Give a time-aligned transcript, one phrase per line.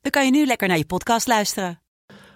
[0.00, 1.80] dan kan je nu lekker naar je podcast luisteren.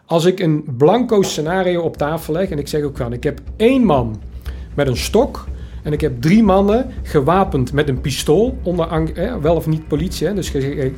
[0.06, 3.40] Als ik een blanco scenario op tafel leg en ik zeg ook van, ik heb
[3.56, 4.22] één man
[4.74, 5.46] met een stok
[5.82, 10.26] en ik heb drie mannen gewapend met een pistool, onder, eh, wel of niet politie,
[10.26, 10.92] hè, dus eh, eh,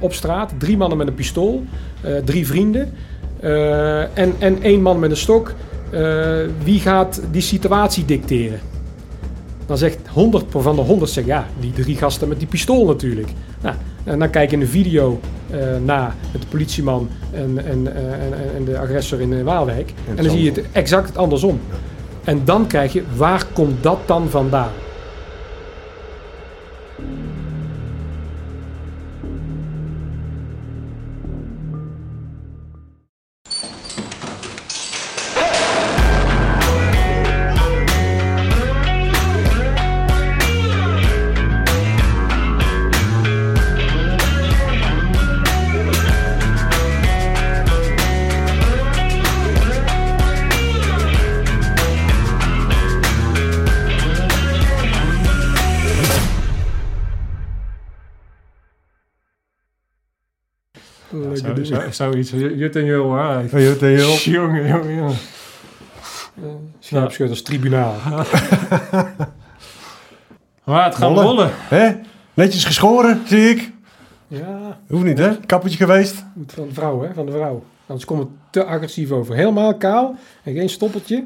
[0.00, 1.64] op straat, drie mannen met een pistool,
[2.24, 2.92] drie vrienden
[4.14, 5.54] en, en één man met een stok.
[6.64, 8.60] Wie gaat die situatie dicteren?
[9.66, 13.28] Dan zegt 100 van de 100 zegt ja, die drie gasten met die pistool natuurlijk.
[13.62, 13.76] Nou,
[14.10, 18.54] en dan kijk je in de video uh, na met de politieman en, en, en,
[18.56, 19.92] en, de agressor in Waalwijk.
[20.08, 21.60] En, en dan zie je het exact andersom.
[22.24, 24.70] En dan krijg je, waar komt dat dan vandaan?
[61.94, 62.30] Zoiets.
[62.30, 63.40] Jut en Jul, hè?
[63.40, 64.16] Jut en Jul.
[64.40, 65.16] Jongen, jongen, jongen.
[66.78, 67.94] Scherpschutters tribunaal.
[70.64, 71.50] maar het gaat rollen.
[71.52, 71.92] Hè?
[72.34, 73.72] Netjes geschoren, zie ik.
[74.28, 74.78] Ja.
[74.88, 75.36] Hoeft niet, hè?
[75.46, 76.24] Kappertje geweest.
[76.46, 77.14] Van de vrouw, hè?
[77.14, 77.64] Van de vrouw.
[77.86, 79.34] Anders komt het te agressief over.
[79.34, 81.24] Helemaal kaal en geen stoppeltje.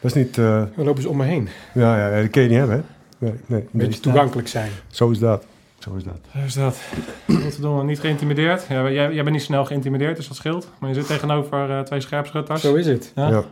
[0.00, 0.36] Dat is niet...
[0.36, 0.62] Uh...
[0.76, 1.48] Dan lopen ze om me heen.
[1.74, 2.82] Ja, ja, dat kun je niet hebben, hè?
[3.26, 3.68] Nee, nee.
[3.70, 4.70] Beetje toegankelijk zijn.
[4.90, 5.46] Zo is dat.
[5.82, 6.18] Zo is dat.
[6.32, 6.80] Zo is dat.
[7.26, 8.66] Godverdomme, niet geïntimideerd.
[8.68, 10.68] Ja, jij, jij bent niet snel geïntimideerd, dus dat scheelt.
[10.78, 12.60] Maar je zit tegenover uh, twee scherpschutters.
[12.60, 13.12] Zo is het.
[13.14, 13.28] Ja.
[13.28, 13.42] ja.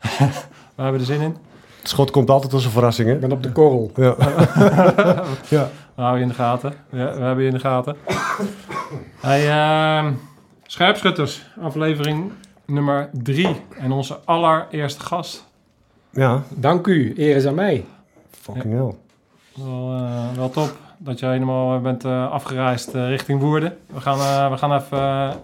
[0.76, 1.36] We hebben er zin in.
[1.78, 3.14] Het schot komt altijd als een verrassing, hè?
[3.14, 3.90] Ik ben op de korrel.
[3.96, 4.14] Ja.
[5.56, 5.70] ja.
[5.94, 6.74] We houden je in de gaten.
[6.90, 7.96] Ja, we hebben je in de gaten.
[9.20, 10.12] Hey, uh,
[10.62, 12.32] scherpschutters, aflevering
[12.64, 13.56] nummer drie.
[13.78, 15.44] En onze allereerste gast.
[16.10, 16.42] Ja.
[16.48, 17.12] Dank u.
[17.16, 17.84] Eer is aan mij.
[18.30, 18.94] Fucking hell.
[19.64, 23.76] Wel, uh, wel top dat je helemaal bent uh, afgereisd uh, richting Woerden.
[23.86, 25.34] We gaan, we gaan even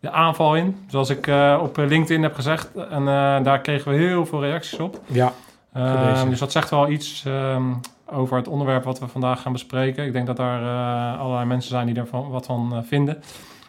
[0.00, 1.30] de aanval in, zoals ik
[1.60, 2.74] op LinkedIn heb gezegd.
[2.90, 3.04] En
[3.44, 5.00] daar kregen we heel veel reacties op.
[5.06, 5.32] Ja.
[5.72, 10.04] Ehm, dus dat zegt wel iets um, over het onderwerp wat we vandaag gaan bespreken.
[10.04, 10.62] Ik denk dat daar
[11.18, 13.22] allerlei mensen zijn die er van, wat van vinden.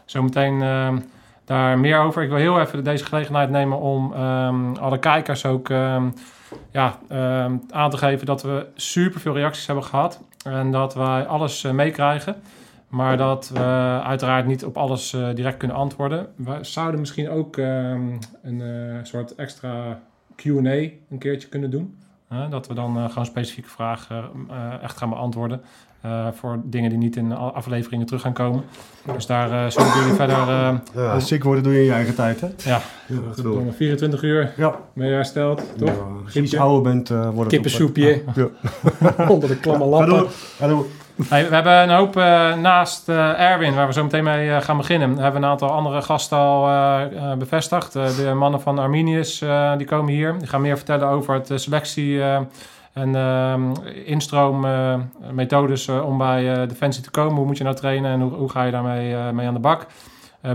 [0.05, 0.97] Zometeen ehm,
[1.45, 2.23] daar meer over.
[2.23, 4.13] Ik wil heel even deze gelegenheid nemen om
[4.79, 5.69] alle kijkers ook
[6.71, 6.99] ja,
[7.69, 10.21] aan te geven dat we super veel reacties hebben gehad.
[10.45, 12.35] En dat wij alles uh, meekrijgen.
[12.87, 13.59] Maar dat we
[14.03, 16.27] uiteraard niet op alles uh, direct kunnen antwoorden.
[16.35, 19.99] We zouden misschien ook um, een uh, soort extra
[20.35, 20.71] QA
[21.09, 21.97] een keertje kunnen doen.
[22.49, 24.29] dat we dan gewoon specifieke vragen
[24.81, 25.61] echt gaan beantwoorden.
[26.33, 28.63] Voor dingen die niet in afleveringen terug gaan komen.
[29.13, 30.37] Dus daar zullen jullie verder...
[30.93, 32.47] ja, ziek worden doe je in je eigen tijd, hè?
[32.57, 34.75] Ja, ja 24 uur ja.
[34.93, 35.89] ben je hersteld, toch?
[35.89, 38.23] Ja, als je iets ouder bent, wordt Kippensoepje.
[38.35, 38.47] Ja.
[39.27, 40.27] Onder de klamme lappen.
[41.29, 44.61] Hey, we hebben een hoop uh, naast uh, Erwin, waar we zo meteen mee uh,
[44.61, 45.15] gaan beginnen.
[45.15, 46.67] We hebben een aantal andere gasten al
[47.37, 47.93] bevestigd.
[47.93, 49.43] de mannen van Arminius
[49.77, 50.35] die komen hier.
[50.37, 52.21] Die gaan meer vertellen over het selectie
[52.95, 53.15] en
[54.05, 57.35] instroommethodes om bij Defensie te komen.
[57.35, 59.87] Hoe moet je nou trainen en hoe, ga je daarmee mee aan de bak?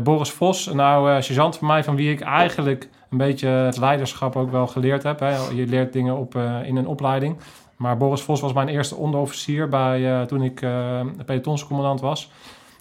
[0.02, 4.36] Boris Vos, een oude sergeant van mij, van wie ik eigenlijk een beetje het leiderschap
[4.36, 5.20] ook wel geleerd heb.
[5.20, 5.36] Hè.
[5.54, 6.34] Je leert dingen op,
[6.64, 7.36] in een opleiding.
[7.76, 12.30] Maar Boris Vos was mijn eerste onderofficier bij, toen ik uh, pelotonscommandant was.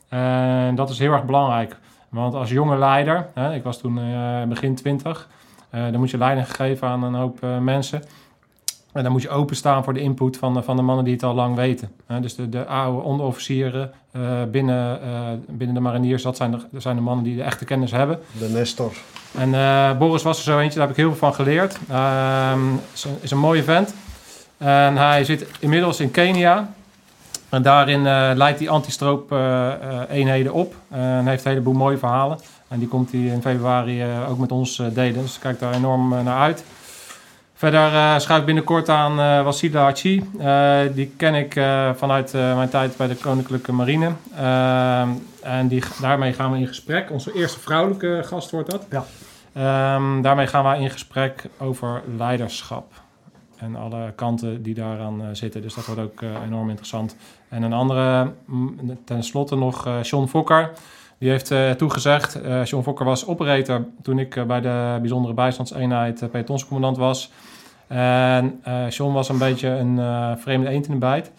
[0.10, 1.78] En dat is heel erg belangrijk.
[2.10, 4.00] Want als jonge leider, hè, ik was toen
[4.50, 5.28] begin twintig,
[5.70, 8.02] dan moet je leiding geven aan een hoop mensen.
[8.92, 11.24] En dan moet je openstaan voor de input van de, van de mannen die het
[11.24, 11.92] al lang weten.
[12.22, 13.92] dus de, de oude onderofficieren
[14.52, 15.00] binnen,
[15.48, 18.20] binnen de mariniers, dat zijn de, dat zijn de mannen die de echte kennis hebben.
[18.40, 18.94] De Nestor.
[19.38, 19.52] En
[19.98, 21.78] Boris was er zo eentje, daar heb ik heel veel van geleerd.
[21.90, 23.94] Ehm, is, een, is een mooie vent.
[24.58, 26.70] En hij zit inmiddels in Kenia.
[27.50, 29.72] En daarin uh, leidt hij antistroop uh,
[30.10, 30.76] eenheden op.
[30.90, 32.40] en heeft een heleboel mooie verhalen.
[32.68, 35.22] En die komt hij in februari ook met ons delen.
[35.22, 36.64] Dus ik kijk daar enorm naar uit.
[37.60, 40.30] Verder schuif ik binnenkort aan eh Wassila Hachi.
[40.40, 41.54] Eh, die ken ik
[41.96, 44.12] vanuit mijn tijd bij de Koninklijke Marine.
[45.42, 47.12] En die, daarmee gaan we in gesprek.
[47.12, 48.86] Onze eerste vrouwelijke gast wordt dat.
[48.90, 49.06] Ja.
[49.54, 52.92] Ehm, daarmee gaan we in gesprek over leiderschap.
[53.58, 55.62] En alle kanten die daaraan zitten.
[55.62, 57.16] Dus dat wordt ook enorm interessant.
[57.50, 60.72] En een andere, mm, ten slotte nog John Fokker.
[61.20, 62.42] Die heeft eh, toegezegd.
[62.42, 67.32] eh John Fokker was operator toen ik eh, bij de bijzondere bijstandseenheid uh, pelotonscommandant was.
[67.88, 70.00] En John was een beetje een
[70.38, 71.32] vreemde eend in de bijt.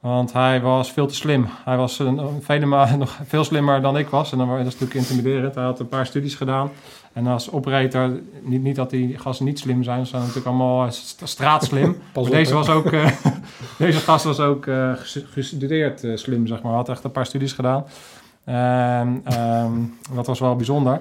[0.00, 1.46] Want hij was veel te slim.
[1.64, 4.32] Hij was een, vele malen nog veel slimmer dan ik was.
[4.32, 5.54] En dan, dat is natuurlijk intimiderend.
[5.54, 6.70] Hij had een paar studies gedaan.
[7.12, 10.00] En als operator, niet, niet dat die gasten niet slim zijn.
[10.04, 11.96] Ze zijn natuurlijk allemaal st- straatslim.
[12.14, 12.90] Maar deze, was ook,
[13.78, 14.64] deze gast was ook
[14.96, 16.72] ges- gestudeerd slim, zeg maar.
[16.72, 17.84] Had echt een paar studies gedaan.
[18.44, 19.72] En, ehm,
[20.14, 21.00] dat was wel bijzonder.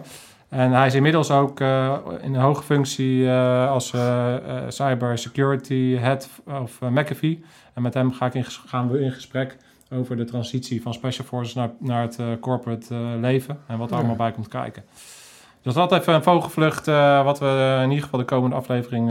[0.50, 5.96] En hij is inmiddels ook eh, in een hoge functie eh, als eh, eh, cybersecurity
[5.98, 6.30] head
[6.62, 7.44] of McAfee.
[7.74, 9.58] En met hem ga ik in, gaan we in gesprek
[9.92, 13.58] over de transitie van Special Forces naar, naar het corporate leven.
[13.68, 13.98] En wat er Ja.
[14.00, 14.84] allemaal bij komt kijken.
[15.62, 16.86] Dus dat even een vogelvlucht
[17.24, 19.10] wat we in ieder geval de komende aflevering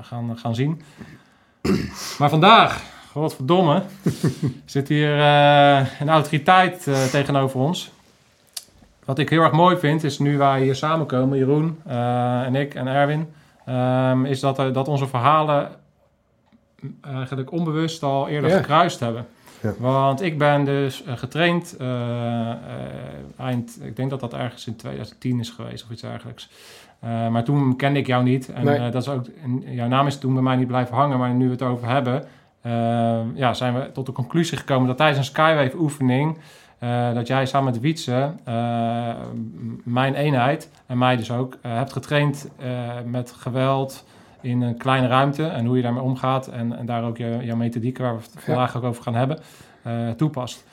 [0.00, 0.82] gaan, gaan zien.
[2.18, 2.82] Maar vandaag,
[3.16, 3.82] godverdomme,
[4.64, 7.90] zit hier eh, een autoriteit eh, tegenover ons.
[9.04, 12.74] Wat ik heel erg mooi vind, is nu wij hier samenkomen, Jeroen eh, en ik
[12.74, 13.28] en Erwin,
[13.66, 15.70] ehm, is dat, dat onze verhalen
[17.04, 18.56] eigenlijk onbewust al eerder Ja.
[18.56, 19.26] gekruist hebben.
[19.60, 19.72] Ja.
[19.78, 21.76] Want ik ben dus getraind
[23.38, 26.48] eind, ik denk dat dat ergens in 2010 is geweest of iets dergelijks.
[27.30, 28.52] Maar toen kende ik jou niet.
[28.52, 28.90] En Nee.
[28.90, 31.18] dat is ook, en jouw naam is toen bij mij niet blijven hangen.
[31.18, 32.24] Maar nu we het over hebben,
[33.34, 36.38] ja, zijn we tot de conclusie gekomen dat tijdens een Skywave oefening...
[36.78, 39.14] eh, dat jij samen met Wietse, eh,
[39.84, 42.48] mijn eenheid en mij dus ook, eh, hebt getraind
[43.04, 44.04] met geweld
[44.40, 47.56] in een kleine ruimte en hoe je daarmee omgaat en, en daar ook je, jouw
[47.56, 49.38] methodieken, waar we het vandaag ook over gaan hebben,
[50.16, 50.64] toepast.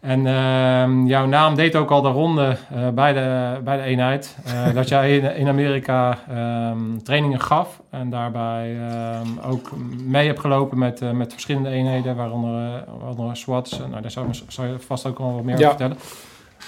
[0.00, 4.36] En ehm, jouw naam deed ook al de ronde eh, bij, de, bij de eenheid.
[4.44, 7.80] eh, dat jij in, in Amerika ehm, trainingen gaf.
[7.90, 9.70] En daarbij ehm, ook
[10.04, 12.16] mee hebt gelopen met, eh, met verschillende eenheden.
[12.16, 13.78] Waaronder, waaronder SWATs.
[13.78, 15.66] Nou, daar zou, zou je vast ook al wat meer Ja.
[15.66, 15.96] over vertellen.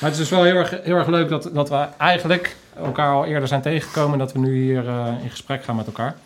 [0.00, 3.12] Maar het is dus wel heel erg, heel erg leuk dat, dat we eigenlijk elkaar
[3.14, 4.12] al eerder zijn tegengekomen.
[4.12, 4.84] En dat we nu hier
[5.22, 6.16] in gesprek gaan met elkaar.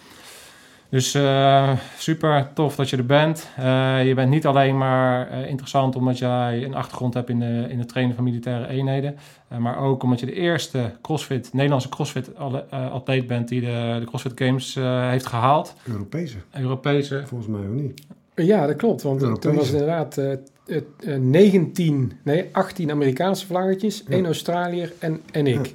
[0.92, 3.48] Dus eh, super tof dat je er bent.
[3.56, 7.66] Eh, je bent niet alleen maar eh, interessant omdat jij een achtergrond hebt in, de,
[7.68, 9.16] in het trainen van militaire eenheden.
[9.48, 14.32] eh, maar ook omdat je de eerste CrossFit, Nederlandse CrossFit-atleet bent die de, de CrossFit
[14.34, 15.74] Games eh, heeft gehaald.
[15.88, 17.22] Europese, Europese.
[17.26, 18.02] volgens mij ook niet.
[18.34, 19.02] Ja, dat klopt.
[19.02, 19.48] Want Europese.
[19.48, 20.28] toen was het inderdaad eh,
[20.66, 24.14] het, eh, 19, nee, 18 Amerikaanse vlaggetjes, Ja.
[24.14, 25.74] één Australiër en, en ik.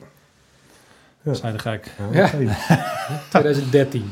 [1.21, 1.33] Ja.
[1.33, 1.91] Zij de gek.
[2.11, 2.25] Ja, Ja.
[2.33, 2.55] oké.
[3.29, 4.11] 2013.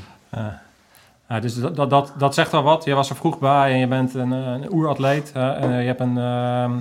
[1.30, 1.36] Ja.
[1.36, 2.84] Ja, dus dat, dat, dat, dat zegt wel wat.
[2.86, 5.32] Je was er vroeg bij en je bent een, eh, een oeratleet.
[5.32, 6.72] en eh, je hebt een, ehm,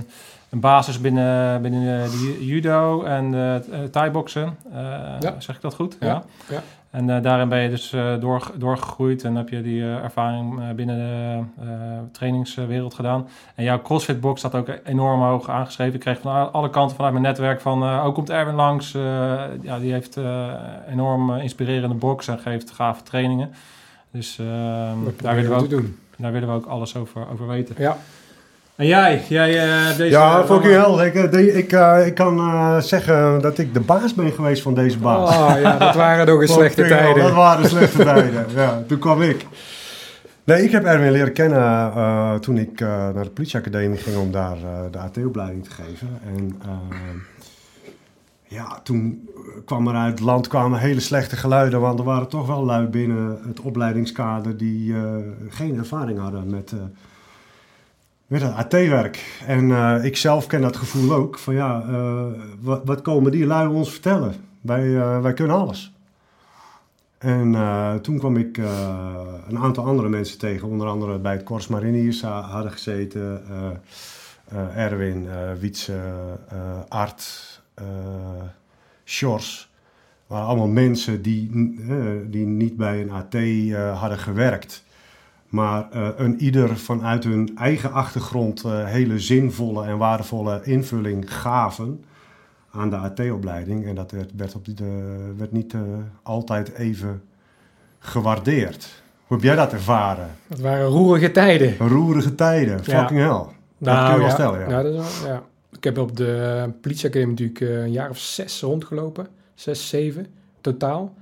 [0.50, 4.56] een basis binnen, binnen de, judo en de thai-boksen.
[4.72, 4.80] Eh,
[5.20, 5.34] Ja.
[5.38, 5.96] Zeg ik dat goed?
[6.00, 6.62] Ja, ja.
[6.90, 10.60] En eh, daarin ben je dus eh, door, doorgegroeid en heb je die eh, ervaring
[10.60, 11.68] eh, binnen de eh,
[12.12, 13.28] trainingswereld gedaan.
[13.54, 15.94] En jouw CrossFit-box staat ook enorm hoog aangeschreven.
[15.94, 17.82] Ik kreeg van alle kanten vanuit mijn netwerk van...
[17.82, 18.94] eh ook komt Erwin langs.
[18.94, 19.02] eh,
[19.62, 20.46] ja, die heeft eh,
[20.90, 23.52] enorm eh, inspirerende box en geeft gave trainingen.
[24.14, 25.98] Dus ehm, daar, willen we ook, doen.
[26.16, 27.74] daar willen we ook alles over, over weten.
[27.78, 27.96] Ja,
[28.76, 30.10] En jij, jij eh, deze...
[30.10, 31.06] Ja, fucking hell.
[31.06, 34.62] Ik, eh, de- ik, eh, ik kan eh, zeggen dat ik de baas ben geweest
[34.62, 35.28] van deze baas.
[35.36, 37.34] Oh ja, dat waren nog eens slechte hell, Dat tijden.
[37.34, 38.46] waren slechte tijden.
[38.54, 39.46] Ja, toen kwam ik.
[40.44, 44.30] Nee, ik heb Erwin leren kennen eh, toen ik eh, naar de politieacademie ging om
[44.32, 46.08] daar eh, de AT-opleiding te geven.
[46.36, 46.68] En eh,
[48.54, 49.28] ja, toen
[49.64, 52.86] kwam er uit het land kwamen hele slechte geluiden, want er waren toch wel lui
[52.86, 55.16] binnen het opleidingskader die eh,
[55.48, 56.78] geen ervaring hadden met, eh,
[58.26, 59.40] met het AT-werk.
[59.46, 62.24] En eh, ik zelf ken dat gevoel ook, van ja, eh,
[62.60, 64.34] wat, wat komen die lui ons vertellen?
[64.60, 65.92] Wij, eh, wij kunnen alles.
[67.18, 69.18] En eh, toen kwam ik eh,
[69.48, 73.42] een aantal andere mensen tegen, onder andere bij het Corps Mariniers ha- hadden gezeten.
[73.48, 73.70] eh,
[74.48, 75.92] eh, Erwin, eh Wietse,
[76.48, 76.58] eh,
[76.88, 77.84] Art, eh
[79.04, 79.72] Sjors.
[80.26, 81.50] waren allemaal mensen die,
[81.88, 84.84] eh, die niet bij een AT eh, hadden gewerkt.
[85.48, 92.04] Maar een ieder vanuit hun eigen achtergrond hele zinvolle en waardevolle invulling gaven
[92.70, 93.86] aan de AT-opleiding.
[93.86, 94.74] En dat werd, werd, op die,
[95.36, 95.74] werd niet
[96.22, 97.22] altijd even
[97.98, 99.02] gewaardeerd.
[99.26, 100.28] Hoe heb jij dat ervaren?
[100.46, 101.76] Dat waren roerige tijden.
[101.78, 102.98] Roerige tijden, Ja.
[103.00, 103.44] fucking hell.
[103.78, 104.28] Dat kun je wel ja.
[104.30, 104.68] stellen, ja.
[104.68, 105.42] Ja, dat is wel- ja.
[105.84, 109.26] Ik heb op de politieacademie natuurlijk eh, een jaar of zes rondgelopen.
[109.54, 110.26] Zes, zeven
[110.60, 111.14] totaal.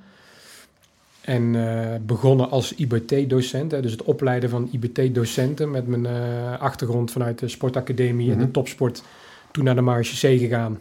[1.21, 7.39] En eh, begonnen als IBT-docent, dus het opleiden van IBT-docenten met mijn eh, achtergrond vanuit
[7.39, 8.47] de sportacademie en Mhm.
[8.47, 9.03] de topsport.
[9.51, 10.79] Toen naar de Marge C gegaan,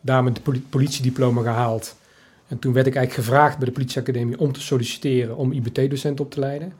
[0.00, 1.96] daar mijn poli- politiediploma gehaald.
[2.48, 6.30] En toen werd ik eigenlijk gevraagd bij de politieacademie om te solliciteren om IBT-docent op
[6.30, 6.72] te leiden.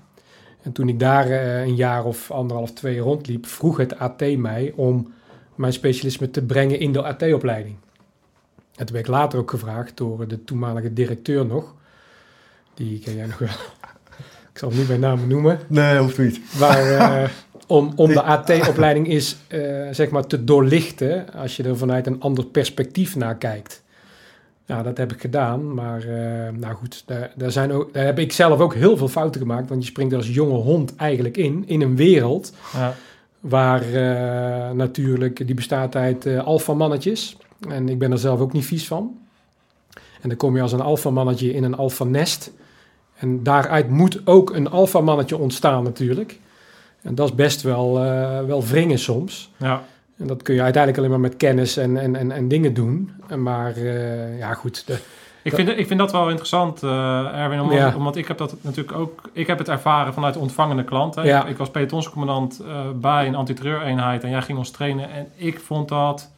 [0.62, 1.30] En toen ik daar
[1.62, 5.12] een jaar of anderhalf, twee rondliep, vroeg het AT mij om
[5.60, 7.76] mijn specialisme te brengen in de AT-opleiding.
[8.76, 11.74] En toen werd ik later ook gevraagd door de toenmalige directeur nog.
[12.74, 13.48] Die ken jij nog wel.
[14.52, 15.58] Ik zal hem niet bij naam noemen.
[15.66, 16.58] Nee, hoeft niet.
[16.58, 17.28] Waar, eh,
[17.66, 22.20] om, om de AT-opleiding is eh, zeg maar te doorlichten als je er vanuit een
[22.20, 23.82] ander perspectief naar kijkt.
[24.66, 28.18] Nou, dat heb ik gedaan, maar eh, nou goed, daar, daar, zijn ook, daar heb
[28.18, 31.36] ik zelf ook heel veel fouten gemaakt, want je springt er als jonge hond eigenlijk
[31.36, 32.94] in, in een wereld Ja.
[33.40, 37.36] Waar eh, natuurlijk, die bestaat uit eh alfamannetjes.
[37.68, 39.18] En ik ben er zelf ook niet vies van.
[40.20, 42.52] En dan kom je als een alfamannetje in een alfanest.
[43.16, 46.38] En daaruit moet ook een alfamannetje ontstaan natuurlijk.
[47.02, 49.50] En dat is best wel, eh, wel wringen soms.
[49.56, 49.82] Ja.
[50.16, 53.12] En dat kun je uiteindelijk alleen maar met kennis en, en, en, en dingen doen.
[53.28, 53.80] En Maar
[54.38, 54.86] ja, goed.
[54.86, 54.98] De,
[55.42, 57.94] Ik vind, ik vind dat wel interessant, eh, Erwin, omdat, Ja.
[57.96, 59.20] omdat ik heb dat natuurlijk ook...
[59.32, 61.14] Ik heb het ervaren vanuit de ontvangende klant.
[61.14, 61.22] Hè.
[61.22, 61.42] Ja.
[61.42, 65.10] Ik, ik was pelotonscommandant eh bij een antiterreureenheid en jij ging ons trainen.
[65.10, 66.30] En ik vond dat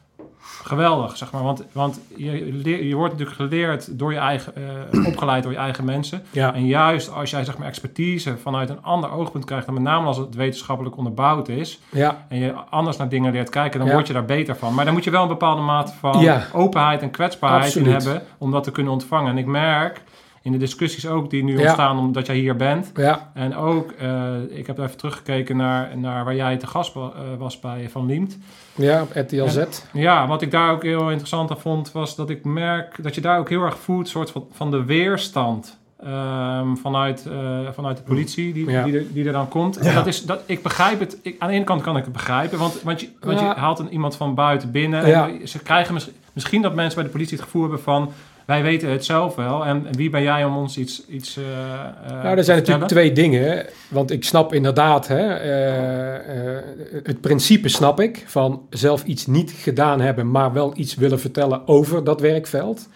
[0.62, 1.42] geweldig, zeg maar.
[1.42, 4.52] Want, want je, leer- je wordt natuurlijk geleerd door je eigen...
[4.56, 6.22] eh, opgeleid door je eigen mensen.
[6.30, 9.66] ja, En juist als jij zeg maar expertise vanuit een ander oogpunt krijgt...
[9.66, 11.80] en met name als het wetenschappelijk onderbouwd is...
[11.90, 13.94] ja, en je anders naar dingen leert kijken, dan Ja.
[13.94, 14.74] word je daar beter van.
[14.74, 18.50] Maar dan moet je wel een bepaalde mate van openheid en kwetsbaarheid in hebben om
[18.50, 19.30] dat te kunnen ontvangen.
[19.30, 20.02] En ik merk
[20.42, 21.60] in de discussies ook die nu Ja.
[21.60, 22.90] ontstaan omdat jij hier bent.
[22.94, 27.02] ja, En ook, eh, ik heb even teruggekeken naar, naar waar jij te gast eh,
[27.38, 28.38] was bij Van Liemt.
[28.74, 29.64] ja, op RTL Z.
[29.92, 33.20] Ja, wat ik daar ook heel interessant aan vond, was dat ik merk dat je
[33.20, 35.80] daar ook heel erg voelt, soort van, van de weerstand.
[36.04, 38.84] ehm, vanuit, eh, vanuit de politie die, Ja.
[38.84, 39.76] die, er, die er dan komt.
[39.76, 39.94] En Ja.
[39.94, 41.16] dat is, dat, ik begrijp het.
[41.22, 43.48] Ik, aan de ene kant kan ik het begrijpen, want, want, je, want Ja.
[43.48, 45.06] je haalt een, iemand van buiten binnen.
[45.08, 45.28] Ja.
[45.28, 48.12] En ze krijgen misschien, misschien dat mensen bij de politie het gevoel hebben van...
[48.52, 52.22] wij weten het zelf wel en wie ben jij om ons iets, iets eh eh,
[52.22, 53.66] Nou, er zijn natuurlijk twee dingen.
[53.88, 56.62] Want ik snap inderdaad, hè, eh,
[57.02, 61.68] het principe snap ik, van zelf iets niet gedaan hebben, maar wel iets willen vertellen
[61.68, 62.88] over dat werkveld.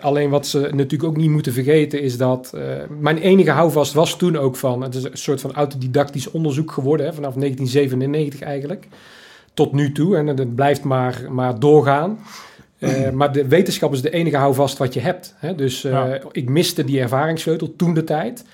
[0.00, 2.56] Alleen wat ze natuurlijk ook niet moeten vergeten is dat
[3.00, 7.06] mijn enige houvast was toen ook van, het is een soort van autodidactisch onderzoek geworden,
[7.06, 8.88] hè, vanaf 1997 eigenlijk,
[9.54, 10.16] tot nu toe.
[10.16, 12.18] En het blijft maar, maar doorgaan.
[12.82, 15.34] Eh, maar de wetenschap is de enige houvast wat je hebt.
[15.38, 15.54] Hè?
[15.54, 16.18] Dus eh, Ja.
[16.32, 18.44] ik miste die ervaringssleutel toen de tijd.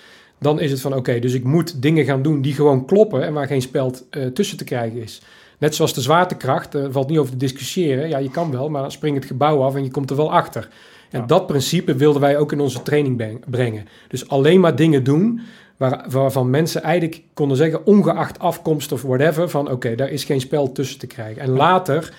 [0.41, 3.33] Dan is het van oké, dus ik moet dingen gaan doen die gewoon kloppen en
[3.33, 5.23] waar geen speld eh, tussen te krijgen is.
[5.59, 8.09] Net zoals de zwaartekracht, er valt niet over te discussiëren.
[8.09, 10.33] Ja, je kan wel, maar dan spring het gebouw af en je komt er wel
[10.33, 10.69] achter.
[11.11, 11.27] En Ja.
[11.27, 13.87] dat principe wilden wij ook in onze training brengen.
[14.09, 15.41] Dus alleen maar dingen doen
[15.77, 20.41] waar, waarvan mensen eigenlijk konden zeggen, ongeacht afkomst of whatever, van oké, daar is geen
[20.41, 21.43] spel tussen te krijgen.
[21.43, 22.13] En later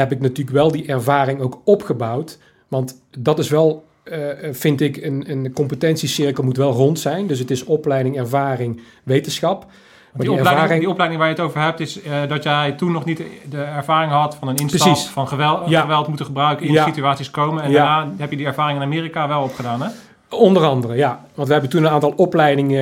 [0.00, 2.38] heb ik natuurlijk wel die ervaring ook opgebouwd.
[2.68, 4.18] Want dat is wel, eh,
[4.52, 7.26] vind ik, een, een competentiecirkel moet wel rond zijn.
[7.26, 9.66] Dus het is opleiding, ervaring, wetenschap.
[10.12, 12.92] Maar Die opleiding, die opleiding waar je het over hebt, is eh, dat jij toen
[12.92, 15.06] nog niet de, ervaring had van een instap, Precies.
[15.08, 15.80] van geweld, Ja.
[15.80, 16.84] geweld moeten gebruiken, in Ja.
[16.84, 17.62] die situaties komen.
[17.62, 17.76] En Ja.
[17.96, 19.88] daarna heb je die ervaring in Amerika wel opgedaan, hè?
[20.30, 21.26] Onder andere, ja.
[21.34, 22.78] Want we hebben toen een aantal opleidingen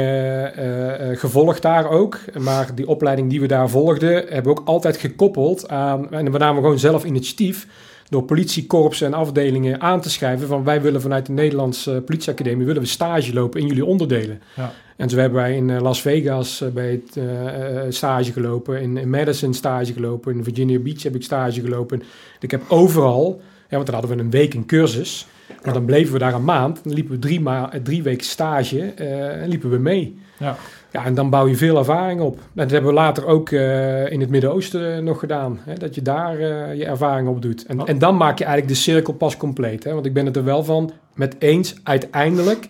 [0.55, 2.21] eh, eh, gevolgd daar ook.
[2.39, 6.13] Maar die opleiding die we daar volgden, hebben we ook altijd gekoppeld aan...
[6.13, 7.67] En we namen gewoon zelf initiatief
[8.09, 10.49] door politiekorpsen en afdelingen aan te schrijven...
[10.49, 14.43] van wij willen vanuit de Nederlandse politieacademie willen we stage lopen in jullie onderdelen.
[14.57, 14.73] Ja.
[14.97, 19.55] En zo hebben wij in eh, Las Vegas bij het stage gelopen, in, in Madison
[19.55, 22.03] stage gelopen, in Virginia Beach heb ik stage gelopen.
[22.41, 25.27] Ik heb overal, ja, want dan hadden we een week een cursus,
[25.65, 28.93] maar dan bleven we daar een maand, dan liepen we drie, ma drie weken stage
[28.93, 30.19] eh, en liepen we mee.
[30.39, 30.57] Ja.
[30.93, 32.37] Ja, en dan bouw je veel ervaring op.
[32.37, 35.61] En dat hebben we later ook eh, in het Midden-Oosten nog gedaan.
[35.65, 37.67] Hè, dat je daar eh, je ervaring op doet.
[37.67, 37.89] En, Wat?
[37.89, 39.85] en dan maak je eigenlijk de cirkel pas compleet.
[39.85, 42.69] Hè, want ik ben het er wel van met eens, uiteindelijk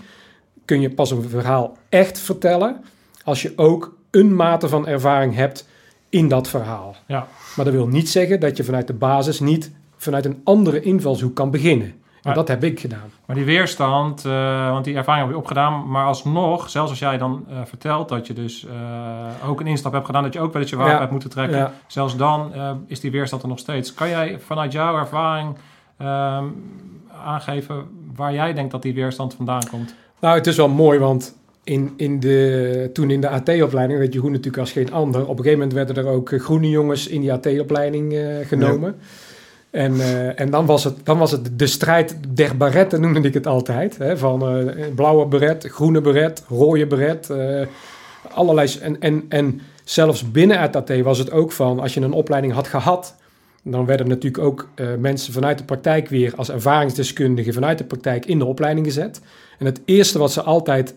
[0.65, 2.77] kun je pas een verhaal echt vertellen...
[3.25, 5.69] als je ook een mate van ervaring hebt
[6.09, 6.97] in dat verhaal.
[7.07, 7.27] Ja.
[7.57, 11.35] Maar dat wil niet zeggen dat je vanuit de basis niet vanuit een andere invalshoek
[11.35, 11.95] kan beginnen.
[12.19, 13.11] En Maar- dat heb ik gedaan.
[13.27, 17.19] Maar die weerstand, eh, want die ervaring heb je opgedaan, maar alsnog, zelfs als jij
[17.19, 20.53] dan eh, vertelt dat je dus eh, ook een instap hebt gedaan, dat je ook
[20.53, 20.99] wel eens je wapen Ja.
[20.99, 21.73] hebt moeten trekken, Ja.
[21.87, 22.53] zelfs dan
[22.87, 23.95] is die weerstand er nog steeds.
[23.95, 25.57] Kan jij vanuit jouw ervaring
[25.99, 26.45] ehm,
[27.25, 27.85] aangeven
[28.17, 29.95] waar jij denkt dat die weerstand vandaan komt?
[30.21, 34.19] Nou, het is wel mooi, want in, in de, toen in de AT-opleiding, weet je
[34.19, 37.21] hoe natuurlijk als geen ander, op een gegeven moment werden er ook groene jongens in
[37.21, 38.15] die AT-opleiding
[38.47, 38.97] genomen.
[39.71, 43.35] En, eh, en dan, was het, dan was het de strijd der baretten, noemde ik
[43.35, 43.99] het altijd.
[43.99, 44.17] Hè?
[44.17, 47.31] Van eh, blauwe beret, groene beret, rode beret.
[47.31, 47.67] eh,
[48.31, 48.69] allerlei.
[48.81, 52.69] En, en, en zelfs binnen AT was het ook van, als je een opleiding had
[52.69, 53.15] gehad...
[53.63, 56.33] dan werden natuurlijk ook mensen vanuit de praktijk weer...
[56.37, 59.21] als ervaringsdeskundigen vanuit de praktijk in de opleiding gezet.
[59.59, 60.95] En het eerste wat ze altijd,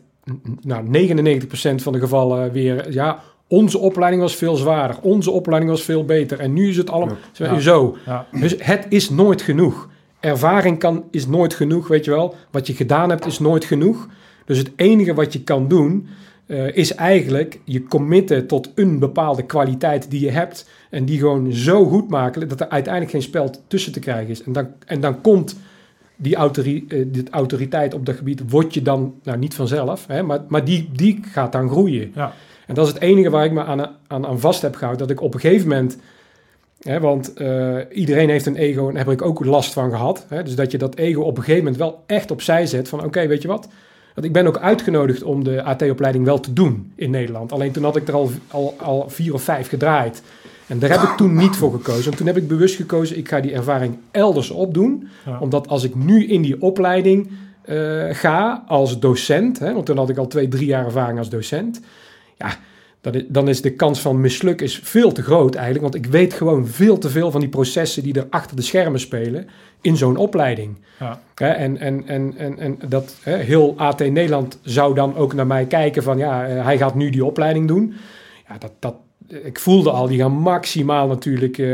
[0.61, 2.91] nou 99% van de gevallen weer...
[2.91, 6.39] ja, onze opleiding was veel zwaarder, onze opleiding was veel beter...
[6.39, 7.60] en nu is het allemaal Ja.
[7.60, 7.98] zo.
[8.05, 8.27] Ja.
[8.31, 9.89] Dus het is nooit genoeg.
[10.20, 12.36] Ervaring kan, is nooit genoeg, weet je wel.
[12.51, 14.08] Wat je gedaan hebt is nooit genoeg.
[14.46, 16.08] Dus het enige wat je kan doen,
[16.46, 20.70] eh, is eigenlijk je committen tot een bepaalde kwaliteit die je hebt.
[20.89, 24.43] En die gewoon zo goed maken dat er uiteindelijk geen spel tussen te krijgen is.
[24.43, 25.55] En dan, en dan komt
[26.15, 30.39] die, autori, eh, autoriteit op dat gebied, word je dan, nou niet vanzelf, hè, maar,
[30.48, 32.12] maar die, die gaat dan groeien.
[32.15, 32.34] Ja.
[32.71, 35.07] En dat is het enige waar ik me aan, aan, aan vast heb gehouden.
[35.07, 35.97] Dat ik op een gegeven moment
[36.81, 40.25] Hè, want eh, iedereen heeft een ego en daar heb ik ook last van gehad.
[40.29, 40.43] Hè?
[40.43, 42.89] Dus dat je dat ego op een gegeven moment wel echt opzij zet.
[42.89, 43.67] Van oké, weet je wat?
[44.15, 47.51] Want ik ben ook uitgenodigd om de AT-opleiding wel te doen in Nederland.
[47.51, 50.21] Alleen toen had ik er al, al, al vier of vijf gedraaid.
[50.67, 52.03] En daar heb ik toen niet voor gekozen.
[52.03, 55.07] Want toen heb ik bewust gekozen, ik ga die ervaring elders opdoen.
[55.25, 55.39] Ja.
[55.39, 57.29] Omdat als ik nu in die opleiding
[57.61, 59.59] eh, ga als docent...
[59.59, 61.81] Hè, want toen had ik al twee, drie jaar ervaring als docent...
[62.41, 62.57] Ja,
[63.27, 65.83] dan is de kans van mislukken is veel te groot eigenlijk.
[65.93, 69.00] Want ik weet gewoon veel te veel van die processen die er achter de schermen
[69.00, 69.48] spelen
[69.81, 70.77] in zo'n opleiding.
[71.00, 71.19] Ja.
[71.36, 76.03] En, en, en, en, en dat heel AT Nederland zou dan ook naar mij kijken
[76.03, 77.93] van ja, eh, hij gaat nu die opleiding doen.
[78.48, 78.95] Ja, dat, dat,
[79.43, 81.67] ik voelde al, die gaan maximaal natuurlijk eh,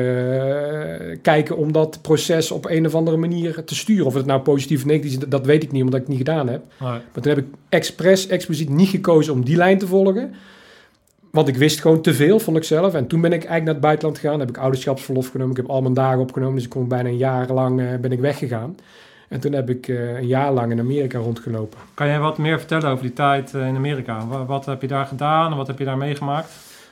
[1.21, 4.05] kijken om dat proces op een of andere manier te sturen.
[4.05, 6.15] Of het nou positief of negatief is, dat- dat weet ik niet, omdat ik het
[6.17, 6.61] niet gedaan heb.
[6.79, 6.89] Nee.
[6.89, 10.33] Maar toen heb ik expres, expliciet niet gekozen om die lijn te volgen.
[11.31, 12.93] Want ik wist gewoon te veel, vond ik zelf.
[12.93, 14.39] En toen ben ik eigenlijk naar het buitenland gegaan.
[14.39, 15.51] Heb ik ouderschapsverlof genomen.
[15.51, 16.55] Ik heb al mijn dagen opgenomen.
[16.55, 18.75] Dus ik kon bijna een jaar lang eh, ben ik weggegaan.
[19.29, 21.79] En toen heb ik eh, een jaar lang in Amerika rondgelopen.
[21.93, 24.27] Kan jij wat meer vertellen over die tijd eh, in Amerika?
[24.27, 26.49] Wat, wat heb je daar gedaan en wat heb je daar meegemaakt?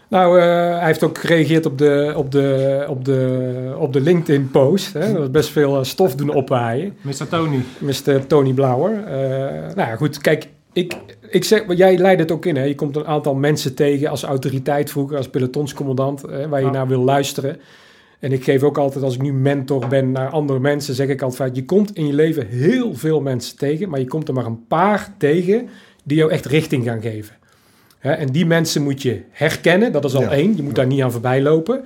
[0.07, 4.95] Nou, hij heeft ook gereageerd op de, op de, op de, op de LinkedIn-post.
[4.95, 6.97] Er was best veel stof doen opwaaien.
[7.01, 7.27] Mr.
[7.29, 7.61] Tony.
[7.77, 8.27] Mr.
[8.27, 8.91] Tony Blauwer.
[9.75, 10.93] Nou ja, goed, kijk, ik,
[11.29, 12.55] ik zeg, maar jij leidt het ook in.
[12.55, 12.63] Hè?
[12.63, 16.87] Je komt een aantal mensen tegen als autoriteit vroeger, als pelotonscommandant, hè, waar je naar
[16.87, 17.59] wil luisteren.
[18.19, 21.21] En ik geef ook altijd, als ik nu mentor ben naar andere mensen, zeg ik
[21.21, 24.45] altijd, je komt in je leven heel veel mensen tegen, maar je komt er maar
[24.45, 25.69] een paar tegen
[26.03, 27.35] die jou echt richting gaan geven.
[27.99, 30.31] Hè, en die mensen moet je herkennen, dat is al Ja.
[30.31, 30.55] één.
[30.55, 31.85] Je moet daar niet aan voorbij lopen.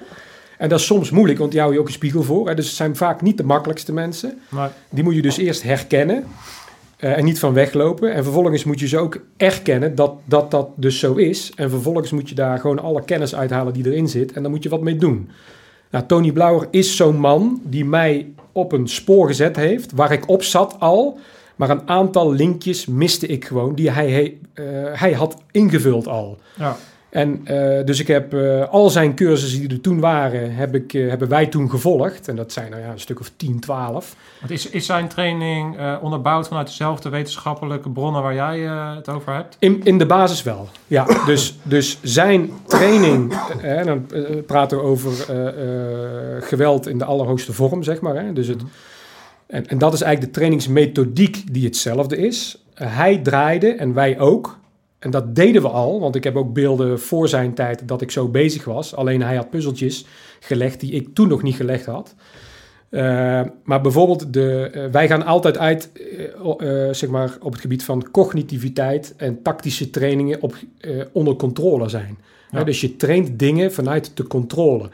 [0.58, 2.48] En dat is soms moeilijk, want die hou je ook een spiegel voor.
[2.48, 2.56] Hè?
[2.56, 4.40] Dus het zijn vaak niet de makkelijkste mensen.
[4.50, 6.24] Maar, Die moet je dus eerst herkennen
[7.00, 8.14] eh, en niet van weglopen.
[8.14, 11.52] En vervolgens moet je ze ook erkennen dat, dat dat dus zo is.
[11.56, 14.32] En vervolgens moet je daar gewoon alle kennis uithalen die erin zit.
[14.32, 15.30] En dan moet je wat mee doen.
[15.92, 20.30] Nou, Tony Blauer is zo'n man die mij op een spoor gezet heeft, waar ik
[20.30, 21.20] op zat al.
[21.56, 24.66] Maar een aantal linkjes miste ik gewoon, die hij, hij, eh,
[25.00, 26.38] hij had ingevuld al.
[26.58, 26.78] ja.
[27.10, 30.94] En eh, dus ik heb eh, al zijn cursussen die er toen waren, heb ik,
[30.94, 32.28] eh, hebben wij toen gevolgd.
[32.28, 34.16] En dat zijn nou ja, een stuk of 10, 12.
[34.40, 38.60] Want is, is zijn training onderbouwd vanuit dezelfde wetenschappelijke bronnen waar jij
[38.96, 39.56] het over hebt?
[39.60, 41.06] In, in de basis wel, ja.
[41.26, 43.34] Dus, dus zijn training,
[43.86, 44.08] dan
[44.46, 45.12] praten we over
[46.40, 48.16] geweld in de allerhoogste vorm, zeg maar.
[48.16, 48.34] Hè?
[48.34, 48.62] Dus het,
[49.48, 52.64] en, en dat is eigenlijk de trainingsmethodiek die hetzelfde is.
[52.74, 54.59] Hij draaide en wij ook.
[55.00, 58.12] En dat deden we al, want ik heb ook beelden voor zijn tijd dat ik
[58.12, 58.96] zo bezig was.
[58.96, 60.06] Alleen hij had puzzeltjes
[60.40, 62.16] gelegd die ik toen nog niet gelegd had.
[62.90, 67.84] Eh, maar bijvoorbeeld, de, eh, wij gaan altijd uit eh, zeg maar op het gebied
[67.84, 70.56] van cognitiviteit en tactische trainingen op,
[71.12, 72.18] onder controle zijn.
[72.52, 72.64] Ja.
[72.64, 74.90] Dus je traint dingen vanuit de controle.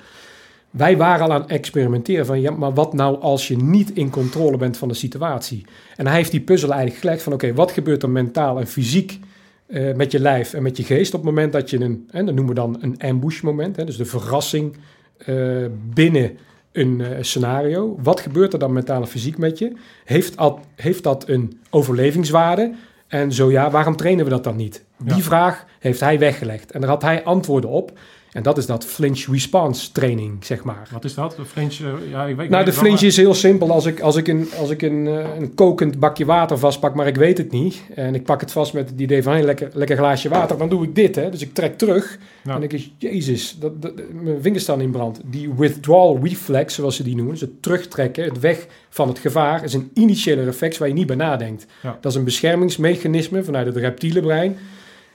[0.70, 4.10] Wij waren al aan het experimenteren van, ja, maar wat nou als je niet in
[4.10, 5.66] controle bent van de situatie?
[5.96, 9.20] En hij heeft die puzzel eigenlijk gelegd van, oké, wat gebeurt er mentaal en fysiek
[9.68, 12.26] eh, met je lijf en met je geest op het moment dat je een, en
[12.26, 14.78] dat noemen we dan een ambush moment, hè, dus de verrassing
[15.18, 16.38] eh, binnen
[16.72, 17.98] een eh, scenario.
[18.04, 19.72] Wat gebeurt er dan mentaal en fysiek met je?
[20.06, 22.74] Heeft, dat heeft dat een overlevingswaarde?
[23.08, 24.84] En zo ja, waarom trainen we dat dan niet?
[24.98, 25.22] Die Ja.
[25.22, 26.72] vraag heeft hij weggelegd.
[26.72, 27.92] En daar had hij antwoorden op.
[28.36, 30.88] En dat is dat flinch response training, zeg maar.
[30.92, 31.36] Wat is dat?
[31.36, 31.80] De flinch?
[31.80, 33.72] eh, ja, ik weet, ik Nou, de flinch is heel simpel.
[33.72, 37.08] Als ik, als ik, een, als ik een, eh, een kokend bakje water vastpak, maar
[37.08, 37.82] ik weet het niet.
[37.94, 40.58] En ik pak het vast met het idee van, hey, lekker, lekker glaasje water.
[40.58, 41.30] Dan doe ik dit, hè.
[41.30, 42.12] Dus ik trek terug.
[42.44, 45.22] En dan denk ik, jezus, dat, dat, mijn vingers staan in brand.
[45.26, 47.34] Die withdrawal reflex, zoals ze die noemen.
[47.34, 51.08] Dus het terugtrekken, het weg van het gevaar, is een initiële reflex waar je niet
[51.08, 51.66] bij nadenkt.
[51.84, 51.98] Ja.
[52.02, 54.58] Dat is een beschermingsmechanisme vanuit het reptiele brein.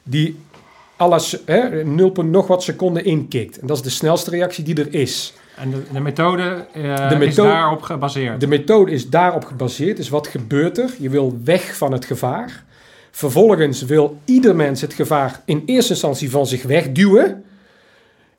[0.03, 0.37] Die
[1.01, 3.59] alles hè, 0, nog wat seconden inkikt.
[3.59, 5.33] En dat is de snelste reactie die er is.
[5.57, 8.41] En de, de methode, eh, De is daarop gebaseerd.
[8.41, 9.97] De methode is daarop gebaseerd.
[9.97, 10.91] Dus wat gebeurt er?
[10.99, 12.65] Je wil weg van het gevaar.
[13.11, 17.45] Vervolgens wil ieder mens het gevaar in eerste instantie van zich wegduwen.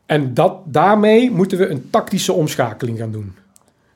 [0.05, 3.35] En dat, daarmee moeten we een tactische omschakeling gaan doen.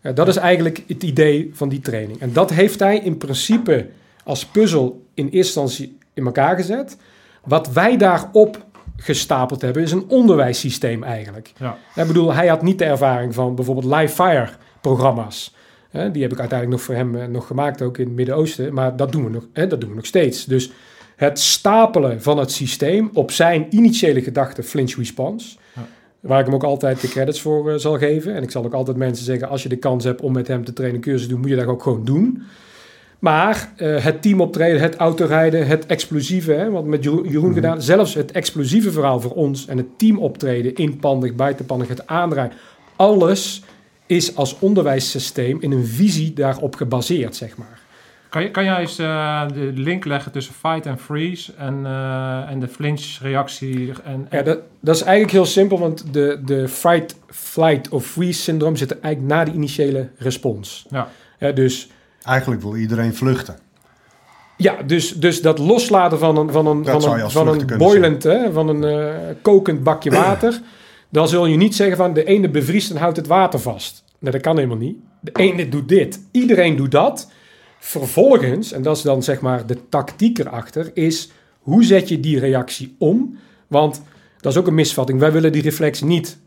[0.01, 2.21] Ja, dat is eigenlijk het idee van die training.
[2.21, 3.87] En dat heeft hij in principe
[4.23, 6.97] als puzzel in eerste instantie in elkaar gezet.
[7.45, 8.65] Wat wij daarop
[8.97, 11.51] gestapeld hebben is een onderwijssysteem eigenlijk.
[11.57, 11.77] Ja.
[11.95, 14.49] Ik bedoel, hij had niet de ervaring van bijvoorbeeld live fire
[14.81, 15.55] programma's.
[16.11, 18.73] Die heb ik uiteindelijk nog voor hem eh, nog gemaakt, ook in het Midden-Oosten.
[18.73, 20.45] Maar dat doen, we nog, dat doen we nog steeds.
[20.45, 20.71] Dus
[21.15, 25.57] het stapelen van het systeem op zijn initiële gedachte flinch response.
[25.75, 25.87] Ja.
[26.19, 28.35] Waar ik hem ook altijd de credits voor eh, zal geven.
[28.35, 30.65] En ik zal ook altijd mensen zeggen, als je de kans hebt om met hem
[30.65, 32.43] te trainen cursus te doen, moet je dat ook gewoon doen.
[33.25, 37.81] Maar eh, het team optreden, het autorijden, het explosieve, hè, wat met Jeroen, Jeroen gedaan,
[37.81, 42.51] zelfs het explosieve verhaal voor ons en het team optreden, inpandig, buitenpandig, het aandraaien,
[42.95, 43.61] alles
[44.05, 47.79] is als onderwijssysteem in een visie daarop gebaseerd, zeg maar.
[48.29, 52.49] Kan, je, kan jij eens eh, de link leggen tussen fight en freeze en, eh,
[52.49, 53.91] en de flinch-reactie?
[54.03, 58.41] En, Ja, dat, dat is eigenlijk heel simpel, want de, de fight, flight of freeze
[58.41, 60.85] syndroom zit er eigenlijk na de initiële respons.
[60.89, 61.07] Ja.
[61.39, 61.89] Ja, dus
[62.25, 63.55] Eigenlijk wil iedereen vluchten.
[64.57, 68.23] Ja, dus, dus dat loslaten van een, van een, Dat van een, van een boilend,
[68.23, 70.61] hè, van een eh, kokend bakje water.
[71.09, 74.03] dan zul je niet zeggen van de ene bevriest en houdt het water vast.
[74.19, 74.97] Nee, dat kan helemaal niet.
[75.19, 76.19] De ene doet dit.
[76.31, 77.31] Iedereen doet dat.
[77.79, 82.39] Vervolgens, en dat is dan zeg maar de tactiek erachter, is hoe zet je die
[82.39, 83.37] reactie om?
[83.67, 84.01] Want
[84.39, 85.19] dat is ook een misvatting.
[85.19, 86.37] Wij willen die reflex niet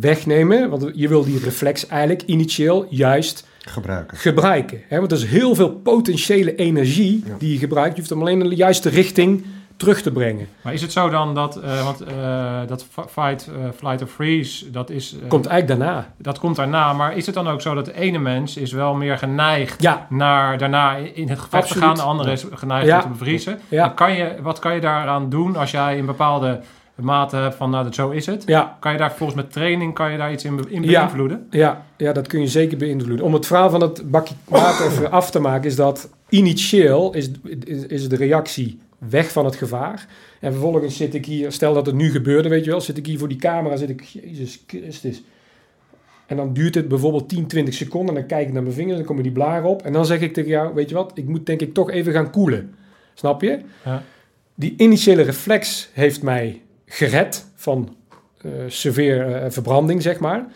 [0.00, 4.16] wegnemen, want je wil die reflex eigenlijk initieel juist Gebruiken.
[4.16, 4.80] gebruiken.
[4.88, 4.98] Hè?
[4.98, 7.34] Want er is heel veel potentiële energie Ja.
[7.38, 7.90] die je gebruikt.
[7.92, 9.44] Je hoeft hem alleen in de juiste richting
[9.76, 10.48] terug te brengen.
[10.62, 14.10] Maar is het zo dan dat, eh, want eh, dat fi- fight, eh, flight of
[14.10, 16.12] freeze, dat, is, eh, Komt eigenlijk daarna.
[16.18, 16.92] dat komt daarna.
[16.92, 20.06] Maar is het dan ook zo dat de ene mens is wel meer geneigd Ja,
[20.08, 22.96] naar daarna in het gevecht te gaan, de andere is geneigd Ja.
[22.96, 23.58] om te bevriezen?
[23.68, 23.88] Ja.
[23.88, 26.60] Kan je, wat kan je daaraan doen als jij een bepaalde
[26.94, 28.42] mate hebt van, nou, dat zo is het?
[28.46, 31.00] ja, Kan je daar volgens met training, kan je daar iets in, be- in Ja.
[31.00, 31.46] beïnvloeden?
[31.50, 33.24] ja, ja, dat kun je zeker beïnvloeden.
[33.26, 37.30] Om het verhaal van het bakje water even af te maken, is dat initieel is,
[37.64, 40.06] is, is de reactie weg van het gevaar.
[40.40, 43.06] En vervolgens zit ik hier, stel dat het nu gebeurde, weet je wel, zit ik
[43.06, 45.22] hier voor die camera, zit ik, Jezus Christus.
[46.26, 48.14] En dan duurt het bijvoorbeeld 10, 20 seconden.
[48.14, 49.82] En dan kijk ik naar mijn vingers, dan komen die blaren op.
[49.82, 52.12] En dan zeg ik tegen jou, weet je wat, ik moet denk ik toch even
[52.12, 52.74] gaan koelen.
[53.14, 53.58] Snap je?
[53.84, 54.02] Ja.
[54.54, 57.96] Die initiële reflex heeft mij gered van
[58.42, 60.46] eh severe eh, verbranding, zeg maar.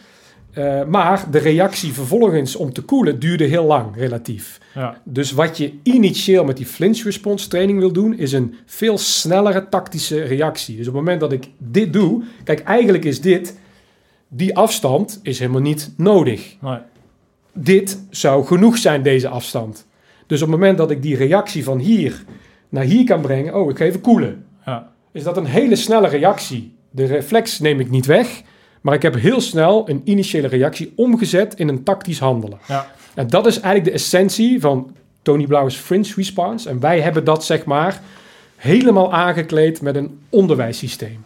[0.52, 4.60] Eh, maar de reactie vervolgens om te koelen duurde heel lang, relatief.
[4.74, 5.00] Ja.
[5.04, 9.68] Dus wat je initieel met die flinch response training wil doen, is een veel snellere
[9.68, 10.76] tactische reactie.
[10.76, 13.58] Dus op het moment dat ik dit doe, kijk, eigenlijk is dit,
[14.28, 16.56] die afstand is helemaal niet nodig.
[16.60, 16.78] Nee.
[17.52, 19.86] Dit zou genoeg zijn, deze afstand.
[20.26, 22.24] Dus op het moment dat ik die reactie van hier
[22.68, 24.45] naar hier kan brengen, oh, ik ga even koelen.
[25.16, 25.22] Ja.
[25.22, 26.76] Is dat een hele snelle reactie.
[26.90, 28.42] De reflex neem ik niet weg,
[28.80, 32.58] maar ik heb heel snel een initiële reactie omgezet in een tactisch handelen.
[32.68, 32.86] Ja.
[33.14, 36.68] En dat is eigenlijk de essentie van Tony Blauw's fringe response.
[36.68, 38.00] En wij hebben dat zeg maar
[38.56, 41.24] helemaal aangekleed met een onderwijssysteem.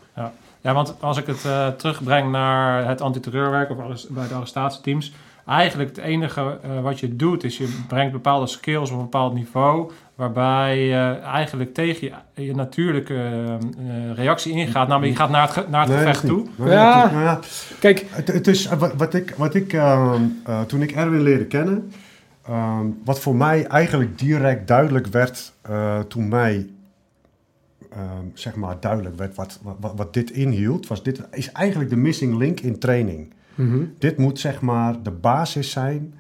[0.63, 5.13] Ja, want als ik het eh, terugbreng naar het antiterreurwerk of bij de arrestatieteams,
[5.47, 9.35] eigenlijk het enige eh, wat je doet is je brengt bepaalde skills op een bepaald
[9.35, 14.89] niveau, waarbij je eigenlijk tegen je, je natuurlijke eh, eh, reactie ingaat.
[14.89, 16.37] Namelijk, je gaat naar het, ge- naar het Nee, gevecht toe.
[16.43, 16.59] niet.
[16.59, 16.97] Nee, Ja.
[16.97, 17.41] het is- nou ja,
[17.81, 21.23] Kijk, Het, het is eh, wat, wat ik, wat ik ehm, eh, toen ik Erwin
[21.23, 21.91] leerde kennen,
[22.47, 26.67] ehm, wat voor mij eigenlijk direct duidelijk werd eh, toen mij
[27.91, 31.97] ehm, zeg maar duidelijk werd wat, wat, wat dit inhield, was dit is eigenlijk de
[31.97, 33.33] missing link in training.
[33.55, 36.15] mhm, Dit moet zeg maar de basis zijn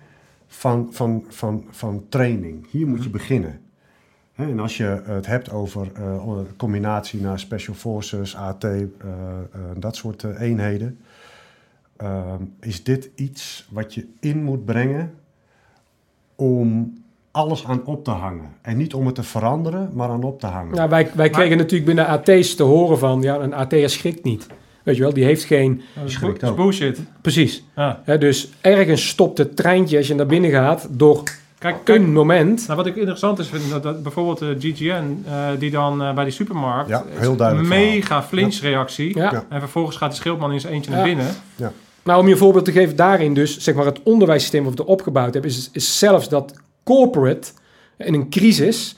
[0.46, 2.66] van, van, van, van training.
[2.70, 3.60] Hier moet je beginnen.
[4.48, 8.88] En als je het hebt over eh, combinatie naar Special Forces, AT, eh, eh,
[9.76, 10.98] dat soort eenheden,
[11.96, 15.14] ehm, is dit iets wat je in moet brengen
[16.36, 16.98] om
[17.30, 18.48] alles aan op te hangen.
[18.62, 20.74] En niet om het te veranderen, maar aan op te hangen.
[20.74, 24.46] nou, wij, wij kregen natuurlijk binnen AT's te horen van, ja, een AT'er schrikt niet.
[24.82, 25.82] Weet je wel, die heeft geen...
[25.94, 27.00] Dat is, bullshit.
[27.20, 27.64] Precies.
[27.76, 28.02] Ja.
[28.04, 31.22] Hè, dus ergens stopt het treintje als je naar binnen gaat door
[31.60, 32.64] Kijk, kijk een moment.
[32.66, 36.14] nou, wat ik interessant is, vind, dat, dat bijvoorbeeld de GGN, eh, die dan eh,
[36.14, 39.16] bij die supermarkt, Ja, heel duidelijk een mega flinch-reactie.
[39.18, 39.32] Ja.
[39.32, 39.44] Ja.
[39.48, 40.96] En vervolgens gaat die schildman in zijn eentje Ja.
[40.96, 41.26] naar binnen.
[42.02, 44.86] Nou, om je een voorbeeld te geven daarin dus, zeg maar het onderwijssysteem wat we
[44.86, 47.48] opgebouwd hebben, is, is zelfs dat corporate
[47.96, 48.96] in een crisis,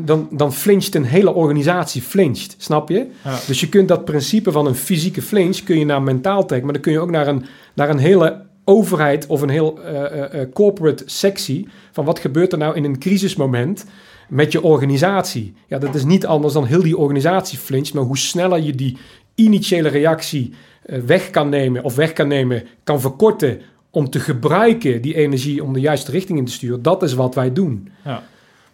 [0.00, 3.06] dan, dan flincht een hele organisatie, flincht, snap je?
[3.24, 3.38] Ja.
[3.46, 6.74] Dus je kunt dat principe van een fysieke flinch kun je naar mentaal trekken, maar
[6.74, 10.40] dan kun je ook naar een, naar een hele overheid of een heel eh, eh,
[10.40, 13.84] eh, corporate sectie van wat gebeurt er nou in een crisismoment
[14.28, 15.54] met je organisatie.
[15.66, 18.98] Ja, dat is niet anders dan heel die organisatie flincht, maar hoe sneller je die
[19.34, 25.02] initiële reactie eh, weg kan nemen of weg kan nemen, kan verkorten om te gebruiken
[25.02, 27.88] die energie om de juiste richting in te sturen, dat is wat wij doen.
[28.04, 28.22] Ja.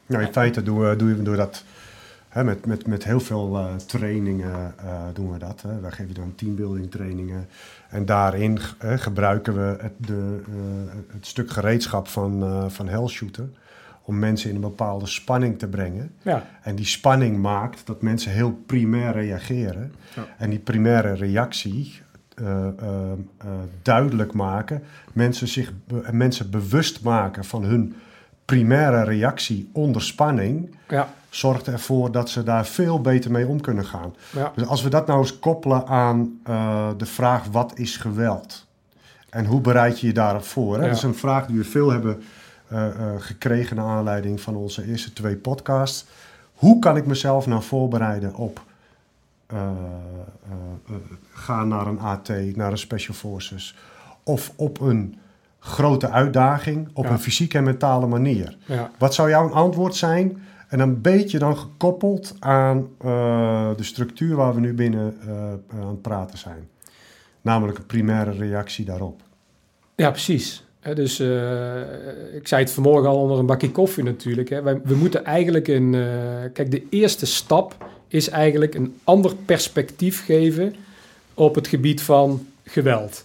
[0.07, 1.65] Nou, in feite doen we, doen we, we dat
[2.37, 5.63] hè, met, met, met heel veel eh, trainingen eh, doen we dat.
[5.63, 5.81] Hè.
[5.81, 7.49] Wij geven dan teambuilding trainingen.
[7.91, 13.49] En daarin eh, gebruiken we het, de, eh, het stuk gereedschap van, eh van Hellshooter
[14.03, 16.11] om mensen in een bepaalde spanning te brengen.
[16.23, 19.93] Ja, En die spanning maakt dat mensen heel primair reageren.
[20.15, 20.27] Ja.
[20.39, 22.01] En die primaire reactie
[22.35, 22.67] eh,
[23.83, 27.95] duidelijk maken, mensen, zich be- mensen bewust maken van hun
[28.45, 33.85] primaire reactie onder spanning, ja, zorgt ervoor dat ze daar veel beter mee om kunnen
[33.85, 34.15] gaan.
[34.31, 34.53] ja.
[34.55, 38.67] Dus als we dat nou eens koppelen aan eh, de vraag wat is geweld?
[39.31, 40.75] En hoe bereid je je daarop voor?
[40.75, 40.81] Hè?
[40.83, 40.87] Ja.
[40.89, 42.23] Dat is een vraag die we veel hebben
[42.69, 46.07] eh, eh, gekregen naar aanleiding van onze eerste twee podcasts.
[46.55, 48.61] Hoe kan ik mezelf nou voorbereiden op
[51.33, 53.77] gaan naar een AT, naar een Special Forces
[54.23, 55.19] of op een
[55.59, 57.11] grote uitdaging op Ja.
[57.11, 58.57] een fysieke en mentale manier?
[58.99, 60.43] Wat zou jouw antwoord zijn?
[60.69, 65.89] En een beetje dan gekoppeld aan eh, de structuur waar we nu binnen eh, aan
[65.89, 66.69] het praten zijn.
[67.43, 69.21] Namelijk een primaire reactie daarop.
[69.95, 70.65] Ja, precies.
[70.95, 71.81] Dus eh,
[72.35, 74.49] ik zei het vanmorgen al onder een bakje koffie natuurlijk.
[74.49, 74.63] Hè.
[74.63, 75.95] We moeten eigenlijk een...
[75.95, 80.75] eh, kijk, de eerste stap is eigenlijk een ander perspectief geven
[81.35, 83.25] op het gebied van geweld.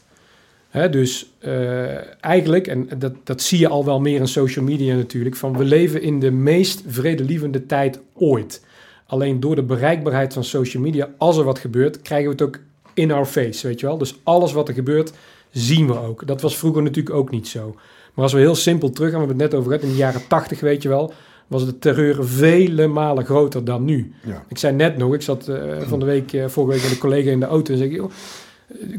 [0.71, 5.35] Dus eh, eigenlijk, en dat, dat zie je al wel meer in social media natuurlijk,
[5.35, 8.65] van we leven in de meest vredelievende tijd ooit.
[9.05, 12.59] Alleen door de bereikbaarheid van social media, als er wat gebeurt, krijgen we het ook
[12.93, 13.97] in our face, weet je wel.
[13.97, 15.13] Dus alles wat er gebeurt,
[15.51, 16.27] zien we ook.
[16.27, 17.75] Dat was vroeger natuurlijk ook niet zo.
[18.13, 20.01] Maar als we heel simpel terug gaan, we hebben het net over gehad, in de
[20.01, 21.13] jaren tachtig, weet je wel,
[21.47, 24.13] was de terreur vele malen groter dan nu.
[24.25, 24.45] Ja.
[24.47, 26.97] Ik zei net nog, ik zat eh, van de week, eh, vorige week met een
[26.97, 28.11] collega in de auto en zei ik, joh,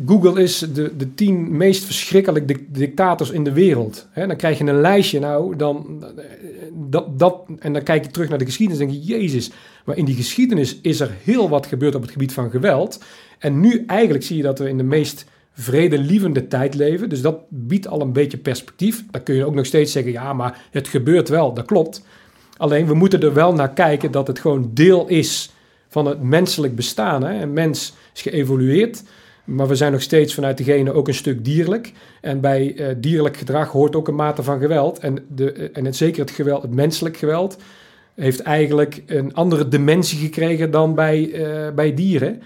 [0.07, 4.09] Google is de, de tien meest verschrikkelijke dic- dictators in de wereld.
[4.15, 6.05] Dan krijg je een lijstje, nou, dan,
[7.17, 9.51] dat, en dan kijk je terug naar de geschiedenis en denk je, jezus.
[9.85, 13.05] Maar in die geschiedenis is er heel wat gebeurd op het gebied van geweld.
[13.39, 17.09] En nu eigenlijk zie je dat we in de meest vredelievende tijd leven.
[17.09, 19.05] Dus dat biedt al een beetje perspectief.
[19.11, 21.55] Dan kun je ook nog steeds zeggen, ja, maar het gebeurt wel.
[21.55, 22.05] Dat klopt.
[22.57, 25.53] Alleen, we moeten er wel naar kijken dat het gewoon deel is
[25.89, 27.23] van het menselijk bestaan.
[27.23, 29.03] Een mens is geëvolueerd,
[29.45, 31.93] maar we zijn nog steeds vanuit de genen ook een stuk dierlijk.
[32.21, 34.99] En bij eh, dierlijk gedrag hoort ook een mate van geweld.
[34.99, 37.57] En, de, eh, en het, zeker het geweld, het menselijk geweld,
[38.15, 42.43] heeft eigenlijk een andere dimensie gekregen dan bij, eh, bij dieren.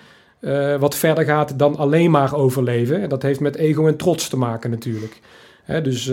[0.78, 3.02] Wat verder gaat dan alleen maar overleven.
[3.02, 5.20] En dat heeft met ego en trots te maken natuurlijk.
[5.62, 6.12] Hè, dus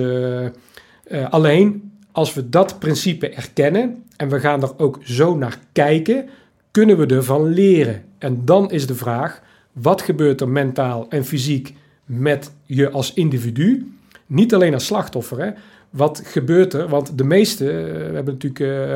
[1.29, 6.29] alleen als we dat principe erkennen en we gaan er ook zo naar kijken,
[6.71, 8.03] kunnen we ervan leren.
[8.17, 9.41] En dan is de vraag,
[9.73, 11.73] wat gebeurt er mentaal en fysiek
[12.05, 13.95] met je als individu?
[14.25, 15.39] Niet alleen als slachtoffer.
[15.39, 15.51] Hè?
[15.89, 16.87] Wat gebeurt er?
[16.87, 18.95] Want de meeste, eh, we hebben natuurlijk eh,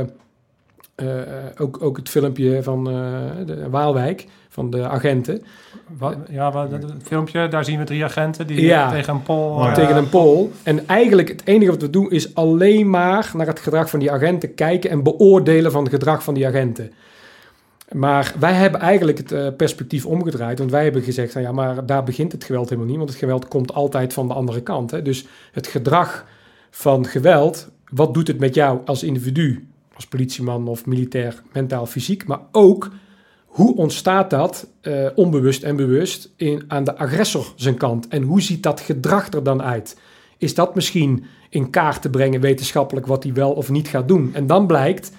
[0.95, 2.83] eh, ook, ook het filmpje van
[3.45, 5.43] de Waalwijk, van de agenten.
[5.97, 8.91] Wat, ja, wat, het filmpje, daar zien we drie agenten die Ja.
[8.91, 9.49] tegen een pol...
[9.49, 9.73] Oh, ja.
[9.73, 10.51] tegen een pool.
[10.63, 14.11] En eigenlijk het enige wat we doen is alleen maar naar het gedrag van die
[14.11, 16.91] agenten kijken en beoordelen van het gedrag van die agenten.
[17.91, 22.03] Maar wij hebben eigenlijk het eh, perspectief omgedraaid, want wij hebben gezegd, ja, maar daar
[22.03, 24.91] begint het geweld helemaal niet, want het geweld komt altijd van de andere kant.
[24.91, 25.01] Hè?
[25.01, 26.25] Dus het gedrag
[26.69, 32.27] van geweld, wat doet het met jou als individu, als politieman of militair, mentaal, fysiek,
[32.27, 32.91] maar ook
[33.45, 38.07] hoe ontstaat dat eh, onbewust en bewust in, aan de agressor zijn kant?
[38.07, 39.97] En hoe ziet dat gedrag er dan uit?
[40.37, 44.29] Is dat misschien in kaart te brengen wetenschappelijk wat hij wel of niet gaat doen?
[44.33, 45.11] En dan blijkt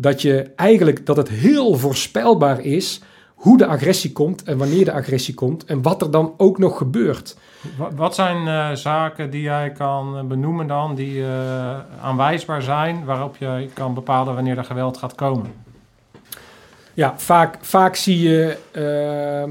[0.00, 3.00] dat je eigenlijk dat het heel voorspelbaar is
[3.34, 6.76] hoe de agressie komt en wanneer de agressie komt en wat er dan ook nog
[6.78, 7.36] gebeurt.
[7.76, 13.04] Wa- Wat zijn eh, zaken die jij kan eh, benoemen dan, die eh, aanwijsbaar zijn,
[13.04, 15.52] waarop je kan bepalen wanneer er geweld gaat komen?
[16.94, 19.50] Ja, vaak, vaak zie je ehm,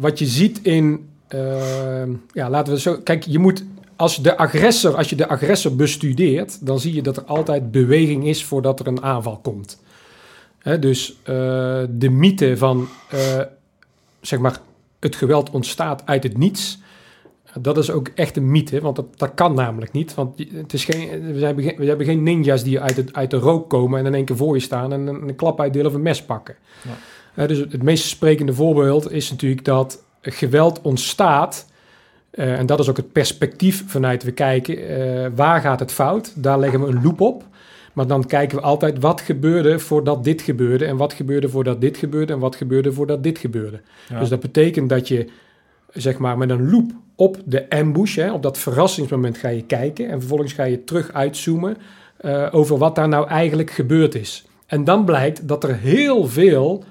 [0.00, 1.08] wat je ziet in.
[1.28, 2.96] ehm, ja, laten we zo.
[3.04, 3.64] Kijk, je moet.
[4.02, 8.26] Als, de agressor, als je de agressor bestudeert, dan zie je dat er altijd beweging
[8.26, 9.82] is voordat er een aanval komt.
[10.58, 11.34] Hè, dus eh,
[11.90, 12.88] de mythe van.
[13.10, 13.40] eh,
[14.20, 14.60] zeg maar.
[15.00, 16.78] Het geweld ontstaat uit het niets.
[17.60, 20.14] Dat is ook echt een mythe, want dat, dat kan namelijk niet.
[20.14, 23.30] Want het is geen, we, hebben geen, we hebben geen ninjas die uit, het, uit
[23.30, 25.86] de rook komen en in één keer voor je staan en een, een klap uitdelen
[25.86, 26.56] of een mes pakken.
[27.34, 27.46] Ja.
[27.46, 31.70] Dus het, het meest sprekende voorbeeld is natuurlijk dat geweld ontstaat.
[32.32, 34.88] Eh, en dat is ook het perspectief vanuit we kijken.
[34.88, 36.32] eh, waar gaat het fout?
[36.36, 37.44] Daar leggen we een loop op.
[37.92, 40.84] Maar dan kijken we altijd wat gebeurde voordat dit gebeurde.
[40.84, 42.32] En wat gebeurde voordat dit gebeurde.
[42.32, 43.80] En wat gebeurde voordat dit gebeurde.
[44.08, 44.18] Ja.
[44.18, 45.28] Dus dat betekent dat je
[45.92, 50.08] zeg maar met een loop op de ambush, hè, op dat verrassingsmoment ga je kijken.
[50.08, 51.76] En vervolgens ga je terug uitzoomen
[52.16, 54.44] eh, over wat daar nou eigenlijk gebeurd is.
[54.66, 56.84] En dan blijkt dat er heel veel,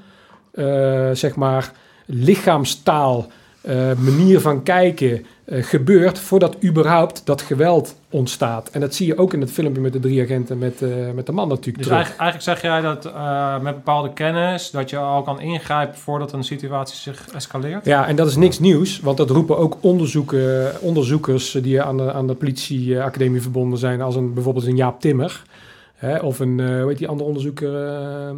[1.13, 1.71] zeg maar,
[2.05, 3.27] lichaamstaal,
[3.61, 8.69] eh, manier van kijken eh, gebeurt voordat überhaupt dat geweld ontstaat.
[8.69, 11.25] En dat zie je ook in het filmpje met de drie agenten met, eh, met
[11.25, 11.91] de man natuurlijk Dus terug.
[12.01, 16.33] eigenlijk, eigenlijk zeg jij dat eh, met bepaalde kennis dat je al kan ingrijpen voordat
[16.33, 17.85] een situatie zich escaleert?
[17.85, 22.13] Ja, en dat is niks nieuws, want dat roepen ook onderzoeken, onderzoekers die aan de,
[22.13, 25.41] aan de politieacademie verbonden zijn, als een, bijvoorbeeld een Jaap Timmer.
[25.95, 27.85] Hè, of een, eh hoe heet die andere onderzoeker?
[27.85, 28.35] eh,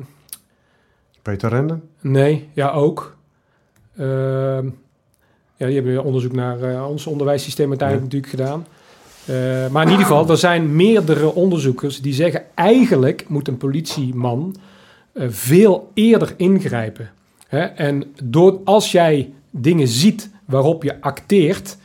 [1.21, 1.89] Peter Renden?
[2.01, 3.15] nee, ja, ook.
[3.97, 4.67] Ehm,
[5.55, 8.65] ja, die hebben onderzoek naar eh, ons onderwijssysteem uiteindelijk natuurlijk gedaan.
[9.25, 12.43] Eh, maar in ieder geval, er zijn meerdere onderzoekers die zeggen...
[12.55, 14.55] eigenlijk moet een politieman
[15.11, 17.11] eh, veel eerder ingrijpen.
[17.47, 17.61] Hè?
[17.61, 21.77] En door, als jij dingen ziet waarop je acteert...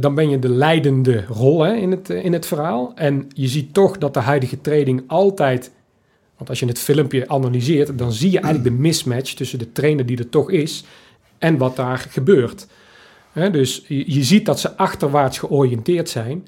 [0.00, 2.92] dan ben je de leidende rol hè, in, het, in het verhaal.
[2.94, 5.70] En je ziet toch dat de huidige training altijd...
[6.36, 7.98] want als je het filmpje analyseert...
[7.98, 10.84] dan zie je eigenlijk de mismatch tussen de trainer die er toch is...
[11.40, 12.66] en wat daar gebeurt.
[13.32, 16.46] Dus je, ziet dat ze achterwaarts georiënteerd zijn...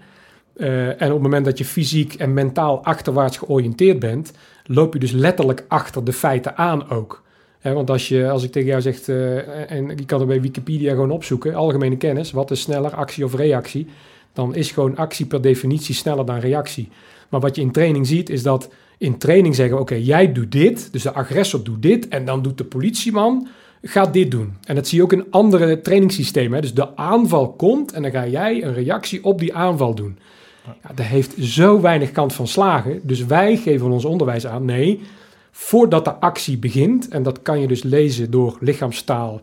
[0.56, 4.32] Eh, en op het moment dat je fysiek en mentaal achterwaarts georiënteerd bent,
[4.66, 7.22] loop je dus letterlijk achter de feiten aan ook.
[7.62, 10.90] Want als, je, als ik tegen jou zeg, eh, en je kan er bij Wikipedia
[10.90, 13.86] gewoon opzoeken, algemene kennis, wat is sneller, actie of reactie?
[14.32, 16.88] Dan is gewoon actie per definitie sneller dan reactie.
[17.28, 20.92] Maar wat je in training ziet, is dat in training zeggen, oké, jij doet dit,
[20.92, 23.48] dus de agressor doet dit, en dan doet de politieman,
[23.82, 24.56] gaat dit doen.
[24.64, 26.52] En dat zie je ook in andere trainingssystemen.
[26.52, 26.60] Hè?
[26.60, 30.18] Dus de aanval komt en dan ga jij een reactie op die aanval doen.
[30.64, 33.00] Ja, dat heeft zo weinig kant van slagen.
[33.02, 34.64] Dus wij geven ons onderwijs aan.
[34.64, 35.00] Nee,
[35.50, 39.40] voordat de actie begint, en dat kan je dus lezen door lichaamstaal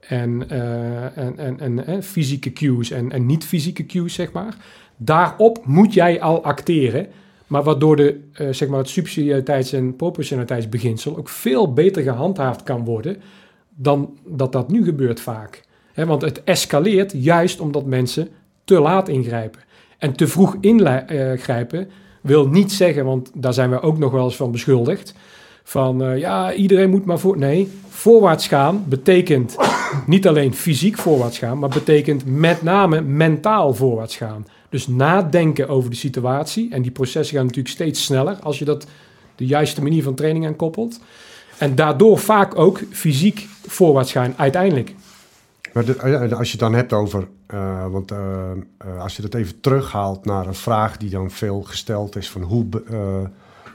[0.00, 4.56] en, eh, en, en, en eh, fysieke cues en, en niet-fysieke cues, zeg maar.
[4.96, 7.06] Daarop moet jij al acteren.
[7.46, 12.84] Maar waardoor de, eh, zeg maar het subsidiariteits- en proportionaliteitsbeginsel ook veel beter gehandhaafd kan
[12.84, 13.16] worden
[13.76, 15.64] dan dat dat nu gebeurt vaak.
[15.94, 18.28] Want het escaleert juist omdat mensen
[18.64, 19.60] te laat ingrijpen.
[19.98, 24.36] En te vroeg ingrijpen wil niet zeggen, want daar zijn we ook nog wel eens
[24.36, 25.14] van beschuldigd.
[25.62, 27.38] Van eh, ja, iedereen moet maar voor.
[27.38, 29.56] Nee, voorwaarts gaan betekent
[30.06, 34.46] niet alleen fysiek voorwaarts gaan, maar betekent met name mentaal voorwaarts gaan.
[34.68, 36.70] Dus nadenken over de situatie.
[36.70, 38.86] En die processen gaan natuurlijk steeds sneller als je dat
[39.36, 41.00] de juiste manier van training aan koppelt.
[41.58, 44.94] En daardoor vaak ook fysiek voorwaarts gaan uiteindelijk.
[45.72, 48.18] Maar de- eh, als je het dan hebt over, eh, want eh,
[48.78, 52.42] eh, als je dat even terughaalt naar een vraag die dan veel gesteld is van
[52.42, 53.28] hoe be-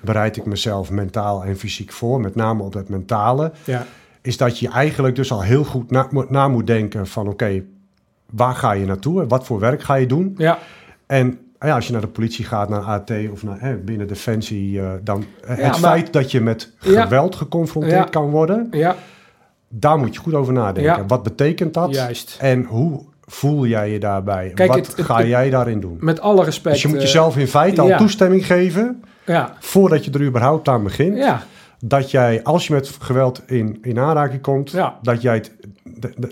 [0.04, 3.86] bereid ik mezelf mentaal en fysiek voor, met name op het mentale, Ja,
[4.22, 7.64] is dat je eigenlijk dus al heel goed na, moet- na moet denken van oké,
[8.32, 9.28] waar ga je naartoe?
[9.28, 10.34] Wat voor werk ga je doen?
[10.38, 10.60] ja,
[11.06, 11.40] En
[11.70, 14.90] ja, als je naar de politie gaat, naar AT of naar hè, binnen Defensie, eh,
[15.04, 17.02] dan eh, Ja, het maar- feit dat je met Ja.
[17.04, 18.96] geweld geconfronteerd kan worden, ja,
[19.70, 21.08] daar moet je goed over nadenken.
[21.08, 21.94] Wat betekent dat?
[21.96, 22.38] juist.
[22.40, 24.52] En hoe voel jij je daarbij?
[24.56, 25.98] Kijk, Wat het- het- ga het- jij daarin doen?
[26.00, 26.74] Met alle respect.
[26.74, 30.68] Dus je moet eh, jezelf in feite al toestemming geven, ja, voordat je er überhaupt
[30.68, 31.44] aan begint, ja,
[31.86, 34.98] dat jij, als je met geweld in, in aanraking komt, Ja.
[35.02, 35.52] dat, jij het,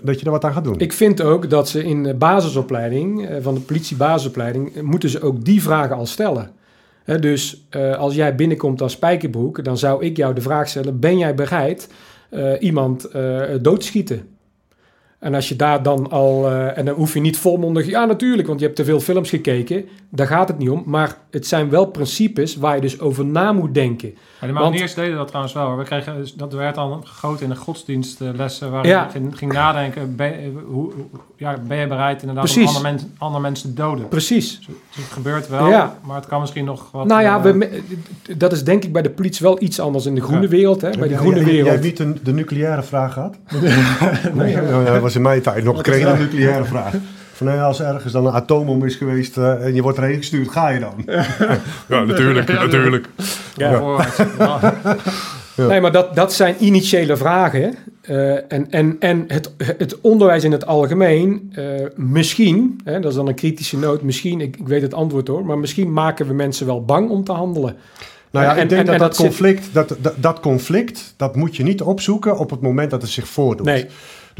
[0.02, 0.78] dat je er wat aan gaat doen.
[0.78, 5.22] Ik vind ook dat ze in de basisopleiding, eh, van de politiebasisopleiding, eh, moeten ze
[5.22, 6.50] ook die vragen al stellen.
[7.20, 11.18] Dus eh, als jij binnenkomt als spijkerbroek, dan zou ik jou de vraag stellen: ben
[11.18, 11.88] jij bereid
[12.60, 13.08] iemand
[13.60, 14.28] doodschieten?
[15.18, 18.60] En als je daar dan al, en dan hoef je niet volmondig, ja natuurlijk, want
[18.60, 20.82] je hebt te veel films gekeken, daar gaat het niet om.
[20.86, 24.14] Maar het zijn wel principes waar je dus over na moet denken.
[24.40, 25.76] Maar de mariniers deden dat trouwens wel.
[25.76, 29.04] We kregen, dus dat werd dan gegoten in de godsdienstlessen waar Ja.
[29.04, 30.16] je ging, ging nadenken.
[30.16, 30.92] Ben, eh, hoe,
[31.36, 34.08] ja, ben je bereid inderdaad om andere, men, andere mensen te doden?
[34.08, 34.58] Precies.
[34.66, 35.94] Dus het gebeurt wel, Ja.
[36.04, 37.06] maar het kan misschien nog wat...
[37.06, 37.82] Nou ja, eh, we,
[38.36, 40.48] dat is denk ik bij de politie wel iets anders in de groene Ja.
[40.48, 40.80] wereld.
[40.80, 40.90] Hè?
[40.90, 41.64] Bij de Jij- groene wereld.
[41.64, 43.36] Jij hebt niet de, de nucleaire vraag gehad?
[44.34, 45.76] nee, dat was in mijn tijd nog.
[45.76, 46.94] Ik kreeg een nucleaire vraag.
[47.40, 49.98] Van nou ja, als er ergens dan een atoombom is geweest eh, en je wordt
[49.98, 50.94] erheen gestuurd, ga je dan?
[51.88, 53.06] ja, natuurlijk, natuurlijk.
[53.56, 54.00] Ja.
[55.56, 57.60] Nee, maar dat, dat zijn initiële vragen.
[57.62, 57.68] hè.
[58.34, 61.64] Eh, en en, en het, het onderwijs in het algemeen, eh,
[61.96, 65.46] misschien, hè, dat is dan een kritische noot, misschien, ik, ik weet het antwoord hoor,
[65.46, 67.76] maar misschien maken we mensen wel bang om te handelen.
[68.30, 70.40] Nou ja, En- ik denk en- dat en dat, dat zit- conflict, dat, dat, dat
[70.40, 73.66] conflict, dat moet je niet opzoeken op het moment dat het zich voordoet.
[73.66, 73.86] Nee.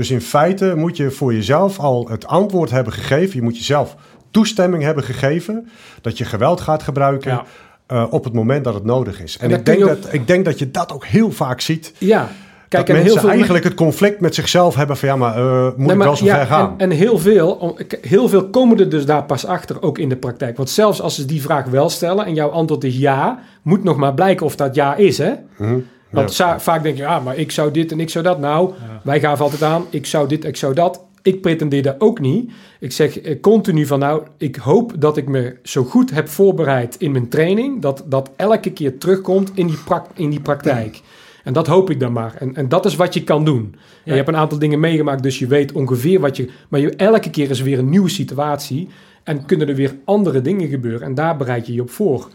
[0.01, 3.37] Dus in feite moet je voor jezelf al het antwoord hebben gegeven.
[3.37, 3.97] Je moet jezelf
[4.31, 5.69] toestemming hebben gegeven
[6.01, 7.45] dat je geweld gaat gebruiken Ja.
[7.87, 9.39] eh, op het moment dat het nodig is.
[9.39, 11.93] En, ik, denk ook- dat, ik denk dat je dat ook heel vaak ziet.
[11.99, 12.29] Ja,
[12.69, 15.37] kijk, dat en mensen heel veel eigenlijk het conflict met zichzelf hebben van ja, maar
[15.37, 16.75] eh, moet Nee, ik wel zo ja, ver gaan?
[16.77, 20.17] En, en heel, veel, heel veel komen er dus daar pas achter, ook in de
[20.17, 20.57] praktijk.
[20.57, 23.97] Want zelfs als ze die vraag wel stellen en jouw antwoord is ja, moet nog
[23.97, 25.33] maar blijken of dat ja is, hè?
[25.57, 25.79] Mhm.
[26.11, 28.39] Want vaak denk je, ja, maar ik zou dit en ik zou dat.
[28.39, 31.05] Nou, wij gaven altijd aan, ik zou dit, ik zou dat.
[31.23, 32.51] Ik pretendeer dat ook niet.
[32.79, 36.97] Ik zeg eh, continu van, nou, ik hoop dat ik me zo goed heb voorbereid
[36.99, 39.79] in mijn training, dat dat elke keer terugkomt in die,
[40.15, 41.01] in die praktijk.
[41.45, 42.35] En dat hoop ik dan maar.
[42.39, 43.75] En, en dat is wat je kan doen.
[44.05, 46.51] En je hebt een aantal dingen meegemaakt, dus je weet ongeveer wat je...
[46.69, 48.89] Maar je, elke keer is weer een nieuwe situatie
[49.25, 51.03] en kunnen er weer andere dingen gebeuren.
[51.03, 52.29] En daar bereid je je op voor.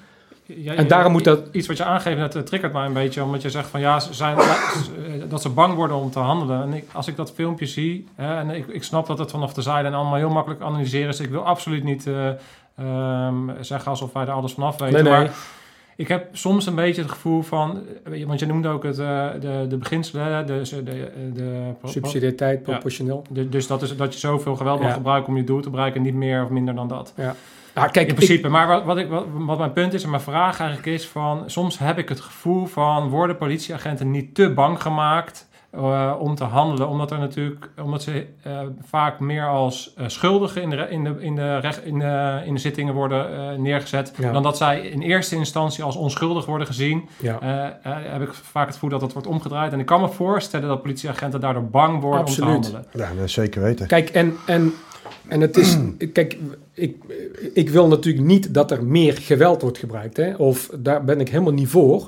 [0.47, 3.23] Ja, En daarom moet dat- Iets wat je aangeeft, dat eh, triggert mij een beetje,
[3.23, 4.45] omdat je zegt van ja, ze zijn, eh,
[5.29, 6.61] dat ze bang worden om te handelen.
[6.61, 9.53] En ik, als ik dat filmpje zie, hè, en ik, ik snap dat het vanaf
[9.53, 11.19] de zijde en allemaal heel makkelijk analyseren is.
[11.19, 12.27] Ik wil absoluut niet eh,
[12.77, 14.93] ehm, zeggen alsof wij er alles vanaf weten.
[14.93, 15.11] Nee, nee.
[15.21, 15.31] Maar
[15.95, 17.81] ik heb soms een beetje het gevoel van,
[18.25, 20.93] want je noemde ook het, de, de beginselen, de, de, de,
[21.33, 23.23] de, Subsidiariteit, proportioneel.
[23.29, 24.93] de- dus dat is dat je zoveel geweld mag Ja.
[24.93, 27.13] gebruiken om je doel te bereiken, niet meer of minder dan dat.
[27.75, 30.21] Ah, kijk, In principe, maar wat, wat, ik, wat, wat mijn punt is en mijn
[30.21, 31.43] vraag eigenlijk is van...
[31.45, 33.09] soms heb ik het gevoel van...
[33.09, 36.87] worden politieagenten niet te bang gemaakt eh, om te handelen?
[36.87, 41.15] Omdat, er natuurlijk, omdat ze eh, vaak meer als eh, schuldigen in de, in, de,
[41.19, 44.13] in, de recht, in, de, in de zittingen worden eh, neergezet...
[44.17, 44.31] Ja.
[44.31, 47.09] dan dat zij in eerste instantie als onschuldig worden gezien.
[47.19, 47.39] ja.
[47.81, 49.73] Heb ik vaak het gevoel dat dat wordt omgedraaid.
[49.73, 52.85] En ik kan me voorstellen dat politieagenten daardoor bang worden om te handelen.
[52.93, 53.87] Ja, dat zeker weten.
[53.87, 54.73] Kijk, en, en,
[55.27, 55.77] en het is.
[56.13, 56.37] Kijk,
[56.75, 56.95] ik,
[57.53, 60.17] ik wil natuurlijk niet dat er meer geweld wordt gebruikt.
[60.17, 60.35] Hè?
[60.35, 62.07] Of daar ben ik helemaal niet voor.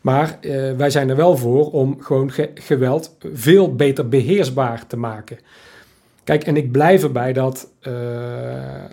[0.00, 4.96] Maar eh, wij zijn er wel voor om gewoon ge- geweld veel beter beheersbaar te
[4.96, 5.38] maken.
[6.24, 7.92] Kijk, en ik blijf erbij dat, eh,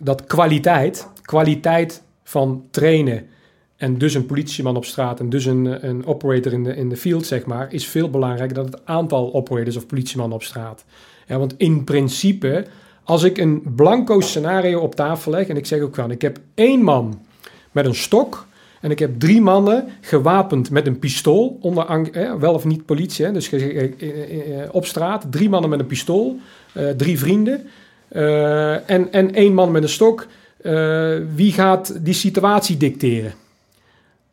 [0.03, 3.26] dat kwaliteit, kwaliteit van trainen
[3.78, 6.97] en dus een politieman op straat en dus een, een operator in de, in de
[6.97, 10.86] field, zeg maar, is veel belangrijker dan het aantal operators of politiemannen op straat.
[11.28, 12.65] Ja, want in principe,
[13.04, 16.39] als ik een blanco scenario op tafel leg en ik zeg ook van, ik heb
[16.54, 17.22] één man
[17.72, 18.47] met een stok
[18.84, 23.32] en ik heb drie mannen gewapend met een pistool, onder, wel of niet politie, hè,
[23.32, 26.39] dus eh, eh, eh, op straat, drie mannen met een pistool,
[26.97, 27.68] drie vrienden
[28.88, 30.28] en, en één man met een stok.
[31.36, 33.34] Wie gaat die situatie dicteren?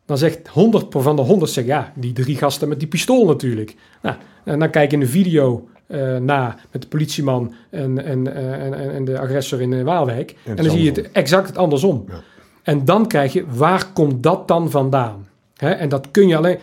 [0.05, 3.75] Dan zegt 100 van de 100 zegt ja, die drie gasten met die pistool natuurlijk.
[4.01, 8.35] Nou, en dan kijk je in de video eh, na met de politieman en, en,
[8.35, 10.35] eh, en, en de agressor in eh, Waalwijk.
[10.43, 12.05] En, dan zie je het exact het andersom.
[12.07, 12.21] Ja.
[12.63, 15.27] En dan krijg je, waar komt dat dan vandaan?
[15.55, 15.69] Hè?
[15.69, 16.57] En dat kun je alleen.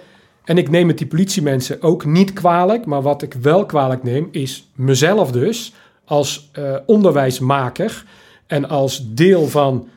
[0.44, 4.28] En ik neem het die politiemensen ook niet kwalijk, maar wat ik wel kwalijk neem,
[4.30, 5.74] is mezelf dus
[6.04, 6.50] als
[6.86, 8.04] onderwijsmaker
[8.46, 9.88] en als deel van,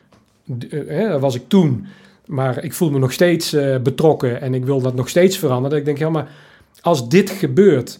[0.68, 1.86] eh, hè, dat was ik toen,
[2.26, 5.78] maar ik voel me nog steeds betrokken en ik wil dat nog steeds veranderen.
[5.78, 6.28] Ik denk, ja, maar
[6.80, 7.98] als dit gebeurt,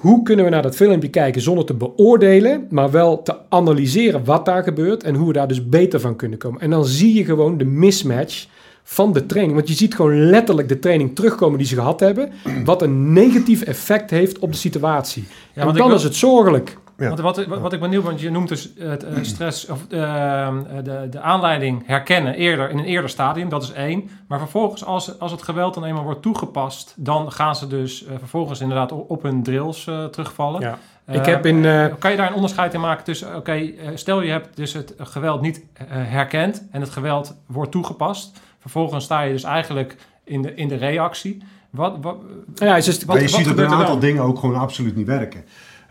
[0.00, 4.44] hoe kunnen we naar dat filmpje kijken zonder te beoordelen, maar wel te analyseren wat
[4.44, 6.60] daar gebeurt en hoe we daar dus beter van kunnen komen.
[6.60, 8.46] En dan zie je gewoon de mismatch
[8.82, 9.56] van de training.
[9.56, 12.30] Want je ziet gewoon letterlijk de training terugkomen die ze gehad hebben,
[12.64, 15.24] wat een negatief effect heeft op de situatie.
[15.28, 16.76] Ja, en want dan wil- is het zorgelijk.
[16.98, 17.06] Ja.
[17.08, 20.48] Want wat, wat, wat ik benieuwd, want je noemt dus het eh, stress of eh,
[20.84, 24.10] de, de aanleiding herkennen eerder in een eerder stadium, dat is één.
[24.28, 28.14] Maar vervolgens, als, als het geweld dan eenmaal wordt toegepast, dan gaan ze dus eh,
[28.18, 30.60] vervolgens inderdaad op, op hun drills eh, terugvallen.
[30.60, 30.78] Ja.
[31.04, 33.70] Eh, Ik heb in, eh, kan je daar een onderscheid in maken tussen, oké, eh,
[33.94, 38.40] stel je hebt dus het geweld niet eh, herkend en het geweld wordt toegepast.
[38.58, 41.42] Vervolgens sta je dus eigenlijk in de, in de reactie.
[41.70, 42.16] Wat, wat,
[42.54, 45.06] Ja, is- wat, maar je wat ziet dat een aantal dingen ook gewoon absoluut niet
[45.06, 45.44] werken.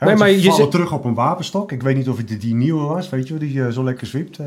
[0.05, 1.71] Nee, maar je zit- terug op een wapenstok.
[1.71, 3.83] Ik weet niet of het die, die nieuwe was, weet je wel, die eh, zo
[3.83, 4.37] lekker zwiept.
[4.39, 4.45] eh,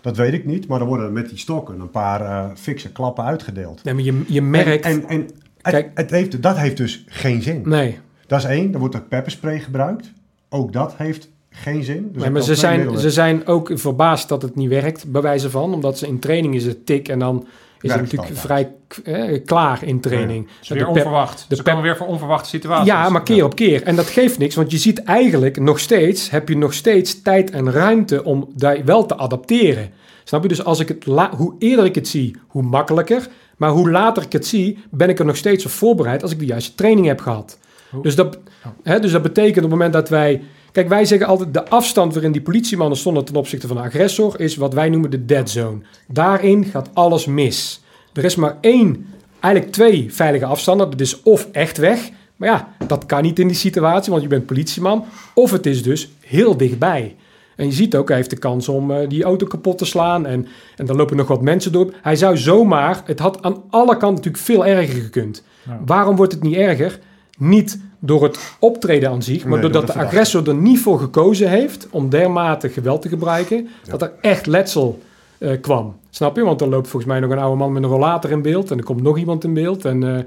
[0.00, 0.68] dat weet ik niet.
[0.68, 3.84] Maar er worden met die stokken een paar eh fikse klappen uitgedeeld.
[3.84, 4.84] nee, maar je, je merkt...
[4.84, 5.20] En, en, en
[5.62, 7.62] het, Kijk- het heeft, dat heeft dus geen zin.
[7.64, 8.72] nee, Dat is één.
[8.72, 10.12] Er wordt ook pepperspray gebruikt.
[10.48, 12.02] Ook dat heeft geen zin.
[12.02, 13.00] Dus nee er maar ze zijn, middelen.
[13.00, 15.74] ze zijn ook verbaasd dat het niet werkt, bij wijze van.
[15.74, 17.46] Omdat ze in training is het tik en dan
[17.80, 18.70] is het natuurlijk vrij
[19.04, 20.44] eh, klaar in training.
[20.48, 21.44] Het is De weer pep- onverwacht.
[21.48, 22.86] de Ze pep- komen weer voor onverwachte situaties.
[22.86, 23.82] Ja, maar keer op keer.
[23.82, 27.50] En dat geeft niks, want je ziet eigenlijk nog steeds, heb je nog steeds tijd
[27.50, 29.90] en ruimte om daar wel te adapteren.
[30.24, 30.48] Snap je?
[30.48, 31.04] Dus als ik het
[31.36, 33.28] hoe eerder ik het zie, hoe makkelijker.
[33.56, 36.38] Maar hoe later ik het zie, ben ik er nog steeds op voorbereid als ik
[36.38, 37.58] de juiste training heb gehad.
[37.90, 38.72] Hoe- Dus dat, Oh.
[38.82, 40.42] hè, dus dat betekent op het moment dat wij...
[40.72, 44.40] Kijk, wij zeggen altijd de afstand waarin die politiemannen stonden ten opzichte van de agressor...
[44.40, 45.80] is wat wij noemen de dead zone.
[46.08, 47.82] Daarin gaat alles mis.
[48.12, 49.06] Er is maar één,
[49.40, 50.90] eigenlijk twee veilige afstanden.
[50.90, 52.10] Dat is of echt weg...
[52.38, 55.04] Maar ja, dat kan niet in die situatie, want je bent politieman.
[55.34, 57.16] Of het is dus heel dichtbij.
[57.56, 60.26] En je ziet ook, hij heeft de kans om eh, die auto kapot te slaan.
[60.26, 60.46] En,
[60.76, 61.94] en dan lopen nog wat mensen door.
[62.02, 65.42] Hij zou zomaar, het had aan alle kanten natuurlijk veel erger gekund.
[65.86, 66.98] Waarom wordt het niet erger?
[67.38, 70.98] Niet door het optreden aan zich, maar Nee, door doordat de agressor er niet voor
[70.98, 74.98] gekozen heeft om dermate geweld te gebruiken, dat er echt letsel
[75.38, 75.96] eh, kwam.
[76.10, 76.44] Snap je?
[76.44, 78.78] Want dan loopt volgens mij nog een oude man met een rollator in beeld en
[78.78, 79.84] er komt nog iemand in beeld.
[79.84, 80.24] En, eh,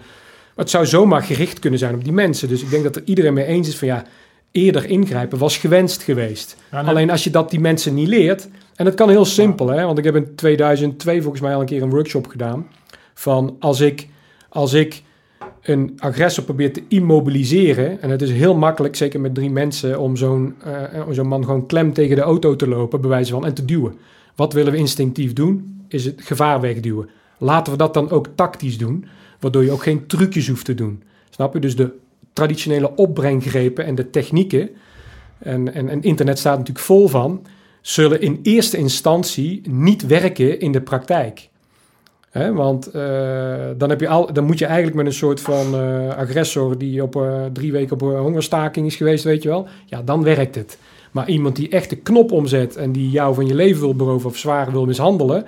[0.56, 2.48] het zou zomaar gericht kunnen zijn op die mensen.
[2.48, 4.04] Dus ik denk dat er iedereen mee eens is van ja,
[4.52, 6.58] eerder ingrijpen was gewenst geweest.
[6.72, 6.90] Ja, nee.
[6.90, 9.86] Alleen als je dat die mensen niet leert, en dat kan heel simpel, hè?
[9.86, 12.68] want ik heb in 2002 volgens mij al een keer een workshop gedaan
[13.14, 14.08] van als ik,
[14.50, 15.04] als ik
[15.62, 20.16] een agressor probeer te immobiliseren, en het is heel makkelijk, zeker met drie mensen, om
[20.16, 23.46] zo'n eh, om zo'n man gewoon klem tegen de auto te lopen, bij wijze van,
[23.46, 23.98] en te duwen.
[24.36, 25.84] Wat willen we instinctief doen?
[25.88, 27.10] Is het gevaar wegduwen.
[27.38, 29.06] Laten we dat dan ook tactisch doen,
[29.40, 31.04] waardoor je ook geen trucjes hoeft te doen.
[31.30, 31.60] Snap je?
[31.60, 31.92] Dus de
[32.34, 34.70] traditionele opbrenggrepen en de technieken,
[35.38, 37.46] en, en, en internet staat natuurlijk vol van,
[37.82, 41.50] zullen in eerste instantie niet werken in de praktijk.
[42.32, 43.02] Hè, want eh,
[43.78, 47.04] dan, heb je al, dan moet je eigenlijk met een soort van eh, agressor die
[47.04, 49.68] op eh, drie weken op hongerstaking is geweest, weet je wel.
[49.86, 50.78] Ja, dan werkt het.
[51.12, 54.30] Maar iemand die echt de knop omzet en die jou van je leven wil beroven
[54.30, 55.46] of zwaar wil mishandelen,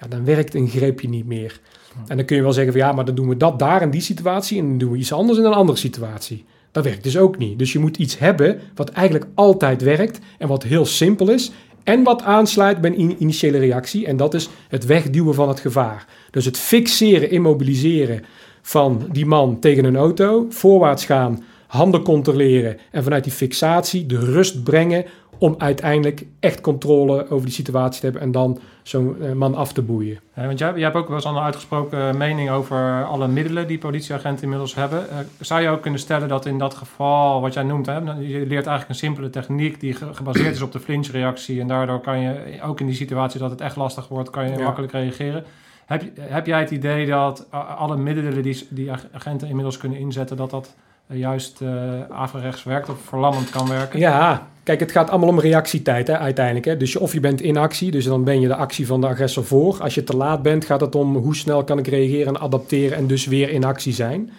[0.00, 1.60] ja, dan werkt een greepje niet meer.
[2.06, 3.90] En dan kun je wel zeggen van ja, maar dan doen we dat daar in
[3.90, 6.44] die situatie en dan doen we iets anders in een andere situatie.
[6.72, 7.58] Dat werkt dus ook niet.
[7.58, 11.52] Dus je moet iets hebben wat eigenlijk altijd werkt en wat heel simpel is
[11.86, 14.06] en wat aansluit bij een in- initiële reactie.
[14.06, 16.06] En dat is het wegduwen van het gevaar.
[16.30, 18.24] Dus het fixeren, immobiliseren
[18.62, 24.18] van die man tegen een auto, voorwaarts gaan, handen controleren en vanuit die fixatie de
[24.18, 25.04] rust brengen
[25.38, 29.72] om uiteindelijk echt controle over die situatie te hebben en dan zo'n eh, man af
[29.72, 30.18] te boeien.
[30.34, 33.78] Ja, want jij, jij hebt ook wel eens een uitgesproken mening over alle middelen die
[33.78, 35.10] politieagenten inmiddels hebben.
[35.10, 38.22] Eh, zou je ook kunnen stellen dat in dat geval, wat jij noemt, hè, dan-
[38.22, 41.60] je leert eigenlijk een simpele techniek die ge- gebaseerd is op de flinchreactie.
[41.60, 44.56] En daardoor kan je, ook in die situatie dat het echt lastig wordt, kan je
[44.58, 44.64] Ja.
[44.64, 45.44] makkelijk reageren.
[45.86, 50.36] Heb, heb jij het idee dat alle middelen die, die ag- agenten inmiddels kunnen inzetten,
[50.36, 51.68] dat dat eh, juist eh
[52.10, 53.98] averechts werkt of verlammend kan werken?
[53.98, 56.66] Ja, kijk, het gaat allemaal om reactietijd hè, uiteindelijk.
[56.66, 56.76] Hè.
[56.76, 59.44] Dus of je bent in actie, dus dan ben je de actie van de agressor
[59.44, 59.82] voor.
[59.82, 62.96] Als je te laat bent, gaat het om hoe snel kan ik reageren en adapteren
[62.96, 64.30] en dus weer in actie zijn.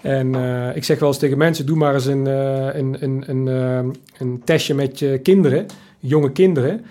[0.00, 3.24] En eh, ik zeg wel eens tegen mensen, doe maar eens een, eh, een, een,
[3.26, 5.66] een, eh, een testje met je kinderen,
[5.98, 6.84] jonge kinderen.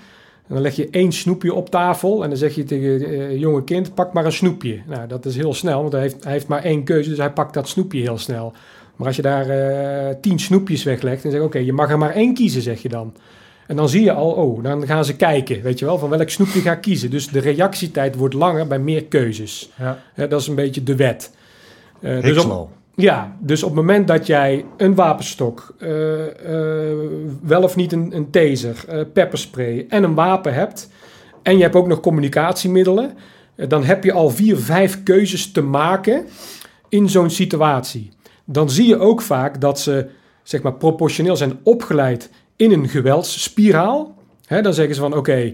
[0.48, 3.64] En dan leg je één snoepje op tafel en dan zeg je tegen eh, jonge
[3.64, 4.82] kind, pak maar een snoepje.
[4.88, 7.32] Nou, dat is heel snel, want hij heeft, hij heeft maar één keuze, dus hij
[7.32, 8.54] pakt dat snoepje heel snel.
[8.96, 12.14] Maar als je daar eh, tien snoepjes weglegt en zegt, oké, je mag er maar
[12.14, 13.14] één kiezen, zeg je dan.
[13.68, 16.30] En dan zie je al, oh, dan gaan ze kijken, weet je wel, van welk
[16.30, 17.10] snoepje ga ik kiezen.
[17.10, 19.72] Dus de reactietijd wordt langer bij meer keuzes.
[19.78, 20.00] Ja.
[20.14, 21.32] Hè, dat is een beetje de wet.
[22.02, 26.98] Eh, dus op, ja, dus op het moment dat jij een wapenstok, eh, eh,
[27.42, 30.90] wel of niet een, een taser, eh, pepperspray en een wapen hebt...
[31.42, 33.14] en je hebt ook nog communicatiemiddelen...
[33.56, 36.26] dan heb je al vier, vijf keuzes te maken
[36.90, 38.12] in zo'n situatie.
[38.46, 40.10] Dan zie je ook vaak dat ze
[40.44, 44.16] zeg maar, proportioneel zijn opgeleid in een geweldsspiraal.
[44.46, 45.54] Hè, dan zeggen ze van oké,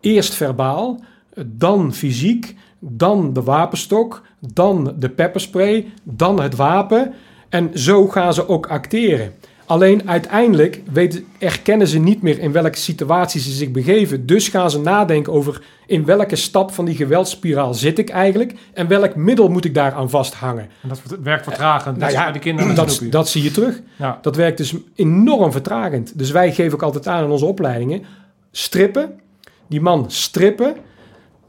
[0.00, 1.00] eerst verbaal,
[1.46, 4.22] dan fysiek, dan de wapenstok,
[4.52, 7.14] dan de pepperspray, dan het wapen.
[7.48, 9.32] En zo gaan ze ook acteren.
[9.66, 14.26] Alleen uiteindelijk weten, erkennen ze niet meer in welke situatie ze zich begeven.
[14.26, 18.88] Dus gaan ze nadenken over in welke stap van die geweldsspiraal zit ik eigenlijk en
[18.88, 20.68] welk middel moet ik daaraan vasthangen.
[20.82, 21.96] En dat werkt vertragend.
[21.96, 23.80] Nou ja, bij de kinderen Dat, dat zie je terug.
[23.96, 24.18] Ja.
[24.22, 26.18] Dat werkt dus enorm vertragend.
[26.18, 28.02] Dus wij geven ook altijd aan in onze opleidingen:
[28.50, 29.20] strippen,
[29.66, 30.76] die man strippen,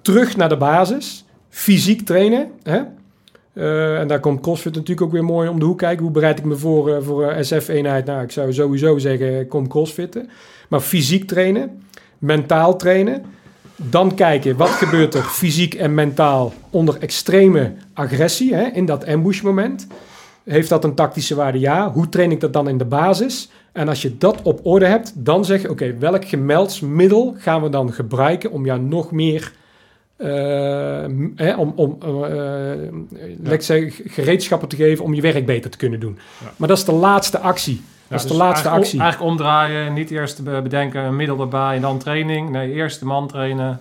[0.02, 2.52] terug naar de basis, fysiek trainen.
[2.64, 2.82] Hè?
[3.56, 6.04] Eh, en daar komt CrossFit natuurlijk ook weer mooi om de hoek kijken.
[6.04, 8.06] Hoe bereid ik me voor eh, voor een SF-eenheid?
[8.06, 10.30] Nou, ik zou sowieso zeggen, kom CrossFitten.
[10.70, 11.84] Maar fysiek trainen,
[12.18, 13.24] mentaal trainen.
[13.76, 19.88] Dan kijken, wat gebeurt er fysiek en mentaal onder extreme agressie, hè, in dat ambushmoment.
[20.44, 21.60] Heeft dat een tactische waarde?
[21.60, 21.92] Ja.
[21.92, 23.50] Hoe train ik dat dan in de basis?
[23.72, 27.70] En als je dat op orde hebt, dan zeg je: oké, welk gemeldsmiddel gaan we
[27.70, 29.52] dan gebruiken om jou nog meer.
[30.18, 31.06] Eh,
[31.36, 36.00] hè, om om eh, eh, zeggen, gereedschappen te geven om je werk beter te kunnen
[36.00, 36.18] doen.
[36.44, 36.52] Ja.
[36.56, 37.82] Maar dat is de laatste actie.
[38.08, 39.00] Dat is dus de laatste eigenlijk actie.
[39.00, 42.50] Om, eigenlijk omdraaien, niet eerst be- bedenken een middel erbij en dan training.
[42.50, 43.80] Nee, eerst de man trainen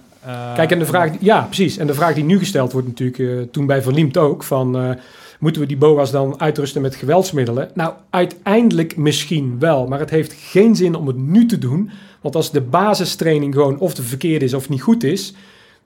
[0.55, 1.77] Kijk, en de vraag, ja, precies.
[1.77, 4.97] En de vraag die nu gesteld wordt natuurlijk, toen bij Verliemd ook, van
[5.39, 7.71] moeten we die BOA's dan uitrusten met geweldsmiddelen?
[7.75, 11.91] Nou, uiteindelijk misschien wel, maar het heeft geen zin om het nu te doen.
[12.21, 15.35] Want als de basistraining gewoon of de verkeerde is of niet goed is,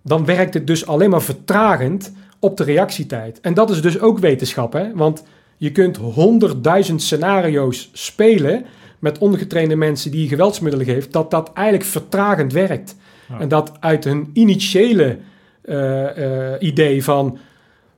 [0.03, 3.41] dan werkt het dus alleen maar vertragend op de reactietijd.
[3.41, 4.95] En dat is dus ook wetenschap, hè?
[4.95, 5.25] Want
[5.57, 8.65] je kunt honderdduizend scenario's spelen
[8.99, 12.97] met ongetrainde mensen die je geweldsmiddelen geeft, dat dat eigenlijk vertragend werkt.
[13.29, 13.41] Ja.
[13.41, 15.19] En dat uit een initiële
[15.61, 17.39] eh, eh, idee van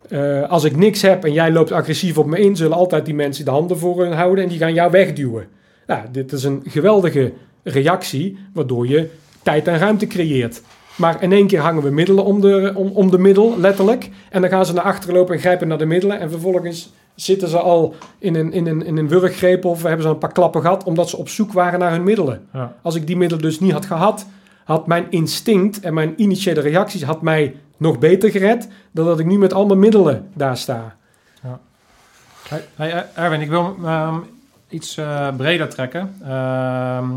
[0.08, 3.14] eh, als ik niks heb en jij loopt agressief op me in, zullen altijd die
[3.14, 5.46] mensen de handen voor hun houden en die gaan jou wegduwen.
[5.86, 7.32] Nou, dit is een geweldige
[7.62, 9.08] reactie, waardoor je
[9.42, 10.62] tijd en ruimte creëert.
[11.00, 14.10] Maar in één keer hangen we middelen om de, om, om de middel, letterlijk.
[14.30, 16.20] En dan gaan ze naar achteren lopen en grijpen naar de middelen.
[16.20, 20.08] En vervolgens zitten ze al in een, in een, in een wurggreep of hebben ze
[20.08, 22.46] een paar klappen gehad, omdat ze op zoek waren naar hun middelen.
[22.52, 22.74] Ja.
[22.82, 24.26] Als ik die middelen dus niet had gehad,
[24.64, 29.26] had mijn instinct en mijn initiële reacties had mij nog beter gered dan dat ik
[29.26, 30.96] nu met al mijn middelen daar sta.
[32.74, 34.14] Hey, Erwin, ik wil ehm,
[34.68, 36.14] iets eh, breder trekken.
[36.24, 37.08] Ehm,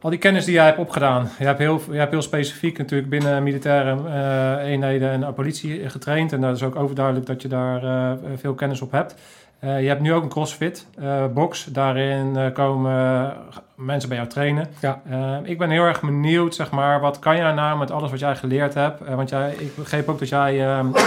[0.00, 3.10] al die kennis die jij hebt opgedaan, je hebt heel, je hebt heel specifiek natuurlijk
[3.10, 6.32] binnen militaire eh, eenheden en politie getraind.
[6.32, 9.14] En dat is ook overduidelijk dat je daar eh, veel kennis op hebt.
[9.58, 10.86] Eh, je hebt nu ook een CrossFit
[11.34, 11.64] box.
[11.64, 13.32] Daarin komen
[13.80, 14.68] mensen bij jou trainen.
[14.80, 15.00] Ja.
[15.10, 18.20] Eh, ik ben heel erg benieuwd, zeg maar, wat kan jij nou met alles wat
[18.20, 19.00] jij geleerd hebt?
[19.00, 21.02] Eh, want jij, ik begreep ook dat jij ehm, eh,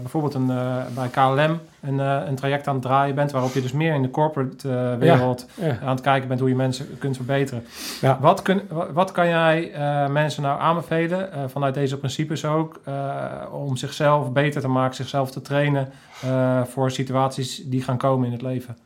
[0.00, 0.46] bijvoorbeeld een,
[0.94, 4.10] bij KLM een, een traject aan het draaien bent, waarop je dus meer in de
[4.10, 5.78] corporate wereld Ja.
[5.82, 7.64] aan het kijken bent hoe je mensen kunt verbeteren.
[8.00, 8.18] Ja.
[8.20, 9.72] Wat, kun, wa- wat kan jij
[10.10, 12.80] mensen nou aanbevelen, vanuit deze principes ook,
[13.52, 15.88] om zichzelf beter te maken, zichzelf te trainen
[16.64, 18.76] voor situaties die gaan komen in het leven?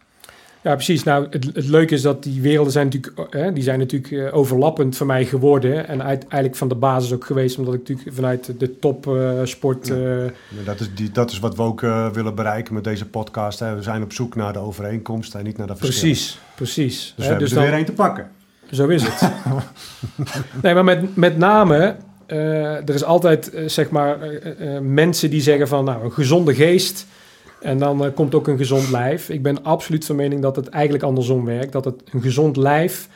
[0.62, 1.02] Ja, precies.
[1.02, 4.36] Nou, het, het leuke is dat die werelden zijn natuurlijk, eh, die zijn natuurlijk eh,
[4.36, 5.88] overlappend voor mij geworden.
[5.88, 9.86] En uit, eigenlijk van de basis ook geweest, omdat ik natuurlijk vanuit de topsport...
[9.86, 9.94] Ja.
[9.94, 10.30] eh,
[10.64, 11.80] Dat is, die, dat is wat we ook
[12.12, 13.58] willen bereiken met deze podcast.
[13.58, 13.74] Hè.
[13.74, 16.06] We zijn op zoek naar de overeenkomst en niet naar de verschillen.
[16.10, 16.98] precies, precies.
[16.98, 18.30] Dus Hè, we hebben dus er dan- weer één te pakken.
[18.70, 19.20] Zo is het.
[20.62, 21.96] nee, maar met, met name,
[22.26, 24.18] er is altijd zeg maar
[24.82, 27.06] mensen die zeggen van nou een gezonde geest
[27.60, 29.28] en dan eh, komt ook een gezond lijf.
[29.28, 31.72] Ik ben absoluut van mening dat het eigenlijk andersom werkt.
[31.72, 33.08] Dat het een gezond lijf,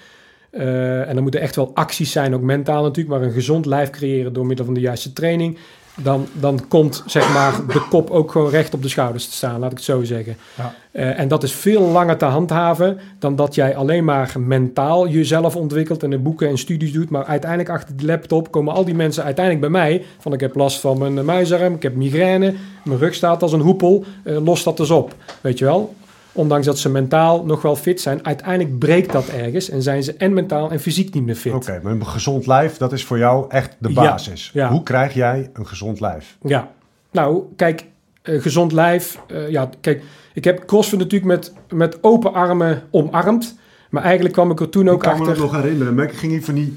[0.51, 3.90] eh, en er moeten echt wel acties zijn, ook mentaal natuurlijk, maar een gezond lijf
[3.90, 5.59] creëren door middel van de juiste training.
[5.97, 9.61] Dan, dan komt zeg maar de kop ook gewoon recht op de schouders te staan,
[9.61, 10.36] laat ik het zo zeggen.
[10.57, 10.74] Ja.
[10.90, 15.57] Eh, en dat is veel langer te handhaven dan dat jij alleen maar mentaal jezelf
[15.57, 17.11] ontwikkelt en in boeken en studies doet.
[17.11, 20.05] Maar uiteindelijk achter die laptop komen al die mensen uiteindelijk bij mij.
[20.18, 23.61] Van ik heb last van mijn muisarm, ik heb migraine, mijn rug staat als een
[23.61, 24.05] hoepel.
[24.22, 25.95] eh, los dat eens op, weet je wel.
[26.37, 30.14] Ondanks dat ze mentaal nog wel fit zijn, uiteindelijk breekt dat ergens en zijn ze
[30.14, 31.53] en mentaal en fysiek niet meer fit.
[31.53, 34.51] Oké, maar een gezond lijf, dat is voor jou echt de basis.
[34.53, 34.70] ja.
[34.70, 36.37] Hoe krijg jij een gezond lijf?
[36.43, 36.70] Ja,
[37.11, 37.85] nou, kijk,
[38.22, 39.18] eh, gezond lijf.
[39.26, 40.03] eh, ja, kijk,
[40.35, 43.57] ik heb CrossFit natuurlijk met, met open armen omarmd.
[43.91, 45.35] Maar eigenlijk kwam ik er toen ook ik kan me achter.
[45.43, 46.76] dat nog herinneren, maar ik ging hier van die,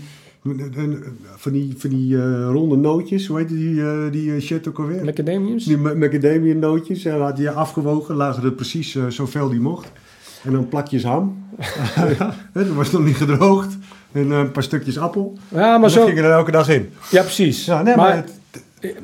[1.35, 4.79] van die, van die eh, ronde nootjes, hoe heet die, eh, die eh, shit ook
[4.79, 5.03] alweer?
[5.05, 5.63] Macadamiums?
[5.65, 9.91] Die ma- macadamia nootjes, en had je afgewogen, lagen er precies zoveel die mocht.
[10.43, 11.37] En dan plakjes ham.
[12.17, 13.77] ja, dat was nog niet gedroogd.
[14.11, 15.37] En een paar stukjes appel.
[15.47, 16.05] Ja, maar zo.
[16.05, 16.89] ging er elke dag in.
[17.11, 17.65] Ja, precies.
[17.65, 18.33] Ja, nee, maar, het,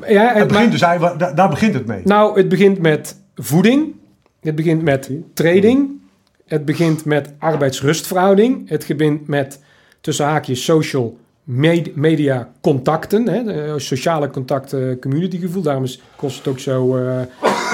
[0.08, 2.02] ja, het het begint dus, eigenlijk- daar, daar begint het mee.
[2.06, 3.94] Nou, het begint met voeding.
[4.40, 5.90] Het begint met trading.
[6.46, 8.70] Het begint met arbeidsrustverhouding.
[8.70, 9.60] Het begint met
[10.02, 13.28] tussen haakjes social media contacten.
[13.28, 15.62] Hè, de sociale contacten, communitygevoel.
[15.62, 17.22] Daarom is kost het ook zo eh,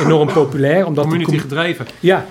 [0.06, 0.86] enorm populair.
[0.86, 1.86] Omdat Community com- gedreven.
[2.00, 2.26] ja,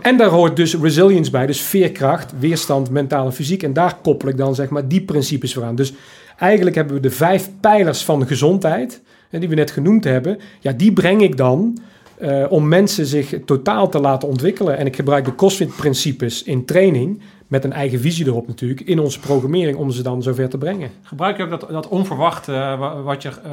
[0.00, 3.62] en daar hoort dus resilience bij, dus veerkracht, weerstand, mentaal en fysiek.
[3.62, 5.74] En daar koppel ik dan zeg maar die principes voor aan.
[5.74, 5.92] Dus
[6.38, 10.38] eigenlijk hebben we de vijf pijlers van gezondheid, hè, die we net genoemd hebben.
[10.60, 11.78] Ja, die breng ik dan
[12.18, 14.78] eh, om mensen zich totaal te laten ontwikkelen.
[14.78, 19.20] En ik gebruik de CrossFit-principes in training, met een eigen visie erop natuurlijk, in onze
[19.20, 20.90] programmering om ze dan zover te brengen.
[21.02, 23.50] Gebruik je ook dat, dat onverwachte eh, wa- wat je, eh,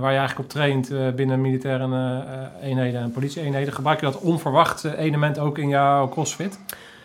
[0.00, 2.24] waar je eigenlijk op traint eh, binnen militaire
[2.62, 3.72] eenheden en politie-eenheden?
[3.72, 6.58] Gebruik je dat onverwachte element ook in jouw CrossFit?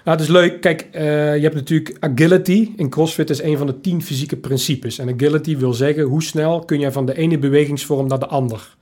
[0.04, 0.62] Nou, het is leuk.
[0.62, 2.72] Kijk, je hebt natuurlijk agility.
[2.76, 4.98] In CrossFit is een van de tien fysieke principes.
[5.00, 8.76] En agility wil zeggen hoe snel kun je van de ene bewegingsvorm naar de ander.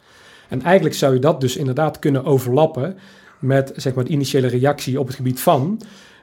[0.47, 2.97] En eigenlijk zou je dat dus inderdaad kunnen overlappen
[3.39, 5.81] met zeg maar, de initiële reactie op het gebied van.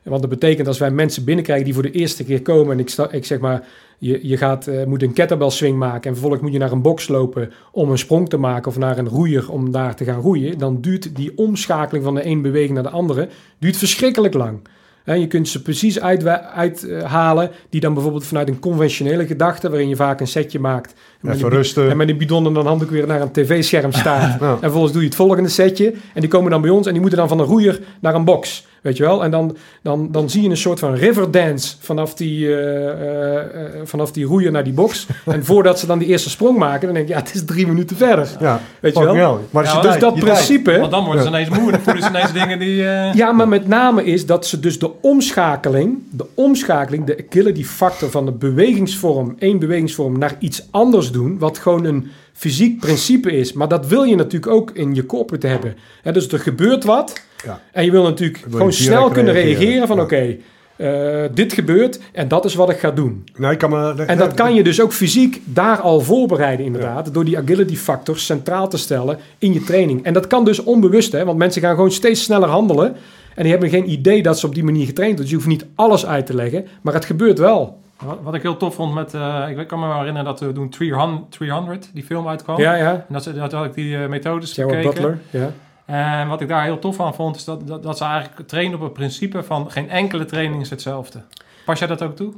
[0.08, 2.88] Want dat betekent als wij mensen binnenkrijgen die voor de eerste keer komen en ik,
[2.88, 3.62] sta, ik zeg maar,
[3.98, 6.82] je, je gaat, eh, moet een kettlebell swing maken en vervolgens moet je naar een
[6.82, 10.20] box lopen om een sprong te maken of naar een roeier om daar te gaan
[10.20, 13.28] roeien, dan duurt die omschakeling van de ene beweging naar de andere
[13.58, 14.58] duurt verschrikkelijk lang.
[15.04, 19.88] Hè, je kunt ze precies uithalen, uit, die dan bijvoorbeeld vanuit een conventionele gedachte, waarin
[19.88, 20.90] je vaak een setje maakt.
[20.90, 21.90] En met, Even een, bi- rusten.
[21.90, 24.40] en met een bidon en dan handdoek weer naar een tv-scherm staat.
[24.42, 25.94] En vervolgens doe je het volgende setje.
[26.14, 28.24] En die komen dan bij ons en die moeten dan van een roeier naar een
[28.24, 28.66] box.
[28.82, 29.24] Weet je wel?
[29.24, 33.70] En dan, dan, dan zie je een soort van riverdance vanaf die, eh, eh, eh,
[33.84, 35.06] vanaf die roeier naar die box.
[35.26, 37.66] en voordat ze dan die eerste sprong maken, dan denk je, ja, het is drie
[37.66, 38.28] minuten verder.
[38.40, 39.40] Ja, Weet je wel?
[39.50, 40.32] Maar Ja, is je Dus tijd, dat je tijd.
[40.32, 40.78] principe...
[40.78, 41.70] Want dan worden ze ineens moe.
[41.70, 42.88] Dan voelen ze ineens dingen die...
[42.88, 47.64] eh, Ja, maar met name is dat ze dus de omschakeling, de omschakeling, de agility
[47.64, 53.32] factor van de bewegingsvorm, één bewegingsvorm, naar iets anders doen, wat gewoon een fysiek principe
[53.32, 53.52] is.
[53.52, 55.76] Maar dat wil je natuurlijk ook in je corporate hebben.
[56.02, 57.60] Hè, dus er gebeurt wat Ja.
[57.72, 59.58] en je wil natuurlijk gewoon snel kunnen reageren.
[59.58, 60.02] reageren van Ja.
[60.02, 60.36] oké,
[60.76, 63.24] eh, dit gebeurt en dat is wat ik ga doen.
[63.36, 67.14] Nou, ik kan me, En dat kan je dus ook fysiek daar al voorbereiden, inderdaad.
[67.14, 70.04] Door die agility factor centraal te stellen in je training.
[70.04, 72.96] En dat kan dus onbewust, hè, want mensen gaan gewoon steeds sneller handelen.
[73.34, 75.30] En die hebben geen idee dat ze op die manier getraind worden.
[75.36, 77.78] Dus je hoeft niet alles uit te leggen, maar het gebeurt wel.
[78.04, 79.14] Wat, wat ik heel tof vond met...
[79.14, 82.60] eh, ik kan me wel herinneren dat we toen 300, 300 die film uitkwam.
[82.60, 82.92] Ja, ja.
[82.92, 84.82] En dat, dat had ik die eh, methodes bekeken.
[84.82, 85.18] Butler.
[85.30, 85.50] Ja.
[85.88, 88.74] En wat ik daar heel tof aan vond, is dat, dat, dat ze eigenlijk trainen
[88.74, 91.18] op het principe van geen enkele training is hetzelfde.
[91.64, 92.32] Pas jij dat ook toe?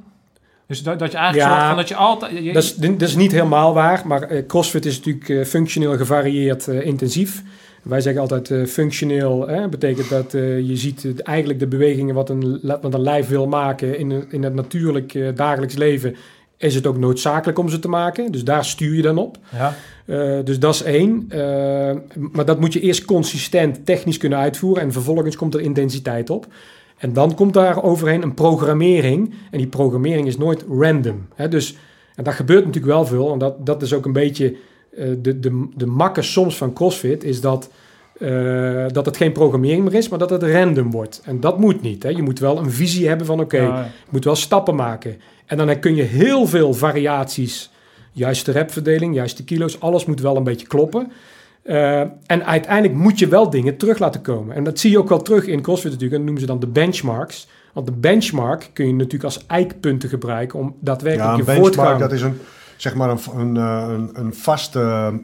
[0.67, 1.55] Dus dat, dat je eigenlijk Ja.
[1.55, 2.45] zorgt van dat je altijd...
[2.45, 5.97] je- Dat, is, dat is niet helemaal waar, maar eh, CrossFit is natuurlijk eh, functioneel
[5.97, 7.43] gevarieerd eh, intensief.
[7.83, 12.95] Wij zeggen altijd functioneel, hè, betekent dat je ziet eigenlijk de bewegingen wat een, wat
[12.95, 16.17] een lijf wil maken in, in het natuurlijk dagelijks leven.
[16.61, 18.33] Is het ook noodzakelijk om ze te maken?
[18.33, 19.39] Dus daar stuur je dan op.
[19.49, 19.75] ja.
[20.05, 21.25] Eh, dus dat is één.
[21.29, 21.97] Eh,
[22.33, 24.83] maar dat moet je eerst consistent technisch kunnen uitvoeren.
[24.83, 26.47] En vervolgens komt er intensiteit op.
[26.99, 29.35] En dan komt daar overheen een programmering.
[29.51, 31.27] En die programmering is nooit random.
[31.35, 31.49] Hè?
[31.49, 31.77] Dus,
[32.15, 33.33] en dat gebeurt natuurlijk wel veel.
[33.33, 34.57] En dat, dat is ook een beetje
[34.97, 37.25] eh, de, de, de makke soms van CrossFit.
[37.25, 37.71] Is dat,
[38.21, 41.23] eh, dat het geen programmering meer is, maar dat het random wordt.
[41.25, 42.03] En dat moet niet.
[42.03, 42.09] Hè?
[42.09, 43.83] Je moet wel een visie hebben van oké, Ja, ja.
[43.83, 45.21] je moet wel stappen maken.
[45.47, 47.71] En dan kun je heel veel variaties,
[48.13, 51.13] juiste repverdeling, juiste kilo's, alles moet wel een beetje kloppen.
[51.63, 54.57] Eh, en uiteindelijk moet je wel dingen terug laten komen.
[54.57, 56.21] En dat zie je ook wel terug in CrossFit natuurlijk.
[56.21, 57.49] En dat noemen ze dan de benchmarks.
[57.73, 61.75] Want de benchmark kun je natuurlijk als eikpunten gebruiken om daadwerkelijk Ja, een je benchmark,
[61.75, 62.01] voortgang...
[62.01, 62.39] dat is een,
[62.77, 64.81] zeg maar een, een, eh, een, een vaste,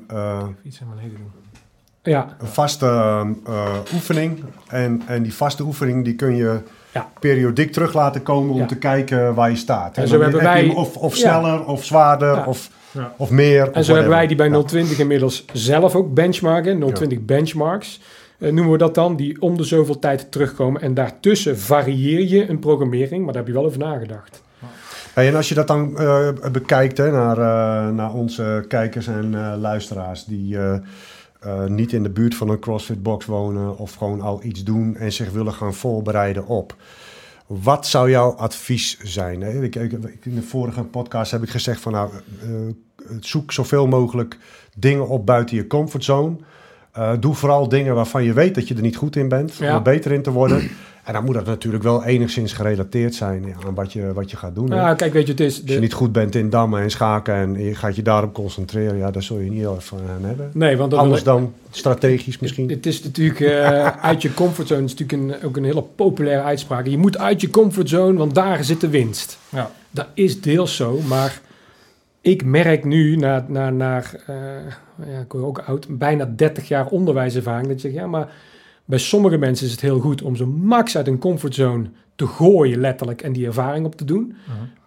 [0.08, 1.30] eh, Iets in beneden doen.
[2.06, 2.86] Ja, een vaste
[3.46, 4.44] eh, oefening.
[4.68, 6.58] En, en die vaste oefening die kun je
[6.92, 7.08] Ja.
[7.20, 8.66] periodiek terug laten komen om Ja.
[8.66, 9.96] te kijken waar je staat.
[9.96, 11.20] En En zo hebben wij- of, of Ja.
[11.40, 12.44] sneller, of zwaarder, Ja.
[12.44, 13.12] of, Ja.
[13.16, 13.62] of meer.
[13.72, 14.62] En of zo hebben wij die bij Ja.
[14.62, 16.78] 020 inmiddels zelf ook benchmarken.
[16.92, 18.00] 020 benchmarks
[18.38, 19.16] eh, noemen we dat dan.
[19.16, 20.80] Die om de zoveel tijd terugkomen.
[20.82, 23.24] En daartussen varieer je een programmering.
[23.24, 24.42] Maar daar heb je wel over nagedacht.
[25.14, 29.34] Hey, en als je dat dan eh, bekijkt hè, naar, eh, naar onze kijkers en
[29.34, 30.56] eh, luisteraars die
[31.40, 34.64] eh, eh, niet in de buurt van een CrossFit box wonen of gewoon al iets
[34.64, 36.76] doen en zich willen gaan voorbereiden op.
[37.46, 39.40] Wat zou jouw advies zijn?
[39.40, 39.62] Hè?
[39.62, 42.10] Ik, in de vorige podcast heb ik gezegd van nou,
[42.40, 42.48] eh,
[43.20, 44.38] zoek zoveel mogelijk
[44.76, 46.36] dingen op buiten je comfortzone.
[46.92, 49.66] Eh, doe vooral dingen waarvan je weet dat je er niet goed in bent, om
[49.66, 50.70] er beter in te worden.
[51.06, 54.36] En dan moet dat natuurlijk wel enigszins gerelateerd zijn ja, aan wat je, wat je
[54.36, 54.68] gaat doen.
[54.68, 55.62] Nou, kijk, weet je, het is...
[55.62, 58.96] Als je niet goed bent in dammen en schaken en je gaat je daarop concentreren,
[58.96, 60.50] ja, daar zul je niet heel erg van aan hebben.
[60.52, 62.70] nee, want dat Anders dan strategisch misschien.
[62.70, 66.86] Het is natuurlijk eh, uit je comfortzone is natuurlijk een, ook een hele populaire uitspraak.
[66.86, 69.38] Je moet uit je comfortzone, want daar zit de winst.
[69.48, 69.70] Ja.
[69.90, 71.40] Dat is deels zo, maar
[72.20, 74.36] ik merk nu, na, na, naar, eh,
[75.06, 78.28] ja, ik word ook oud, bijna 30 jaar onderwijservaring, dat je zegt, ja, maar
[78.86, 82.80] bij sommige mensen is het heel goed om zo max uit een comfortzone te gooien,
[82.80, 84.36] letterlijk, en die ervaring op te doen.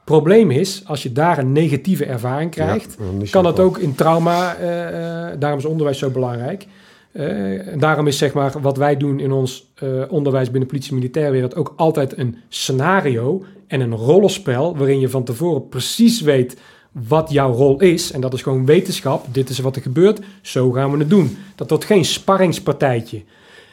[0.03, 4.55] Probleem is, als je daar een negatieve ervaring krijgt, Ja, kan dat ook in trauma,
[4.55, 6.67] eh, eh, daarom is onderwijs zo belangrijk.
[7.11, 9.73] Eh, en daarom is zeg maar wat wij doen in ons
[10.09, 15.09] onderwijs binnen politie en militaire wereld ook altijd een scenario en een rollenspel waarin je
[15.09, 16.57] van tevoren precies weet
[16.91, 18.11] wat jouw rol is.
[18.11, 19.25] En dat is gewoon wetenschap.
[19.31, 20.19] Dit is wat er gebeurt.
[20.41, 21.37] Zo gaan we het doen.
[21.55, 23.23] Dat wordt geen sparringspartijtje.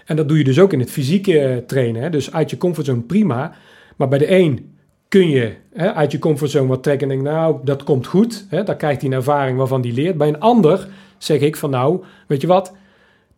[0.06, 2.02] En dat doe je dus ook in het fysieke eh, trainen.
[2.02, 2.10] Hè?
[2.10, 3.52] Dus uit je comfortzone prima.
[3.96, 4.74] Maar bij de een
[5.08, 8.46] kun je hè, uit je comfortzone wat trekken en denken, nou, dat komt goed.
[8.48, 8.62] Hè?
[8.62, 10.16] Daar krijgt hij een ervaring waarvan hij leert.
[10.16, 10.88] Bij een ander
[11.18, 12.72] zeg ik van, nou, weet je wat?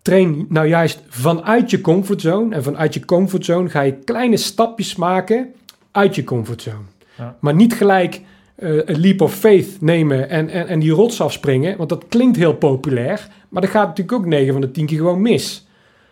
[0.02, 2.54] Train nou juist vanuit je comfortzone.
[2.54, 5.52] En vanuit je comfortzone ga je kleine stapjes maken
[5.90, 6.84] uit je comfortzone.
[7.18, 7.36] Ja.
[7.40, 8.20] Maar niet gelijk
[8.54, 11.76] eh, een leap of faith nemen en, en, en die rots afspringen.
[11.76, 13.28] Want dat klinkt heel populair.
[13.48, 15.67] Maar dat gaat natuurlijk ook 9 van de 10 keer gewoon mis.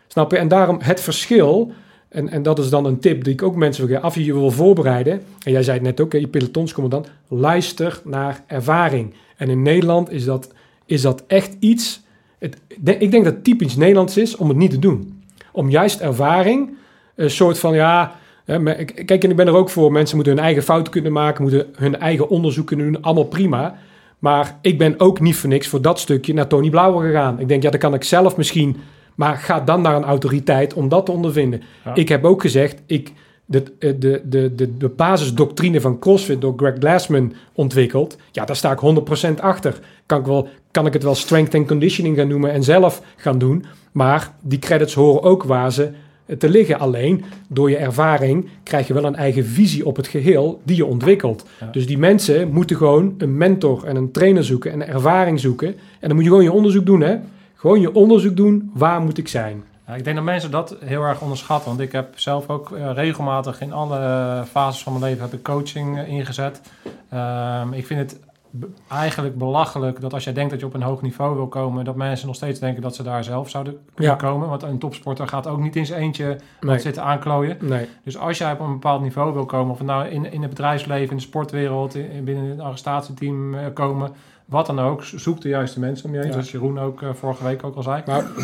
[0.09, 0.37] Snap je?
[0.37, 1.73] En daarom het verschil.
[2.09, 4.09] En, en dat is dan een tip die ik ook mensen wil geven.
[4.09, 5.23] Als je je wil voorbereiden.
[5.43, 7.11] En jij zei het net ook, hè, je pelotonscommandant.
[7.29, 9.15] Luister naar ervaring.
[9.37, 10.53] En in Nederland is dat,
[10.87, 12.05] is dat echt iets.
[12.85, 15.23] Ik denk dat het typisch Nederlands is om het niet te doen.
[15.53, 16.77] Om juist ervaring.
[17.15, 18.15] Een soort van ja.
[19.05, 19.93] Kijk, en ik ben er ook voor.
[19.93, 23.03] Mensen moeten hun eigen fouten kunnen maken, moeten hun eigen onderzoek kunnen doen.
[23.03, 23.79] Allemaal prima.
[24.19, 27.41] Maar ik ben ook niet voor niks voor dat stukje naar Tony Blauwer gegaan.
[27.41, 28.77] Ik denk, ja, dat kan ik zelf misschien.
[29.17, 31.63] Maar ga dan naar een autoriteit om dat te ondervinden.
[31.85, 31.95] Ja.
[31.95, 33.13] Ik heb ook gezegd, ik,
[33.45, 38.17] de, eh, de, de, de, de basisdoctrine van CrossFit door Greg Glassman ontwikkeld.
[38.31, 38.81] Ja, daar sta ik
[39.39, 39.79] 100% achter.
[40.07, 43.39] Kan ik, wel, kan ik het wel strength and conditioning gaan noemen en zelf gaan
[43.39, 43.65] doen.
[43.93, 45.91] Maar die credits horen ook waar ze
[46.27, 46.79] eh, te liggen.
[46.79, 50.87] Alleen door je ervaring krijg je wel een eigen visie op het geheel die je
[50.87, 51.45] ontwikkelt.
[51.61, 51.67] Ja.
[51.73, 55.69] Dus die mensen moeten gewoon een mentor en een trainer zoeken en ervaring zoeken.
[56.01, 57.17] En dan moet je gewoon je onderzoek doen, hè?
[57.67, 58.71] Gewoon je onderzoek doen.
[58.75, 59.65] Waar moet ik zijn?
[59.87, 61.69] Ja, ik denk dat mensen dat heel erg onderschatten.
[61.69, 65.33] Want ik heb zelf ook eh, regelmatig in alle eh, fases van mijn leven heb
[65.33, 66.61] ik coaching eh, ingezet.
[67.09, 68.21] Ehm, ik vind het
[68.89, 71.97] eigenlijk belachelijk dat als jij denkt dat je op een hoog niveau wil komen, dat
[71.97, 74.19] mensen nog steeds denken dat ze daar zelf zouden kunnen Ja.
[74.19, 74.49] komen.
[74.49, 76.79] Want een topsporter gaat ook niet in zijn eentje Nee.
[76.79, 77.57] zitten aanklooien.
[77.61, 77.89] Nee.
[78.05, 81.11] Dus als jij op een bepaald niveau wil komen, of nou in, in het bedrijfsleven,
[81.11, 84.11] in de sportwereld, in, in- binnen het arrestatieteam komen,
[84.47, 86.27] wat dan ook, zoek de juiste mensen om je heen.
[86.27, 86.33] Ja.
[86.33, 88.03] Zoals Jeroen ook eh, vorige week ook al zei.
[88.07, 88.25] Maar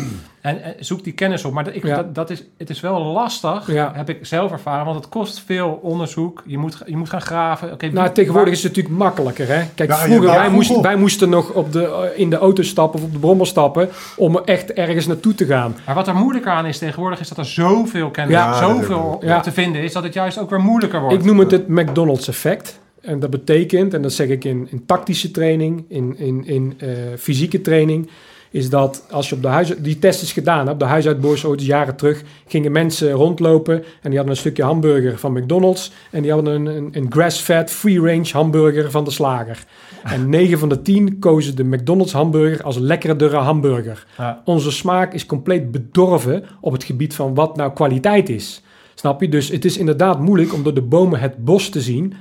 [0.41, 1.53] En, en zoek die kennis op.
[1.53, 1.95] Maar dat, ik, Ja.
[1.95, 3.91] dat, dat is, het is wel lastig, Ja.
[3.95, 4.85] heb ik zelf ervaren.
[4.85, 6.43] Want het kost veel onderzoek.
[6.45, 7.71] Je moet, je moet gaan graven.
[7.71, 9.47] Oké, Nou, wie- tegenwoordig waar- is het natuurlijk makkelijker.
[9.47, 9.61] Hè?
[9.75, 13.05] Kijk, vroeger, ja, wij, wij moesten nog op de, eh, in de auto stappen of
[13.05, 15.75] op de brommer stappen om echt ergens naartoe te gaan.
[15.85, 19.51] Maar wat er moeilijker aan is tegenwoordig, is dat er zoveel kennis, Ja, zoveel te
[19.51, 21.15] vinden is, dat het juist ook weer moeilijker wordt.
[21.15, 22.79] Ik noem het het McDonald's effect.
[23.03, 26.89] En dat betekent, en dat zeg ik in, in tactische training, in, in, in eh,
[27.17, 28.09] fysieke training,
[28.51, 29.73] is dat als je op de huis...
[29.77, 34.15] Die test is gedaan, op de huisuitboors ooit jaren terug, gingen mensen rondlopen en die
[34.15, 38.91] hadden een stukje hamburger van McDonald's en die hadden een, een, een grass-fed, free-range hamburger
[38.91, 39.65] van de slager.
[40.03, 44.05] En 9 van de 10 kozen de McDonald's hamburger als lekkerdere hamburger.
[44.17, 44.41] Ja.
[44.45, 48.61] Onze smaak is compleet bedorven op het gebied van wat nou kwaliteit is.
[48.95, 49.29] Snap je?
[49.29, 52.13] Dus het is inderdaad moeilijk om door de bomen het bos te zien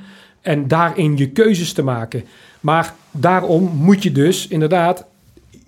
[0.43, 2.25] en daarin je keuzes te maken.
[2.61, 5.05] Maar daarom moet je dus inderdaad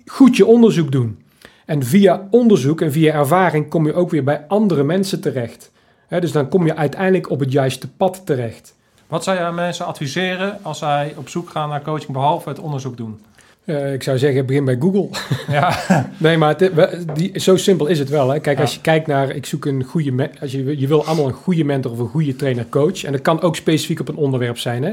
[0.05, 1.19] goed je onderzoek doen.
[1.65, 5.71] En via onderzoek en via ervaring kom je ook weer bij andere mensen terecht.
[6.09, 8.75] Dus dan kom je uiteindelijk op het juiste pad terecht.
[9.07, 12.59] Wat zou je aan mensen adviseren als zij op zoek gaan naar coaching, behalve het
[12.59, 13.19] onderzoek doen?
[13.65, 15.07] Eh, ik zou zeggen, begin bij Google.
[15.47, 15.77] Ja,
[16.17, 18.29] Nee, maar het, we- die, zo simpel is het wel.
[18.29, 18.39] Hè.
[18.39, 18.63] Kijk, Ja.
[18.63, 21.33] als je kijkt naar, ik zoek een goede, me- als je, je wil allemaal een
[21.33, 23.03] goede mentor of een goede trainer coach.
[23.03, 24.83] En dat kan ook specifiek op een onderwerp zijn.
[24.83, 24.91] Hè.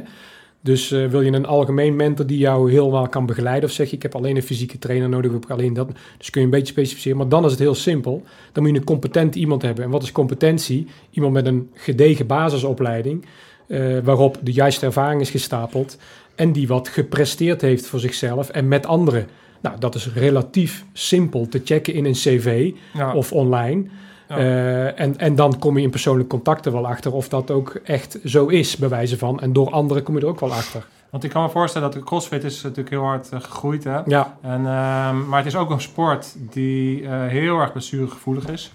[0.60, 3.68] Dus eh, wil je een algemeen mentor die jou helemaal kan begeleiden?
[3.68, 5.88] Of zeg je, ik heb alleen een fysieke trainer nodig, heb alleen dat.
[6.18, 7.16] Dus kun je een beetje specificeren.
[7.16, 8.22] Maar dan is het heel simpel.
[8.52, 9.84] Dan moet je een competent iemand hebben.
[9.84, 10.86] En wat is competentie?
[11.10, 13.24] Iemand met een gedegen basisopleiding,
[13.66, 15.96] eh, waarop de juiste ervaring is gestapeld.
[16.35, 19.26] En die wat gepresteerd heeft voor zichzelf en met anderen.
[19.61, 23.14] Nou, dat is relatief simpel te checken in een cv ja.
[23.14, 23.85] of online.
[24.28, 24.39] Ja.
[24.39, 27.80] Eh, en, en dan kom je in persoonlijk contact er wel achter of dat ook
[27.85, 29.41] echt zo is, bij wijze van.
[29.41, 30.87] En door anderen kom je er ook wel achter.
[31.11, 33.85] want ik kan me voorstellen dat de CrossFit is natuurlijk heel hard eh, gegroeid.
[33.85, 34.01] Hè?
[34.07, 38.72] Ja, En, ehm, maar het is ook een sport die eh, heel erg blessuregevoelig is.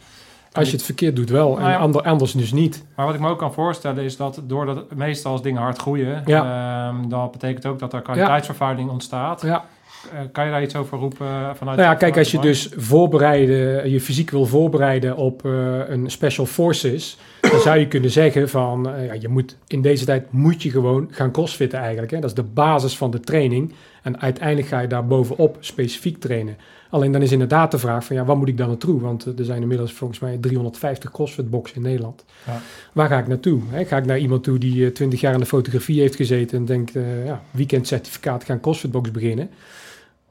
[0.57, 2.85] Als je het verkeerd doet wel en ander, anders dus niet.
[2.95, 6.25] Maar wat ik me ook kan voorstellen is dat doordat meestal als dingen hard groeien,
[6.25, 9.41] ehm, dat betekent ook dat er kwaliteitsvervuiling ontstaat.
[9.41, 9.65] Ja.
[10.13, 11.77] Eh, kan je daar iets over roepen eh, vanuit?
[11.77, 16.45] Nou ja, kijk, als je dus voorbereiden, je fysiek wil voorbereiden op eh, een special
[16.45, 20.69] forces, dan zou je kunnen zeggen van, ja, je moet in deze tijd moet je
[20.69, 22.11] gewoon gaan crossfitten eigenlijk.
[22.11, 22.19] Hè?
[22.19, 23.73] Dat is de basis van de training.
[24.03, 26.57] En uiteindelijk ga je daar bovenop specifiek trainen.
[26.89, 29.01] Alleen dan is inderdaad de vraag van, ja, waar moet ik dan naartoe?
[29.01, 32.25] Want eh, er zijn inmiddels volgens mij 350 crossfit boxen in Nederland.
[32.45, 32.61] Ja.
[32.93, 33.61] Waar ga ik naartoe?
[33.69, 33.85] Hè?
[33.85, 36.65] Ga ik naar iemand toe die eh, 20 jaar in de fotografie heeft gezeten en
[36.65, 39.49] denkt, eh ja, weekendcertificaat gaan crossfit box beginnen?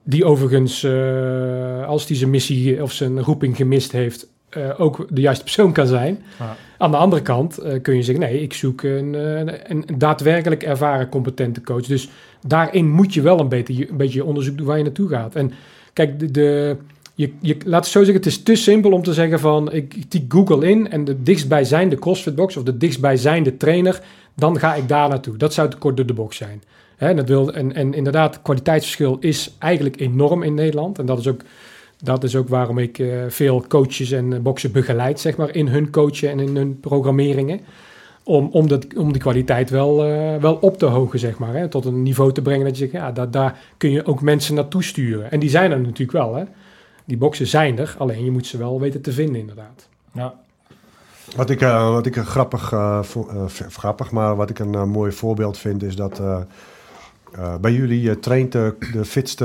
[0.02, 5.20] Die overigens, eh, als die zijn missie of zijn roeping gemist heeft, eh, ook de
[5.20, 6.22] juiste persoon kan zijn.
[6.38, 6.56] Ja.
[6.78, 9.98] Aan de andere kant eh, kun je zeggen, nee, ik zoek een, eh, een, een
[9.98, 11.86] daadwerkelijk ervaren, competente coach.
[11.86, 12.08] Dus
[12.46, 15.34] daarin moet je wel een beetje, een beetje onderzoek doen waar je naartoe gaat.
[15.34, 15.52] En
[15.96, 16.76] kijk, de,
[17.14, 20.04] je, je, laat het zo zeggen, het is te simpel om te zeggen van, ik,
[20.08, 24.02] typ Google in en de dichtstbijzijnde CrossFit-box of de dichtstbijzijnde trainer,
[24.34, 25.36] dan ga ik daar naartoe.
[25.36, 26.62] Dat zou te kort door de box zijn.
[26.96, 30.98] En, dat wil, en, en inderdaad, kwaliteitsverschil is eigenlijk enorm in Nederland.
[30.98, 31.40] En dat is ook,
[32.02, 35.90] dat is ook waarom ik eh, veel coaches en boksen begeleid, zeg maar, in hun
[35.90, 37.60] coachen en in hun programmeringen.
[38.28, 41.54] Om, om, dat, om die kwaliteit wel, eh, wel op te hogen, zeg maar.
[41.54, 44.20] Hè, tot een niveau te brengen dat je zegt, ja, daar, daar kun je ook
[44.20, 45.30] mensen naartoe sturen.
[45.30, 46.44] En die zijn er natuurlijk wel, hè.
[47.04, 49.88] Die boksen zijn er, alleen je moet ze wel weten te vinden, inderdaad.
[50.12, 50.34] Ja.
[51.36, 52.68] Wat ik, eh, wat ik een grappig,
[53.02, 56.40] vo- v- grappig, maar wat ik een mooi voorbeeld vind, is dat eh,
[57.32, 59.44] eh, bij jullie eh, traint de, de fitste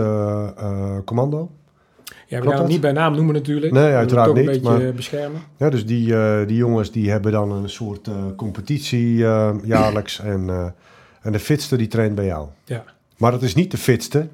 [0.58, 1.50] eh, commando.
[2.28, 3.74] Ja, we gaan niet bij naam noemen natuurlijk.
[3.74, 5.41] Nee, uiteraard toch een niet, beetje maar- beschermen.
[5.57, 10.20] Ja, dus die, eh, die jongens die hebben dan een soort eh, competitie eh, jaarlijks.
[10.20, 10.66] En, eh,
[11.22, 12.47] en de fitste die traint bij jou.
[12.66, 12.84] Ja.
[13.18, 14.28] Maar dat is niet de fitste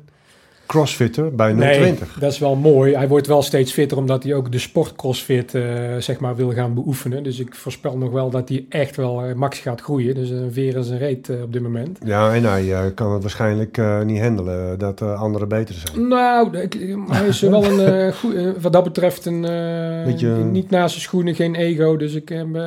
[0.68, 2.18] crossfitter bij Nee, 020.
[2.20, 2.96] dat is wel mooi.
[2.96, 5.64] Hij wordt wel steeds fitter omdat hij ook de sport crossfit eh,
[6.00, 7.24] zeg maar wil gaan beoefenen.
[7.24, 10.16] Dus ik voorspel nog wel dat hij echt wel eh, max gaat groeien.
[10.16, 11.98] Dus een veer is een reet eh, op dit moment.
[12.06, 16.08] Ja, en hij eh, kan het waarschijnlijk eh, niet handelen dat eh, anderen beter zijn.
[16.08, 20.28] Nou, ik- hij is wel een eh, goed, eh, wat dat betreft een eh, Beetje-
[20.30, 21.98] niet naast zijn schoenen, geen ego.
[21.98, 22.64] Dus ik heb eh,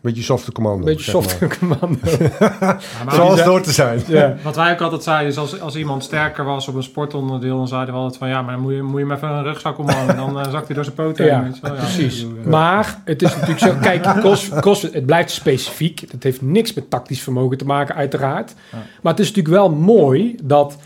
[0.00, 0.78] Beetje softe commando.
[0.78, 1.56] een beetje zeg soft maar.
[1.58, 1.98] commando.
[2.40, 4.00] Ja, maar Zoals hoort te zijn.
[4.06, 4.36] ja.
[4.42, 6.82] Wat wij ook altijd zeiden is als, als iemand sterker was op een
[7.30, 9.28] sportonderdeel, dan zeiden we altijd van ja, maar dan moet je, moet je hem even
[9.28, 10.16] een rugzak omhangen.
[10.16, 11.54] Dan eh, zakt hij door zijn poten Ja, heen.
[11.62, 12.22] Ja, Precies.
[12.22, 13.72] eh, Maar het is natuurlijk zo.
[13.80, 16.00] Kijk, cross, crossfit, het blijft specifiek.
[16.10, 18.54] Het heeft niks met tactisch vermogen te maken, uiteraard.
[19.02, 20.76] Maar het is natuurlijk wel mooi dat.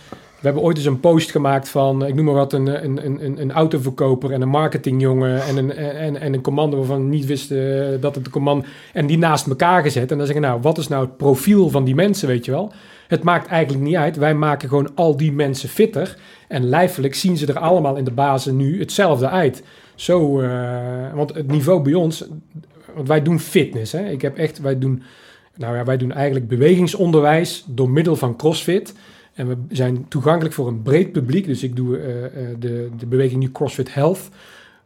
[0.41, 3.41] We hebben ooit eens een post gemaakt van, ik noem maar wat, een, een, een,
[3.41, 7.93] een autoverkoper en een marketingjongen en een, en, en een commando waarvan we niet wisten
[7.95, 8.65] eh, dat het een commando...
[8.93, 10.11] En die naast elkaar gezet.
[10.11, 12.73] En dan zeggen, nou, wat is nou het profiel van die mensen, weet je wel?
[13.09, 14.17] Het maakt eigenlijk niet uit.
[14.17, 16.17] Wij maken gewoon al die mensen fitter.
[16.49, 19.63] En lijfelijk zien ze er allemaal in de basis nu hetzelfde uit.
[19.95, 22.25] Zo, eh, want het niveau bij ons,
[22.95, 23.93] want wij doen fitness.
[23.93, 24.11] Hè?
[24.11, 25.03] Ik heb echt, wij doen,
[25.57, 28.95] nou ja, wij doen eigenlijk bewegingsonderwijs door middel van CrossFit.
[29.35, 31.47] En we zijn toegankelijk voor een breed publiek.
[31.47, 34.29] Dus ik doe eh, eh, de, de beweging nu CrossFit Health.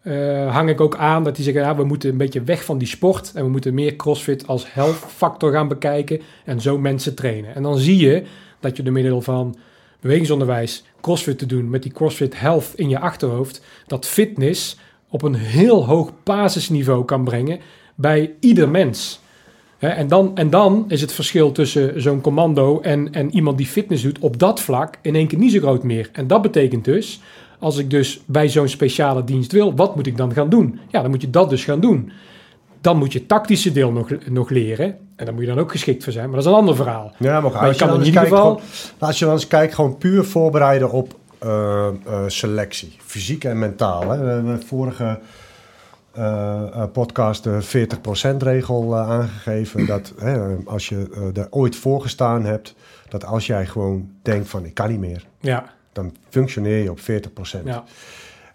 [0.09, 2.79] Eh, hang ik ook aan dat die zeggen, ja, we moeten een beetje weg van
[2.79, 3.33] die sport.
[3.35, 6.21] En we moeten meer CrossFit als health factor gaan bekijken.
[6.45, 7.55] En zo mensen trainen.
[7.55, 8.25] En dan zie je
[8.61, 9.57] dat je door middel van
[10.01, 14.79] bewegingsonderwijs CrossFit te doen met die CrossFit Health in je achterhoofd, dat fitness
[15.09, 17.61] op een heel hoog basisniveau kan brengen
[17.95, 19.21] bij ieder mens.
[19.79, 24.03] En, dan, en dan is het verschil tussen zo'n commando en, en iemand die fitness
[24.03, 26.11] doet op dat vlak in één keer niet zo groot meer.
[26.13, 27.21] En dat betekent dus,
[27.59, 30.81] als ik dus bij zo'n speciale dienst wil, wat moet ik dan gaan doen?
[30.89, 32.13] Ja, dan moet je dat dus gaan doen.
[32.81, 34.87] Dan moet je het tactische deel nog, nog leren.
[35.17, 36.25] En daar moet je dan ook geschikt voor zijn.
[36.27, 37.13] Maar dat is een ander verhaal.
[37.19, 38.55] Ja, maar Maar je als je, kan dan in ieder kijkt, geval...
[38.57, 41.95] gewoon- als je dan eens kijkt, gewoon puur voorbereiden op eh, eh,
[42.27, 42.97] selectie.
[43.05, 44.11] Fysiek en mentaal.
[44.11, 44.19] Hè.
[44.19, 45.19] We hebben vorige
[46.13, 47.61] eh, podcast de
[48.33, 49.87] 40% regel eh, aangegeven.
[49.87, 52.75] Dat hè, als je daar ooit voor gestaan hebt,
[53.09, 55.65] dat als jij gewoon denkt van ik kan niet meer, Ja,
[56.03, 57.03] dan functioneer je op 40%.
[57.65, 57.85] ja,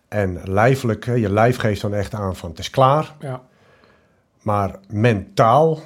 [0.07, 3.15] En lijfelijk, je lijf geeft dan echt aan van het is klaar.
[3.19, 3.41] ja.
[4.41, 5.79] Maar mentaal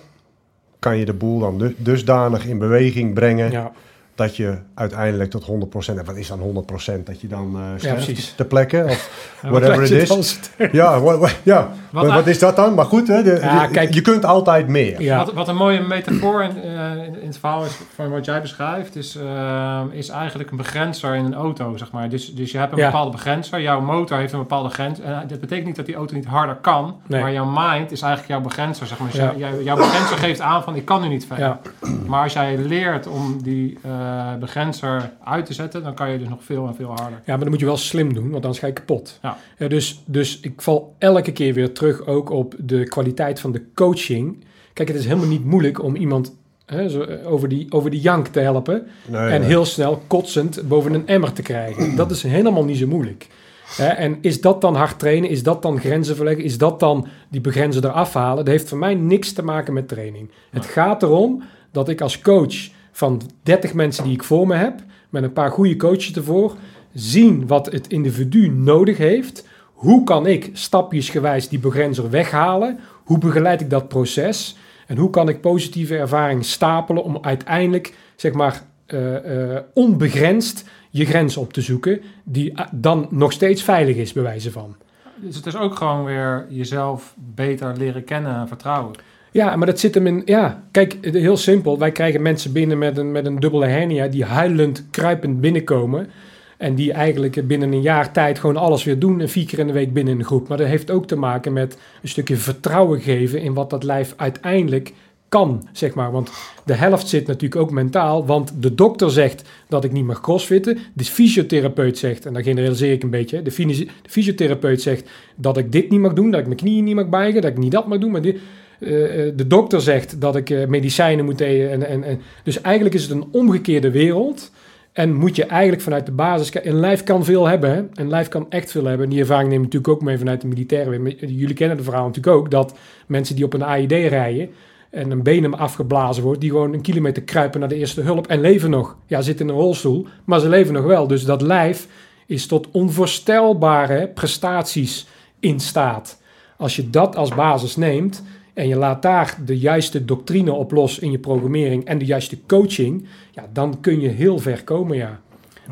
[0.80, 3.72] kan je de boel dan du- dusdanig in beweging brengen ja.
[4.16, 8.06] dat je uiteindelijk tot 100%, en wat is dan 100%, dat je dan eh sterft
[8.06, 8.34] precies.
[8.36, 9.10] ter plekke of
[9.42, 10.40] Ja, whatever it is.
[10.72, 11.02] Ja,
[11.44, 11.72] ja.
[11.98, 12.74] Wat Wat, wat is dat dan?
[12.74, 15.02] Maar goed, hè, de, Ja, de- kijk- je kunt altijd meer.
[15.02, 18.26] Ja, Wat, wat een mooie metafoor in, eh, in, in het verhaal is van wat
[18.26, 22.10] jij beschrijft, is, eh, is eigenlijk een begrenzer in een auto, zeg maar.
[22.10, 22.86] Dus, dus je hebt een Ja.
[22.86, 25.00] bepaalde begrenzer, jouw motor heeft een bepaalde grens.
[25.00, 27.22] En dat betekent niet dat die auto niet harder kan, Nee.
[27.22, 29.08] maar jouw mind is eigenlijk jouw begrenzer, zeg maar.
[29.12, 29.24] Dus Ja.
[29.26, 31.46] jou- jou- jouw begrenzer geeft aan van ik kan nu niet verder.
[31.46, 31.60] ja.
[32.08, 33.92] Maar als jij leert om die eh,
[34.40, 37.06] begrenzer uit te zetten, dan kan je dus nog veel en veel harder.
[37.12, 39.20] Ja, maar dan moet je wel slim doen, want anders ga je kapot.
[39.22, 39.68] Ja.
[39.68, 44.44] dus, dus ik val elke keer weer terug ook op de kwaliteit van de coaching.
[44.74, 46.36] Kijk, het is helemaal niet moeilijk om iemand
[46.66, 48.88] hè, zo, eh, over, die, over die jank te helpen.
[49.06, 49.50] Nee, en nee.
[49.50, 51.96] heel snel kotsend boven een emmer te krijgen.
[51.96, 53.28] Dat is helemaal niet zo moeilijk.
[53.76, 55.30] Hè, en is dat dan hard trainen?
[55.30, 56.44] Is dat dan grenzen verleggen?
[56.44, 58.46] Is dat dan die begrenzen eraf halen?
[58.46, 60.30] Dat heeft voor mij niks te maken met training.
[60.50, 64.84] Het gaat erom dat ik als coach van 30 mensen die ik voor me heb,
[65.10, 66.56] met een paar goede coaches ervoor,
[66.94, 69.48] zien wat het individu nodig heeft.
[69.78, 72.80] Hoe kan ik stapjesgewijs die begrenzer weghalen?
[73.04, 74.58] Hoe begeleid ik dat proces?
[74.88, 81.06] En hoe kan ik positieve ervaringen stapelen om uiteindelijk, zeg maar, eh, eh, onbegrensd je
[81.06, 84.76] grens op te zoeken, die eh, dan nog steeds veilig is, bij wijze van.
[85.16, 88.96] Dus het is ook gewoon weer jezelf beter leren kennen en vertrouwen.
[89.32, 90.22] Ja, maar dat zit hem in.
[90.26, 91.80] Ja, kijk, heel simpel.
[91.80, 96.10] Wij krijgen mensen binnen met een, met een dubbele hernia die huilend, kruipend binnenkomen.
[96.58, 99.22] En die eigenlijk binnen een jaar tijd gewoon alles weer doen.
[99.22, 100.48] En vier keer in de week binnen een groep.
[100.48, 104.14] Maar dat heeft ook te maken met een stukje vertrouwen geven in wat dat lijf
[104.18, 104.94] uiteindelijk
[105.30, 106.12] kan, zeg maar.
[106.12, 106.32] Want
[106.66, 108.26] de helft zit natuurlijk ook mentaal.
[108.26, 110.78] Want de dokter zegt dat ik niet mag crossfitten.
[110.94, 113.42] De fysiotherapeut zegt, en dan generaliseer ik een beetje.
[113.42, 116.32] De, de fysiotherapeut zegt dat ik dit niet mag doen.
[116.32, 117.42] Dat ik mijn knieën niet mag buigen.
[117.42, 118.12] Dat ik niet dat mag doen.
[118.12, 121.72] Maar eh, eh, de dokter zegt dat ik eh, medicijnen moet eten.
[121.72, 124.52] En, en, en, dus eigenlijk is het een omgekeerde wereld.
[124.98, 126.52] En moet je eigenlijk vanuit de basis...
[126.54, 127.70] Een lijf kan veel hebben.
[127.70, 127.84] Hè?
[127.94, 129.06] Een lijf kan echt veel hebben.
[129.06, 132.06] En die ervaring neem ik natuurlijk ook mee vanuit de militaire Jullie kennen het verhaal
[132.06, 132.52] natuurlijk ook.
[132.52, 132.78] Dat
[133.08, 134.50] mensen die op een AID rijden...
[134.90, 136.42] en een been hem afgeblazen wordt...
[136.42, 138.28] die gewoon een kilometer kruipen naar de eerste hulp...
[138.28, 138.98] en leven nog.
[139.06, 141.08] Ja, zitten in een rolstoel, maar ze leven nog wel.
[141.08, 141.88] Dus dat lijf
[142.26, 145.08] is tot onvoorstelbare prestaties
[145.40, 146.22] in staat.
[146.58, 148.24] Als je dat als basis neemt
[148.58, 152.38] en je laat daar de juiste doctrine op los in je programmering en de juiste
[152.48, 155.20] coaching, ja, dan kun je heel ver komen, ja.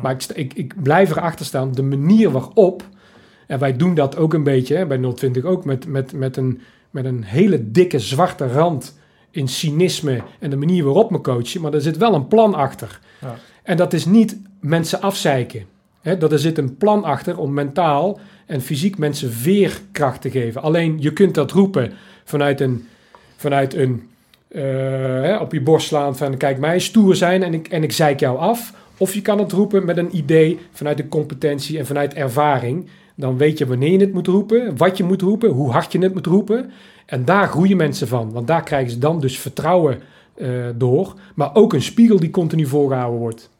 [0.02, 2.84] Maar ik, ik, ik blijf erachter staan, de manier waarop,
[3.46, 6.60] en wij doen dat ook een beetje hè, bij 020 ook, met, met, met, een,
[6.90, 8.98] met een hele dikke zwarte rand
[9.30, 13.00] in cynisme en de manier waarop we coachen, maar er zit wel een plan achter.
[13.20, 13.34] Ja.
[13.62, 15.64] En dat is niet mensen afzeiken.
[16.00, 20.62] Hè, dat er zit een plan achter om mentaal en fysiek mensen veerkracht te geven.
[20.62, 21.92] Alleen je kunt dat roepen
[22.26, 22.88] vanuit een,
[23.36, 24.08] vanuit een
[24.48, 28.20] eh, op je borst slaan van kijk mij stoer zijn en ik, en ik zeik
[28.20, 28.72] jou af.
[28.96, 32.88] Of je kan het roepen met een idee vanuit de competentie en vanuit ervaring.
[33.14, 35.98] Dan weet je wanneer je het moet roepen, wat je moet roepen, hoe hard je
[35.98, 36.70] het moet roepen.
[37.06, 40.00] En daar groeien mensen van, want daar krijgen ze dan dus vertrouwen
[40.34, 41.14] eh, door.
[41.34, 43.50] Maar ook een spiegel die continu voorgehouden wordt.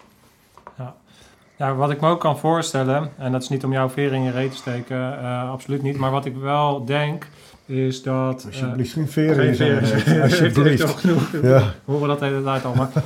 [1.58, 4.32] Ja, wat ik me ook kan voorstellen, en dat is niet om jouw vering in
[4.32, 5.96] reet te steken, eh, absoluut niet.
[5.96, 7.28] Maar wat ik wel denk,
[7.66, 8.40] is dat...
[8.40, 9.82] eh, Alsjeblieft, geen veren geen veren.
[10.04, 10.22] reet.
[10.22, 10.82] Alsjeblieft.
[10.82, 11.32] Hij genoeg.
[11.42, 11.74] Ja.
[11.84, 12.88] We horen dat de hele tijd al, maar...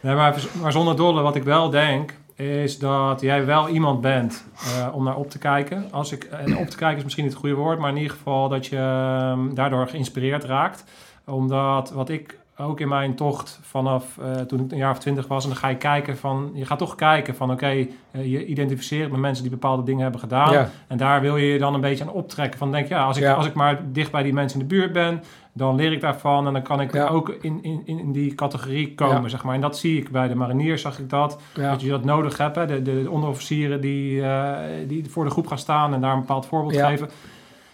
[0.00, 4.44] nee, maar, maar zonder dolle, wat ik wel denk, is dat jij wel iemand bent
[4.78, 5.88] eh, om naar op te kijken.
[5.90, 8.12] Als ik, en op te kijken is misschien niet het goede woord, maar in ieder
[8.16, 10.84] geval dat je ehm, daardoor geïnspireerd raakt.
[11.24, 15.26] Omdat wat ik ook in mijn tocht vanaf eh, toen ik een jaar of twintig
[15.26, 18.46] was, en dan ga je kijken van, je gaat toch kijken van, oké, eh, je
[18.46, 20.52] identificeert met mensen die bepaalde dingen hebben gedaan.
[20.52, 20.68] Ja.
[20.86, 22.58] En daar wil je je dan een beetje aan optrekken.
[22.58, 23.32] Van denk, ja, als ik, Ja.
[23.32, 26.46] als ik maar dicht bij die mensen in de buurt ben, dan leer ik daarvan.
[26.46, 27.06] En dan kan ik Ja.
[27.08, 29.54] ook in, in, in die categorie komen, zeg maar.
[29.54, 31.40] En dat zie ik bij de mariniers, zag ik dat.
[31.54, 32.66] Dat je dat nodig hebt, hè.
[32.66, 34.54] De, de onderofficieren die, eh,
[34.88, 36.88] die voor de groep gaan staan en daar een bepaald voorbeeld Ja.
[36.88, 37.08] geven.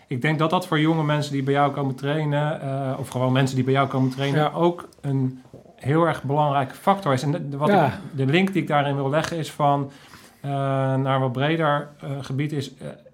[0.08, 3.32] Ik denk dat dat voor jonge mensen die bij jou komen trainen, eh, of gewoon
[3.32, 4.50] mensen die bij jou komen trainen, Ja.
[4.54, 5.42] ook een
[5.76, 7.22] heel erg belangrijke factor is.
[7.22, 7.86] En de, wat Ja.
[7.86, 9.90] ik, de link die ik daarin wil leggen is van
[10.40, 10.50] eh,
[10.94, 12.72] naar een wat breder eh, gebied is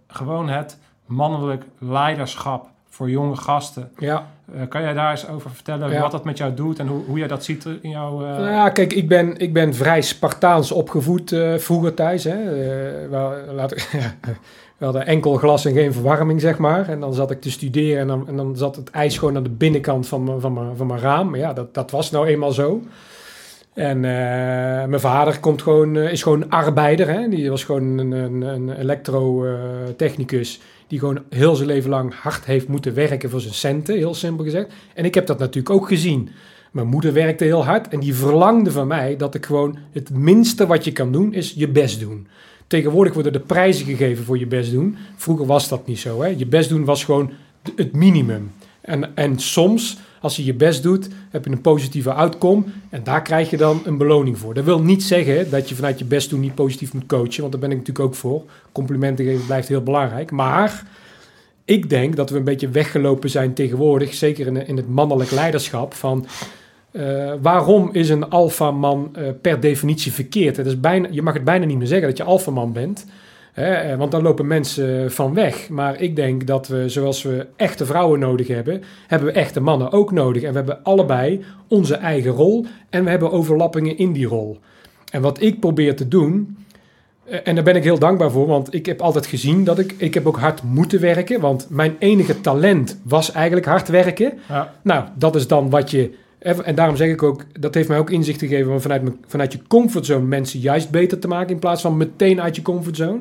[0.09, 3.91] gewoon het mannelijk leiderschap voor jonge gasten.
[3.99, 4.27] Ja.
[4.69, 6.01] Kan jij daar eens over vertellen Ja.
[6.01, 8.21] wat dat met jou doet en hoe, hoe jij dat ziet in jouw...
[8.21, 12.25] Nou ja, kijk, ik ben, ik ben vrij Spartaans opgevoed vroeger thuis.
[12.25, 12.39] Hè.
[13.09, 13.89] Wel, laat, ik-
[14.79, 16.89] we hadden enkel glas en geen verwarming, zeg maar.
[16.89, 19.43] En dan zat ik te studeren en dan, en dan zat het ijs gewoon aan
[19.43, 21.31] de binnenkant van, mijn- van, mijn, van mijn raam.
[21.31, 22.83] Maar ja, dat, dat was nou eenmaal zo.
[23.75, 27.09] En eh, mijn vader komt gewoon, eh, is gewoon arbeider.
[27.09, 27.29] Hè.
[27.29, 32.69] Die was gewoon een, een, een elektrotechnicus die gewoon heel zijn leven lang hard heeft
[32.69, 34.73] moeten werken voor zijn centen, heel simpel gezegd.
[34.95, 36.29] En ik heb dat natuurlijk ook gezien.
[36.73, 40.67] Mijn moeder werkte heel hard en die verlangde van mij dat ik gewoon het minste
[40.67, 42.27] wat je kan doen is je best doen.
[42.67, 44.97] Tegenwoordig worden er prijzen gegeven voor je best doen.
[45.17, 46.23] Vroeger was dat niet zo.
[46.23, 46.29] Hè?
[46.29, 47.31] Je best doen was gewoon
[47.77, 48.53] het minimum.
[48.81, 52.63] En, en soms, als je je best doet, heb je een positieve outcome.
[52.91, 54.55] En daar krijg je dan een beloning voor.
[54.55, 57.41] Dat wil niet zeggen dat je vanuit je best doen niet positief moet coachen.
[57.41, 58.43] Want daar ben ik natuurlijk ook voor.
[58.73, 60.31] Complimenten geven blijft heel belangrijk.
[60.31, 60.87] Maar
[61.65, 64.15] ik denk dat we een beetje weggelopen zijn tegenwoordig.
[64.15, 65.95] Zeker in, in het mannelijk leiderschap.
[65.95, 66.27] Van
[66.95, 70.57] eh, waarom is een alfaman eh per definitie verkeerd?
[70.57, 73.07] Het is bijna, je mag het bijna niet meer zeggen dat je alfaman bent.
[73.53, 75.69] Hè, eh, want dan lopen mensen van weg.
[75.69, 79.93] Maar ik denk dat we, zoals we echte vrouwen nodig hebben, hebben we echte mannen
[79.93, 80.43] ook nodig.
[80.43, 84.59] En we hebben allebei onze eigen rol en we hebben overlappingen in die rol.
[85.11, 86.57] En wat ik probeer te doen,
[87.45, 90.15] en daar ben ik heel dankbaar voor, want ik heb altijd gezien dat ik, ik
[90.15, 91.41] heb ook hard moeten werken.
[91.41, 94.33] Want mijn enige talent was eigenlijk hard werken.
[94.49, 94.73] ja.
[94.83, 96.23] Nou, dat is dan wat je.
[96.45, 99.53] En daarom zeg ik ook, dat heeft mij ook inzicht gegeven om vanuit, mijn- vanuit
[99.53, 103.21] je comfortzone mensen juist beter te maken in plaats van meteen uit je comfortzone.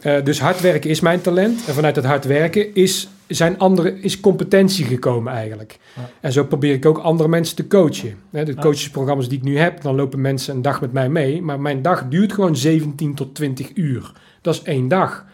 [0.00, 1.66] Eh, dus hard werken is mijn talent.
[1.66, 5.78] En vanuit het hard werken is, zijn andere, is competentie gekomen eigenlijk.
[5.96, 6.10] Ja.
[6.20, 8.14] En zo probeer ik ook andere mensen te coachen.
[8.30, 11.42] Hè, de coachesprogramma's die ik nu heb, dan lopen mensen een dag met mij mee.
[11.42, 14.12] Maar mijn dag duurt gewoon 17 tot 20 uur.
[14.40, 15.24] Dat is één dag.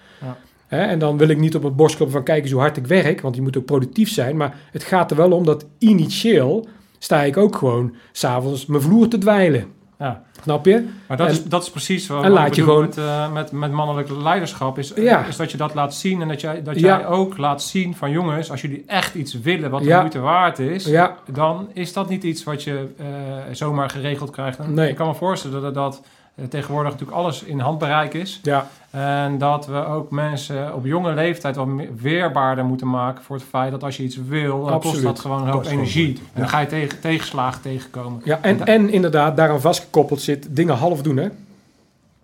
[0.76, 2.76] Hè, en dan wil ik niet op het borst kloppen van kijk eens hoe hard
[2.76, 4.36] ik werk, want je moet ook productief zijn.
[4.36, 6.66] Maar het gaat er wel om dat initieel
[6.98, 9.66] sta ik ook gewoon s'avonds mijn vloer te dweilen.
[9.98, 10.22] ja.
[10.42, 10.88] Snap je?
[11.08, 13.32] Maar dat, En- is, dat is precies wat, en wat laat je gewoon- met, eh,
[13.32, 14.78] met, met mannelijk leiderschap.
[14.78, 15.24] Is, Ja.
[15.26, 16.80] is dat je dat laat zien en dat, jij, dat Ja.
[16.98, 19.98] jij ook laat zien van jongens, als jullie echt iets willen wat de Ja.
[19.98, 23.06] moeite waard is, Ja, dan is dat niet iets wat je eh,
[23.52, 24.58] zomaar geregeld krijgt.
[24.58, 24.88] En Nee.
[24.88, 26.02] Ik kan me voorstellen dat, dat
[26.48, 28.40] tegenwoordig natuurlijk alles in handbereik is.
[28.42, 31.68] ja, En dat we ook mensen op jonge leeftijd wat
[32.00, 35.42] weerbaarder moeten maken voor het feit dat als je iets wil, dan kost dat gewoon
[35.42, 36.18] een hoop energie.
[36.32, 38.20] En dan ga je tegen, tegenslagen tegenkomen.
[38.24, 38.38] ja.
[38.42, 41.16] En, en inderdaad, daaraan vastgekoppeld zit dingen half doen.
[41.16, 41.28] Hè?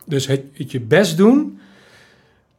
[0.05, 1.60] Dus het, het je best doen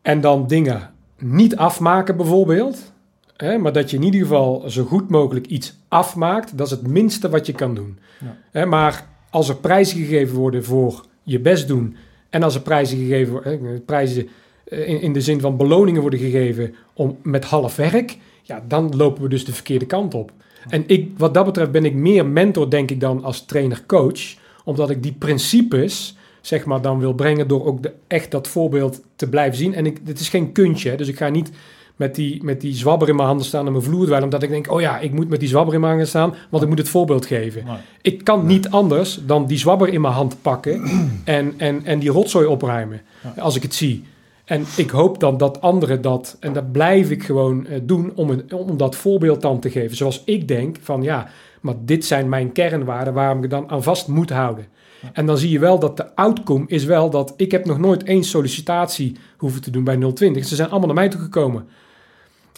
[0.01, 2.91] en dan dingen niet afmaken bijvoorbeeld.
[3.37, 3.57] Hè?
[3.57, 7.29] Maar dat je in ieder geval zo goed mogelijk iets afmaakt, dat is het minste
[7.29, 7.99] wat je kan doen.
[8.19, 8.35] Ja.
[8.51, 8.65] Hè?
[8.65, 11.95] Maar als er prijzen gegeven worden voor je best doen.
[12.29, 14.27] En als er prijzen gegeven worden, eh, prijzen
[14.63, 18.95] eh, in, in de zin van beloningen worden gegeven om met half werk, ja, dan
[18.95, 20.31] lopen we dus de verkeerde kant op.
[20.69, 24.37] En ik, wat dat betreft ben ik meer mentor, denk ik, dan als trainer-coach.
[24.63, 29.01] Omdat ik die principes, zeg maar, dan wil brengen door ook de, echt dat voorbeeld
[29.15, 29.73] te blijven zien.
[29.73, 31.51] En ik, het is geen kuntje, hè, dus ik ga niet
[31.99, 34.23] met die, met die zwabber in mijn handen staan en mijn vloer dweilen.
[34.23, 36.63] Omdat ik denk, oh ja, ik moet met die zwabber in mijn handen staan, want
[36.63, 37.65] ik moet het voorbeeld geven.
[37.65, 37.75] Nee.
[38.01, 40.83] Ik kan niet anders dan die zwabber in mijn hand pakken
[41.23, 43.01] en, en, en die rotzooi opruimen
[43.37, 44.03] als ik het zie.
[44.45, 48.29] En ik hoop dan dat anderen dat, en dat blijf ik gewoon eh, doen om,
[48.29, 49.97] een, om dat voorbeeld dan te geven.
[49.97, 51.27] Zoals ik denk van ja,
[51.61, 54.65] maar dit zijn mijn kernwaarden waarom ik dan aan vast moet houden.
[55.13, 58.03] En dan zie je wel dat de outcome is wel dat ik heb nog nooit
[58.03, 60.45] één sollicitatie hoeven te doen bij 020.
[60.45, 61.67] Ze zijn allemaal naar mij toe gekomen.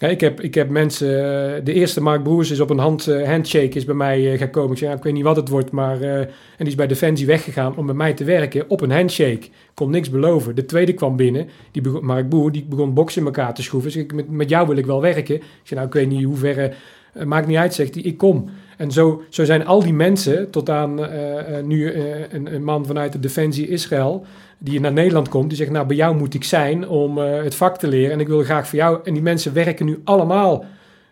[0.10, 3.28] Ik, heb, ik heb mensen, eh, de eerste Mark Broers is op een hand, eh,
[3.28, 4.78] handshake is bij mij eh, gekomen.
[4.78, 6.02] Ik ik weet niet wat het wordt, maar...
[6.02, 9.50] en die is bij Defensie weggegaan om met mij te werken op een handshake.
[9.74, 10.56] Kon niks beloven.
[10.56, 13.92] De tweede kwam binnen, die begon, Mark Boer, die begon boksen in elkaar te schroeven.
[13.92, 15.36] Dus ik, met, met jou wil ik wel werken.
[15.36, 16.76] Ik nou, ik weet niet hoe ver,
[17.26, 18.50] maakt niet uit, zegt hij, ik kom.
[18.78, 20.96] En zo, zo zijn al die mensen, tot aan
[21.64, 21.94] nu
[22.30, 24.26] een, een man vanuit de Defensie Israël,
[24.64, 27.56] die naar Nederland komt, die zegt, nou, bij jou moet ik zijn om eh, het
[27.56, 28.12] vak te leren.
[28.12, 29.00] En ik wil graag voor jou.
[29.04, 30.66] En die mensen werken nu allemaal,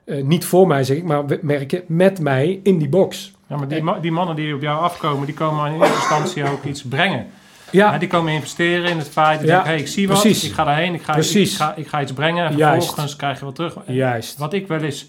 [0.06, 3.34] eh, niet voor mij zeg ik, maar we- werken met mij in die box.
[3.48, 6.44] Ja, maar die, ma- die mannen die op jou afkomen, die komen in eerste instantie
[6.50, 7.26] ook iets brengen.
[7.72, 10.44] Ja, die komen investeren in het feit dat Ja, ik, hey, ik zie wat, precies.
[10.50, 11.56] ik ga daarheen, ik ga, ik, Precies.
[11.56, 12.86] ga, ik ga iets brengen en Juist.
[12.86, 13.76] vervolgens krijg je wat terug.
[13.88, 14.38] juist.
[14.38, 15.08] Wat ik wel eens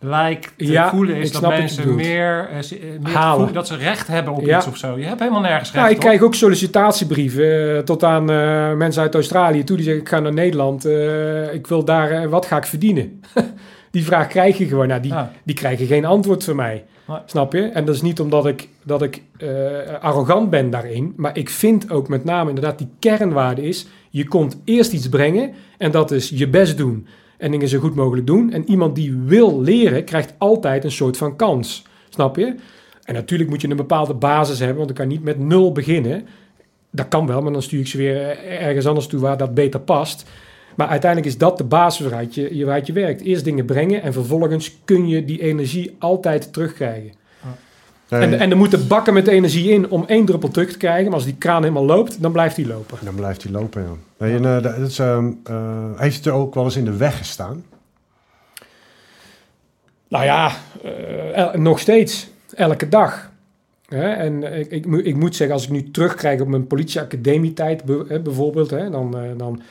[0.00, 3.52] lijkt te Ja, voelen is dat mensen meer, eh, eh, meer Halen.
[3.52, 4.56] dat ze recht hebben op Ja.
[4.58, 4.98] iets of zo.
[4.98, 6.00] Je hebt helemaal nergens recht Ja, ik op.
[6.02, 8.24] krijg ook sollicitatiebrieven eh, tot aan
[8.78, 10.86] mensen uit Australië toe die zeggen: Ik ga naar Nederland,
[11.52, 13.20] ik wil daar, wat ga ik verdienen?
[13.90, 14.88] die vraag krijg je gewoon.
[14.88, 15.32] Nou, die, Ja.
[15.44, 16.84] die krijgen geen antwoord van mij.
[17.06, 17.18] Nee.
[17.26, 17.62] Snap je?
[17.62, 19.22] En dat is niet omdat ik, dat ik
[20.00, 24.60] arrogant ben daarin, maar ik vind ook met name inderdaad die kernwaarde is: je komt
[24.64, 27.06] eerst iets brengen en dat is je best doen
[27.38, 28.52] en dingen zo goed mogelijk doen.
[28.52, 31.82] En iemand die wil leren, krijgt altijd een soort van kans.
[32.08, 32.54] Snap je?
[33.04, 36.26] En natuurlijk moet je een bepaalde basis hebben, want ik kan niet met nul beginnen.
[36.90, 39.80] Dat kan wel, maar dan stuur ik ze weer ergens anders toe waar dat beter
[39.80, 40.24] past.
[40.76, 43.20] Maar uiteindelijk is dat de basis waaruit je- waaruit je werkt.
[43.22, 47.12] Eerst dingen brengen en vervolgens kun je die energie altijd terugkrijgen.
[48.08, 51.04] Nee, En, en er moeten bakken met energie in om één druppel terug te krijgen.
[51.04, 52.98] Maar als die kraan helemaal loopt, dan blijft die lopen.
[53.04, 53.88] dan blijft hij lopen, ja.
[54.26, 56.96] Nee, en, eh, dat is, ehm, eh, heeft het er ook wel eens in de
[56.96, 57.64] weg gestaan?
[60.08, 60.50] Nou ja,
[61.34, 62.30] eh, nog steeds.
[62.54, 63.30] Elke dag.
[63.88, 64.08] Hè?
[64.12, 67.84] En ik, ik, moet- ik moet zeggen, als ik nu terugkrijg op mijn politieacademietijd
[68.22, 69.62] bijvoorbeeld, hè, dan, dan,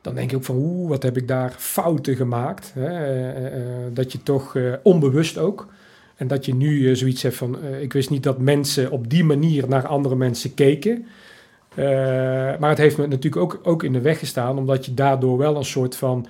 [0.00, 2.72] dan denk ik ook van, oeh, wat heb ik daar fouten gemaakt.
[2.78, 3.92] Hè?
[3.92, 5.66] Dat je toch onbewust ook.
[6.22, 9.10] En dat je nu eh, zoiets hebt van, eh, ik wist niet dat mensen op
[9.10, 11.06] die manier naar andere mensen keken.
[11.74, 11.84] Eh,
[12.58, 15.56] maar het heeft me natuurlijk ook, ook in de weg gestaan, omdat je daardoor wel
[15.56, 16.26] een soort van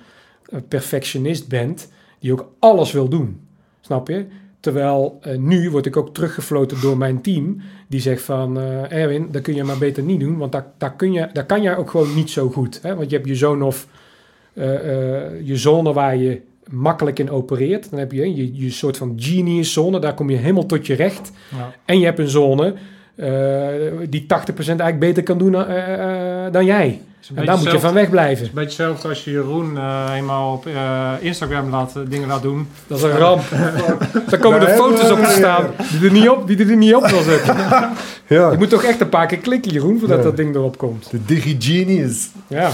[0.67, 3.39] perfectionist bent, die ook alles wil doen.
[3.81, 4.25] Snap je?
[4.59, 7.61] Terwijl nu word ik ook teruggefloten door mijn team.
[7.87, 8.57] Die zegt van,
[8.89, 10.37] Erwin, dat kun je maar beter niet doen.
[10.37, 12.81] Want daar, daar, kun je, daar kan je ook gewoon niet zo goed.
[12.81, 12.95] Hè?
[12.95, 13.87] Want je hebt je zone of
[15.43, 17.89] je zone waar je makkelijk in opereert.
[17.89, 19.99] Dan heb je je, je soort van genius zone.
[19.99, 21.31] Daar kom je helemaal tot je recht.
[21.57, 21.71] Ja.
[21.85, 22.73] En je hebt een zone
[23.15, 23.29] eh,
[24.09, 24.27] die 80%
[24.57, 27.01] eigenlijk beter kan doen eh, eh, dan jij.
[27.35, 27.95] En daar moet je van.
[27.97, 32.27] Het is een beetje hetzelfde als je Jeroen eh, eenmaal op eh, Instagram laat, dingen
[32.27, 32.67] laat doen.
[32.87, 33.41] Dat is een ramp.
[34.29, 37.07] Daar komen de foto's op te staan die er niet op, die er niet op
[37.07, 37.55] wil zetten.
[38.27, 40.23] Ja, Je moet toch echt een paar keer klikken, Jeroen, voordat Ja.
[40.23, 41.11] dat ding erop komt.
[41.11, 42.29] de digigenius.
[42.47, 42.71] Ja.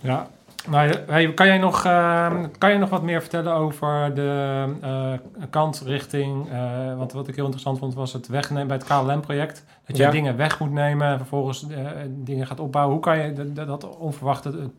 [0.00, 0.28] Ja.
[0.70, 5.12] Nou, hey, kan, jij nog, eh, kan je nog wat meer vertellen over de eh,
[5.50, 6.50] kant richting...
[6.50, 9.64] eh, want wat ik heel interessant vond was het wegnemen bij het KLM-project.
[9.86, 10.10] Dat je Ja.
[10.10, 11.76] dingen weg moet nemen en vervolgens eh,
[12.08, 12.94] dingen gaat opbouwen.
[12.94, 14.70] Hoe kan je d- d- dat onverwachte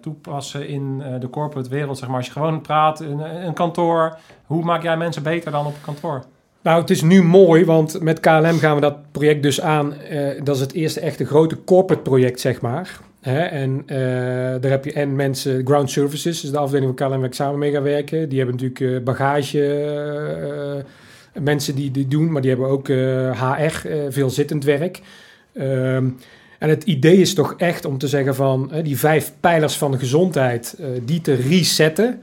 [0.00, 1.98] toepassen in de corporate wereld?
[1.98, 4.16] Zeg maar, als je gewoon praat in een kantoor.
[4.46, 6.24] Hoe maak jij mensen beter dan op een kantoor?
[6.62, 9.94] Nou, het is nu mooi, want met KLM gaan we dat project dus aan.
[10.44, 12.98] dat is het eerste echte grote corporate project, zeg maar.
[13.20, 13.40] Hè?
[13.40, 13.98] En eh,
[14.60, 17.58] daar heb je en mensen, Ground Services, is de afdeling van KLM waar ik samen
[17.58, 18.28] mee ga werken.
[18.28, 19.74] Die hebben natuurlijk eh, bagage,
[21.34, 25.00] eh, mensen die die doen, maar die hebben ook HR, veel zittend werk.
[25.52, 26.08] Ehm,
[26.58, 29.98] en het idee is toch echt om te zeggen van die vijf pijlers van de
[29.98, 32.22] gezondheid, die te resetten.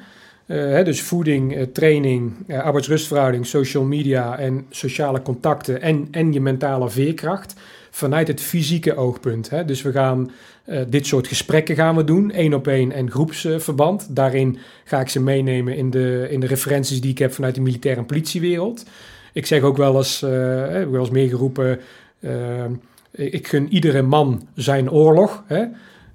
[0.84, 7.54] Dus voeding, training, arbeidsrustverhouding, social media en sociale contacten en, en je mentale veerkracht
[7.92, 9.50] vanuit het fysieke oogpunt.
[9.66, 10.32] Dus we gaan
[10.66, 14.16] eh, dit soort gesprekken gaan we doen, één op één en groepsverband.
[14.16, 17.62] Daarin ga ik ze meenemen in de, in de referenties die ik heb vanuit de
[17.62, 18.86] militaire en politiewereld.
[19.34, 21.80] Ik zeg ook wel eens, eh, heb ik wel eens meegeroepen,
[22.20, 22.66] eh,
[23.12, 25.44] ik gun iedere man zijn oorlog.
[25.48, 25.64] Hè?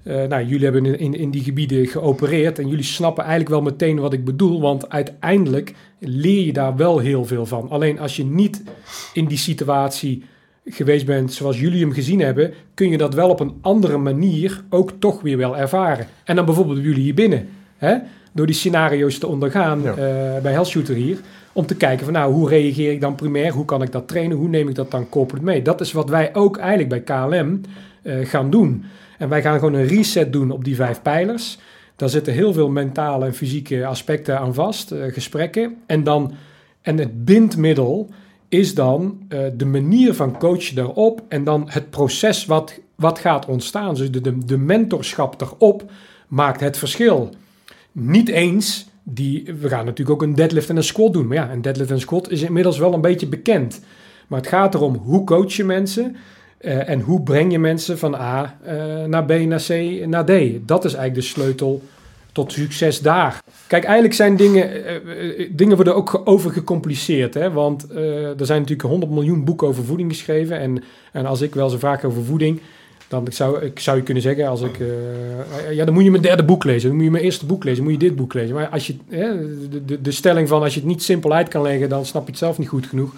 [0.05, 3.63] Uh, nou, jullie hebben in, in, in, die gebieden geopereerd en jullie snappen eigenlijk wel
[3.63, 7.71] meteen wat ik bedoel, want uiteindelijk leer je daar wel heel veel van.
[7.71, 8.63] Alleen als je niet
[9.13, 10.25] in die situatie
[10.65, 14.65] geweest bent zoals jullie hem gezien hebben, kun je dat wel op een andere manier
[14.71, 16.07] ook toch weer wel ervaren.
[16.25, 17.97] En dan bijvoorbeeld jullie hier binnen, hè?
[18.33, 19.91] door die scenario's te ondergaan ja.
[19.91, 21.19] uh, bij Hellshooter hier,
[21.53, 24.37] om te kijken van nou, hoe reageer ik dan primair, hoe kan ik dat trainen,
[24.37, 25.63] hoe neem ik dat dan corporate mee.
[25.63, 27.61] Dat is wat wij ook eigenlijk bij KLM
[28.03, 28.85] uh, gaan doen.
[29.19, 31.59] En wij gaan gewoon een reset doen op die vijf pijlers.
[31.97, 35.77] Daar zitten heel veel mentale en fysieke aspecten aan vast, uh, gesprekken.
[35.87, 36.35] En, dan,
[36.83, 38.11] en het bindmiddel
[38.51, 43.47] is dan uh, de manier van coachen daarop en dan het proces wat, wat gaat
[43.47, 43.95] ontstaan.
[43.95, 45.91] Dus de, de, de mentorschap erop
[46.29, 47.35] maakt het verschil.
[47.93, 51.27] Niet eens die, we gaan natuurlijk ook een deadlift en een squat doen.
[51.27, 53.81] Maar ja, een deadlift en squat is inmiddels wel een beetje bekend.
[54.27, 56.17] Maar het gaat erom hoe coach je mensen
[56.61, 60.33] uh, en hoe breng je mensen van A uh, naar B, naar C, naar D.
[60.67, 61.83] Dat is eigenlijk de sleutel
[62.33, 63.43] tot succes daar.
[63.67, 67.35] Kijk, eigenlijk zijn dingen, uh, dingen worden ook overgecompliceerd.
[67.35, 67.53] Hè?
[67.53, 67.91] Want
[68.39, 70.59] er zijn natuurlijk 100 miljoen boeken over voeding geschreven.
[70.59, 70.83] En,
[71.13, 72.61] en als ik wel eens vraag over voeding,
[73.09, 74.79] dan zou ik zou je kunnen zeggen, als ik,
[75.71, 77.85] ja, dan moet je mijn derde boek lezen, dan moet je mijn eerste boek lezen,
[77.85, 78.55] dan moet je dit boek lezen.
[78.55, 81.63] Maar als je, de, de, de stelling van als je het niet simpel uit kan
[81.63, 83.15] leggen, dan snap je het zelf niet goed genoeg.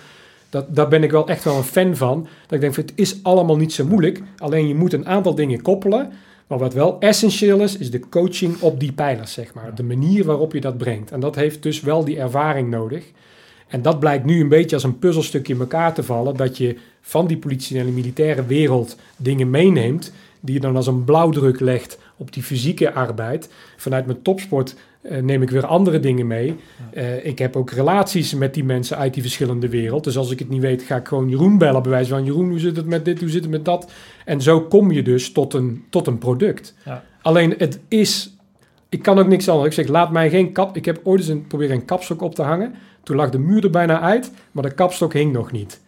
[0.52, 2.22] Dat, daar ben ik wel echt wel een fan van.
[2.22, 4.22] Dat ik denk, het is allemaal niet zo moeilijk.
[4.38, 6.12] Alleen je moet een aantal dingen koppelen.
[6.52, 9.74] Maar wat wel essentieel is, is de coaching op die pijlers, zeg maar.
[9.74, 11.10] De manier waarop je dat brengt.
[11.10, 13.04] En dat heeft dus wel die ervaring nodig.
[13.68, 16.36] En dat blijkt nu een beetje als een puzzelstukje in elkaar te vallen.
[16.36, 20.12] Dat je van die politie en de militaire wereld dingen meeneemt.
[20.40, 23.48] Die je dan als een blauwdruk legt op die fysieke arbeid.
[23.76, 26.54] Vanuit mijn topsport uh, neem ik weer andere dingen mee.
[26.94, 30.04] Uh, ik heb ook relaties met die mensen uit die verschillende wereld.
[30.04, 31.82] Dus als ik het niet weet, ga ik gewoon Jeroen bellen.
[31.82, 33.92] Bij wijze van Jeroen, hoe zit het met dit, hoe zit het met dat?
[34.24, 36.74] En zo kom je dus tot een, tot een product.
[36.84, 37.04] Ja.
[37.22, 38.36] Alleen het is...
[38.88, 39.68] Ik kan ook niks anders.
[39.68, 40.76] Ik zeg, laat mij geen kap...
[40.76, 42.74] Ik heb ooit eens een, proberen een kapstok op te hangen.
[43.02, 45.80] Toen lag de muur er bijna uit, maar de kapstok hing nog niet.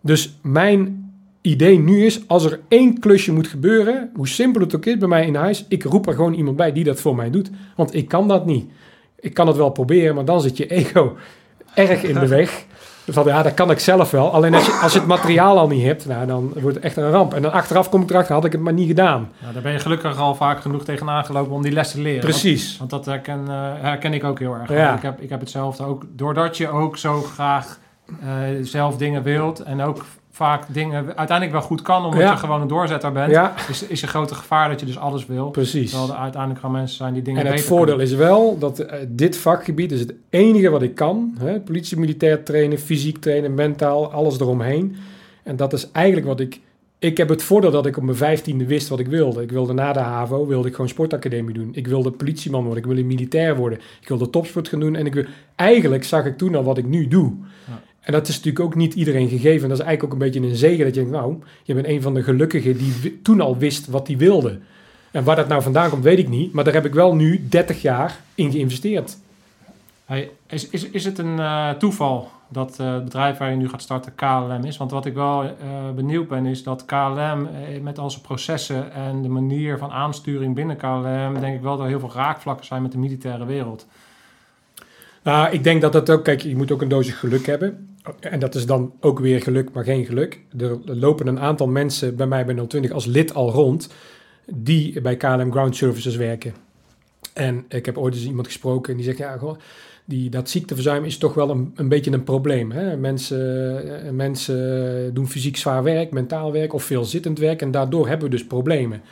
[0.00, 1.01] Dus mijn
[1.42, 5.08] idee nu is, als er één klusje moet gebeuren, hoe simpel het ook is bij
[5.08, 7.50] mij in huis, ik roep er gewoon iemand bij die dat voor mij doet.
[7.76, 8.70] Want ik kan dat niet.
[9.20, 11.16] Ik kan het wel proberen, maar dan zit je ego
[11.74, 12.64] erg in de weg.
[13.06, 14.32] Van ja, dat kan ik zelf wel.
[14.32, 16.96] Alleen als je, als je het materiaal al niet hebt, nou, dan wordt het echt
[16.96, 17.34] een ramp.
[17.34, 19.30] En dan achteraf kom ik erachter, had ik het maar niet gedaan.
[19.40, 22.20] Nou, daar ben je gelukkig al vaak genoeg tegenaan gelopen om die les te leren.
[22.20, 22.78] Precies.
[22.78, 24.70] Want, want dat herken, uh, herken ik ook heel erg.
[24.70, 24.96] Ja.
[24.96, 26.04] Ik, heb, ik heb hetzelfde ook.
[26.12, 27.78] Doordat je ook zo graag
[28.22, 28.28] uh,
[28.62, 30.04] zelf dingen wilt en ook
[30.42, 33.54] vaak dingen uiteindelijk wel goed kan, omdat je gewoon een doorzetter bent, ja.
[33.68, 35.50] is, is je grote gevaar dat je dus alles wil.
[35.50, 35.90] Precies.
[35.90, 38.86] Terwijl er uiteindelijk gaan mensen zijn die dingen En het voordeel is wel dat uh,
[39.08, 41.34] dit vakgebied is het enige wat ik kan.
[41.38, 41.60] Hè?
[41.60, 44.96] Politie, militair trainen, fysiek trainen, mentaal, alles eromheen.
[45.42, 46.60] En dat is eigenlijk wat ik...
[46.98, 49.42] Ik heb het voordeel dat ik op mijn vijftiende wist wat ik wilde.
[49.42, 51.70] Ik wilde na de HAVO, wilde ik gewoon sportacademie doen.
[51.72, 53.78] Ik wilde politieman worden, ik wilde militair worden.
[54.00, 54.96] Ik wilde topsport gaan doen.
[54.96, 55.24] En ik wil,
[55.54, 57.32] eigenlijk zag ik toen al wat ik nu doe.
[57.68, 57.80] Ja.
[58.02, 59.68] En dat is natuurlijk ook niet iedereen gegeven.
[59.68, 62.02] Dat is eigenlijk ook een beetje een zegen dat je denkt, nou, je bent een
[62.02, 64.58] van de gelukkigen die toen al wist wat hij wilde.
[65.10, 66.52] En waar dat nou vandaan komt, weet ik niet.
[66.52, 69.18] Maar daar heb ik wel nu 30 jaar in geïnvesteerd.
[70.04, 73.68] Hey, is, is, is het een uh, toeval dat uh, het bedrijf waar je nu
[73.68, 74.76] gaat starten KLM is?
[74.76, 75.50] Want wat ik wel uh,
[75.94, 77.48] benieuwd ben, is dat KLM
[77.82, 81.84] met al zijn processen en de manier van aansturing binnen KLM, denk ik wel dat
[81.84, 83.86] er heel veel raakvlakken zijn met de militaire wereld.
[85.22, 87.91] Nou, ik denk dat dat ook, kijk, je moet ook een doosje geluk hebben.
[88.20, 90.40] En dat is dan ook weer geluk, maar geen geluk.
[90.58, 93.88] Er lopen een aantal mensen bij mij bij 020 als lid al rond,
[94.46, 96.54] die bij KLM Ground Services werken.
[97.32, 99.58] En ik heb ooit eens iemand gesproken en die zegt, ja, goh,
[100.04, 102.70] die, dat ziekteverzuim is toch wel een, een beetje een probleem.
[102.70, 102.96] Hè?
[102.96, 108.08] Mensen, eh, mensen doen fysiek zwaar werk, mentaal werk of veel zittend werk en daardoor
[108.08, 109.02] hebben we dus problemen.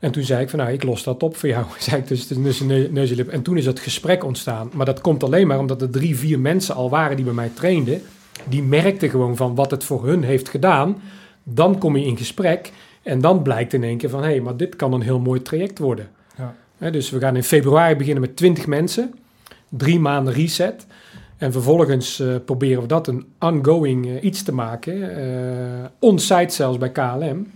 [0.00, 1.64] En toen zei ik van nou, ik los dat op voor jou.
[1.78, 3.28] zei ik dus tussen neus en lip.
[3.28, 4.70] En toen is het gesprek ontstaan.
[4.74, 7.50] Maar dat komt alleen maar omdat er drie, vier mensen al waren die bij mij
[7.54, 8.02] trainden.
[8.48, 11.02] Die merkten gewoon van wat het voor hun heeft gedaan.
[11.42, 12.72] Dan kom je in gesprek
[13.02, 15.42] en dan blijkt in één keer van hé, hey, maar dit kan een heel mooi
[15.42, 16.08] traject worden.
[16.78, 16.90] Ja.
[16.90, 19.14] dus we gaan in februari beginnen met 20 mensen.
[19.68, 20.86] Drie maanden reset.
[21.36, 24.96] En vervolgens uh, proberen we dat een ongoing uh, iets te maken.
[24.96, 27.50] Uh, on-site zelfs bij KLM.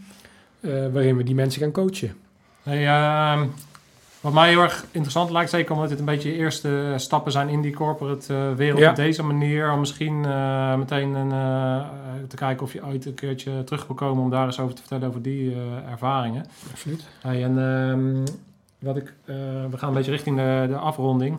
[0.93, 2.23] waarin we die mensen gaan coachen.
[2.65, 3.43] Hey, uh,
[4.20, 7.49] wat mij heel erg interessant lijkt, zeker omdat dit een beetje de eerste stappen zijn
[7.49, 8.91] in die corporate uh, wereld ja.
[8.91, 11.28] op deze manier, om misschien uh, meteen een,
[12.28, 14.81] te kijken of je ooit een keertje terug wil komen om daar eens over te
[14.81, 15.57] vertellen over die
[15.91, 16.47] ervaringen.
[16.70, 17.05] Absoluut.
[17.20, 18.24] Hey, en um,
[18.78, 19.12] wat ik,
[19.70, 21.39] we gaan een beetje richting de, de afronding.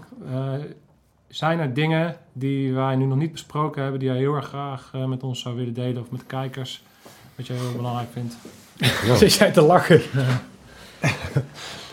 [1.28, 4.92] zijn er dingen die wij nu nog niet besproken hebben, die jij heel erg graag
[5.08, 6.84] met ons zou willen delen of met de kijkers?
[7.36, 8.36] wat je heel belangrijk vindt?
[9.20, 10.02] Zit jij te lachen?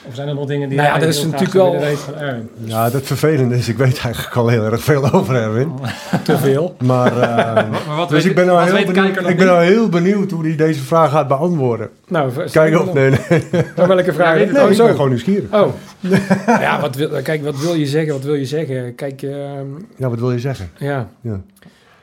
[0.09, 2.15] Of zijn er nog dingen die Nou ja, dat is natuurlijk wel- willen weten van
[2.15, 2.49] Erwin?
[2.65, 5.73] Ja, het vervelende is, ik weet eigenlijk al heel erg veel over Erwin.
[6.24, 6.77] Te veel.
[6.85, 7.55] Maar, eh,
[7.87, 9.45] Maar wat dus weet, ik ben, nou wat heel weet benieuwd, ik ben niet?
[9.45, 11.89] nou heel benieuwd hoe hij deze vraag gaat beantwoorden.
[12.09, 13.43] Nou, Kijk op, nee, nee.
[13.77, 14.35] Maar welke vraag?
[14.35, 14.85] weet het nee oh, ik zo.
[14.85, 15.53] ben gewoon nieuwsgierig.
[15.53, 15.66] Oh.
[16.47, 18.12] ja, wat wil, kijk, wat wil je zeggen?
[18.12, 18.95] Wat wil je zeggen?
[18.95, 19.66] Kijk, ehm,
[19.97, 20.70] Ja, wat wil je zeggen?
[20.79, 21.09] ja.
[21.20, 21.41] Ja.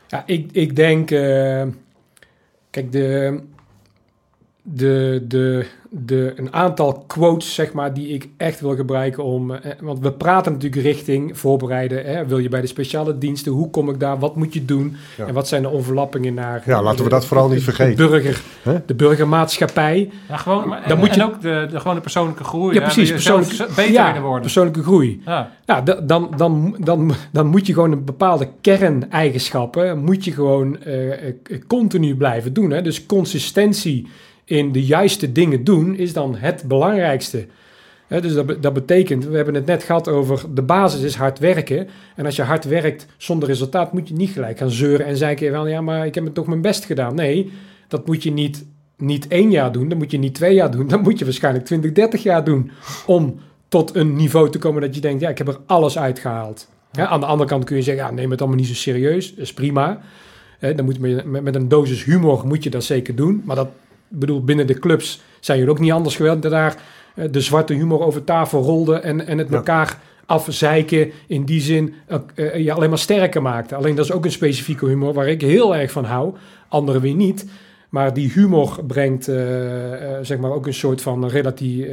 [0.07, 1.11] Ja, ik, ik denk...
[1.11, 1.61] eh,
[2.69, 3.39] kijk, de,
[4.73, 9.51] de, de, de, een aantal quotes, zeg maar, die ik echt wil gebruiken om...
[9.51, 12.05] eh, want we praten natuurlijk richting voorbereiden.
[12.05, 12.25] Hè?
[12.25, 13.51] Wil je bij de speciale diensten?
[13.51, 14.19] Hoe kom ik daar?
[14.19, 14.95] Wat moet je doen?
[15.17, 15.25] Ja.
[15.25, 16.63] En wat zijn de overlappingen naar...
[16.65, 17.95] Ja, laten we dat vooral niet vergeten.
[18.03, 18.77] De, burger, Hè?
[18.85, 20.09] de burgermaatschappij.
[20.29, 22.73] Ja, gewoon, maar, Dan en, moet je- en ook de, de, gewoon de persoonlijke groei.
[22.75, 23.11] Ja, precies.
[23.75, 24.41] beter ja, worden.
[24.41, 25.21] persoonlijke groei.
[25.25, 25.51] Ja.
[25.65, 30.83] Ja, da- dan, dan, dan, dan moet je gewoon een bepaalde kerneigenschappen moet je gewoon
[30.83, 31.33] eh, eh,
[31.67, 32.71] continu blijven doen.
[32.71, 32.81] Hè?
[32.81, 34.07] Dus consistentie
[34.49, 37.45] in de juiste dingen doen is dan het belangrijkste.
[38.07, 41.87] Dus dat, dat betekent, we hebben het net gehad over de basis is hard werken.
[42.15, 45.53] En als je hard werkt zonder resultaat, moet je niet gelijk gaan zeuren en zeggen
[45.53, 47.15] van ja, maar ik heb het toch mijn best gedaan.
[47.15, 47.51] Nee,
[47.87, 48.65] dat moet je niet,
[48.97, 51.65] niet één jaar doen, dat moet je niet twee jaar doen, dat moet je waarschijnlijk
[51.65, 52.71] 20, 30 jaar doen
[53.05, 56.67] om tot een niveau te komen dat je denkt, ja, ik heb er alles uitgehaald.
[56.91, 59.33] Ja, aan de andere kant kun je zeggen, ja, neem het allemaal niet zo serieus,
[59.33, 60.01] is prima.
[60.59, 63.41] Dan moet je met, met een dosis humor moet je dat zeker doen.
[63.45, 63.69] Maar dat
[64.11, 66.75] ik bedoel, binnen de clubs zijn jullie ook niet anders gewend dat daar
[67.15, 69.55] eh, de zwarte humor over tafel rolde en, en het Ja.
[69.55, 73.75] elkaar afzeiken in die zin eh, eh, je alleen maar sterker maakte.
[73.75, 76.33] Alleen dat is ook een specifieke humor waar ik heel erg van hou,
[76.67, 77.45] anderen weer niet.
[77.89, 79.23] Maar die humor brengt
[80.21, 81.91] zeg maar ook een soort van relati eh,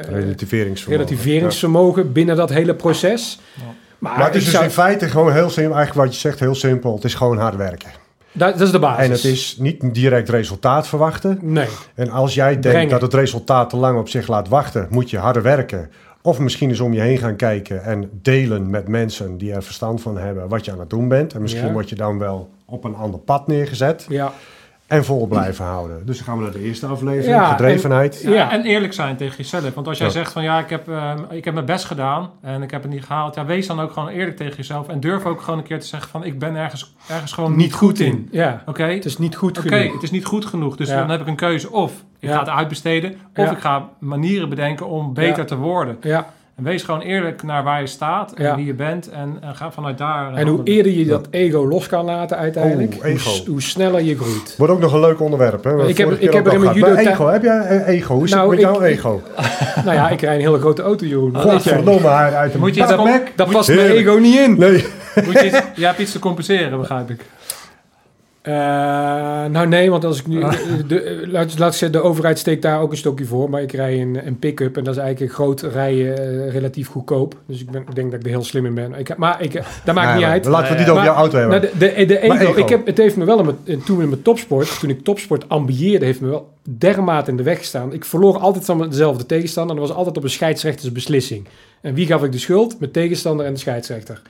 [0.00, 1.06] Relativeringsvermogen.
[1.06, 3.40] relativeringsvermogen binnen dat hele proces.
[3.54, 3.62] Ja.
[3.98, 6.40] Maar, Maar het is dus zou- in feite gewoon heel simpel, eigenlijk wat je zegt,
[6.40, 6.94] heel simpel.
[6.94, 7.90] Het is gewoon hard werken.
[8.32, 9.04] Dat, dat is de basis.
[9.04, 11.38] En het is niet direct resultaat verwachten.
[11.42, 12.88] Nee, En als jij denkt Brengen.
[12.88, 15.90] dat het resultaat te lang op zich laat wachten, moet je harder werken.
[16.22, 20.00] Of misschien eens om je heen gaan kijken en delen met mensen die er verstand
[20.02, 21.34] van hebben wat je aan het doen bent.
[21.34, 21.72] En misschien Ja.
[21.72, 24.32] word je dan wel op een ander pad neergezet ja.
[24.88, 26.06] En vol blijven houden.
[26.06, 28.20] Dus dan gaan we naar de eerste aflevering, Ja, gedrevenheid.
[28.22, 28.50] Ja, Ja.
[28.50, 29.74] En eerlijk zijn tegen jezelf.
[29.74, 30.12] Want als jij Ja.
[30.12, 32.90] zegt van ja, ik heb, eh, ik heb mijn best gedaan en ik heb het
[32.92, 33.34] niet gehaald.
[33.34, 34.88] Ja, wees dan ook gewoon eerlijk tegen jezelf.
[34.88, 37.72] En durf ook gewoon een keer te zeggen van ik ben ergens, ergens gewoon niet
[37.74, 38.28] goed in.
[38.30, 39.92] Ja, Oké, het is niet goed Oké, genoeg.
[39.92, 40.76] het is niet goed genoeg.
[40.76, 40.96] Dus Ja.
[40.98, 41.70] dan heb ik een keuze.
[41.72, 42.32] Of ik Ja.
[42.34, 43.10] ga het uitbesteden.
[43.34, 43.50] Of Ja.
[43.50, 45.44] ik ga manieren bedenken om beter Ja.
[45.44, 45.96] te worden.
[46.00, 46.26] Ja.
[46.58, 48.56] En wees gewoon eerlijk naar waar je staat en Ja.
[48.56, 49.08] wie je bent.
[49.10, 50.34] En, en ga vanuit daar.
[50.34, 53.30] En hoe eerder je dat ego los kan laten uiteindelijk, Oh, hoe, ego.
[53.30, 54.54] s- hoe sneller je groeit.
[54.56, 55.64] Wordt ook nog een leuk onderwerp.
[55.64, 55.86] Hè?
[55.88, 58.14] Ik heb- ik heb er in mijn judo- ego, heb jij een ego?
[58.14, 59.22] Hoe is Nou, het met ik- jouw ego?
[59.84, 61.36] nou ja, ik rij een hele grote auto, Jeroen.
[61.36, 63.26] Godverdomme, hij uit de Moet je?
[63.36, 64.58] Dat past mijn ego niet in.
[64.58, 64.86] Nee.
[65.24, 67.20] Moet je, iets, je hebt iets te compenseren, begrijp ik.
[68.48, 68.54] Eh,
[69.50, 70.40] nou nee, want als ik nu...
[70.40, 73.50] de, de- laat, laat ik zeggen, de overheid steekt daar ook een stokje voor.
[73.50, 76.88] Maar ik rij een, een pick-up en dat is eigenlijk een groot rijden eh, relatief
[76.88, 77.34] goedkoop.
[77.46, 78.94] Dus ik, ben, ik denk dat ik er heel slim in ben.
[78.94, 79.52] Ik, maar ik,
[79.84, 80.44] dat maakt Nee, niet maar uit.
[80.44, 81.60] Laten we het niet over jouw auto hebben.
[81.60, 82.58] Nou, de, de, ego, ego.
[82.60, 85.04] Ik heb, het heeft me wel, in mijn- in- toen in mijn topsport, toen ik
[85.04, 87.92] topsport ambieerde, heeft me wel dermate in de weg gestaan.
[87.92, 91.46] Ik verloor altijd van dezelfde tegenstander en dat was altijd op een scheidsrechtersbeslissing.
[91.80, 92.78] En wie gaf ik de schuld?
[92.80, 94.22] Mijn tegenstander en de scheidsrechter.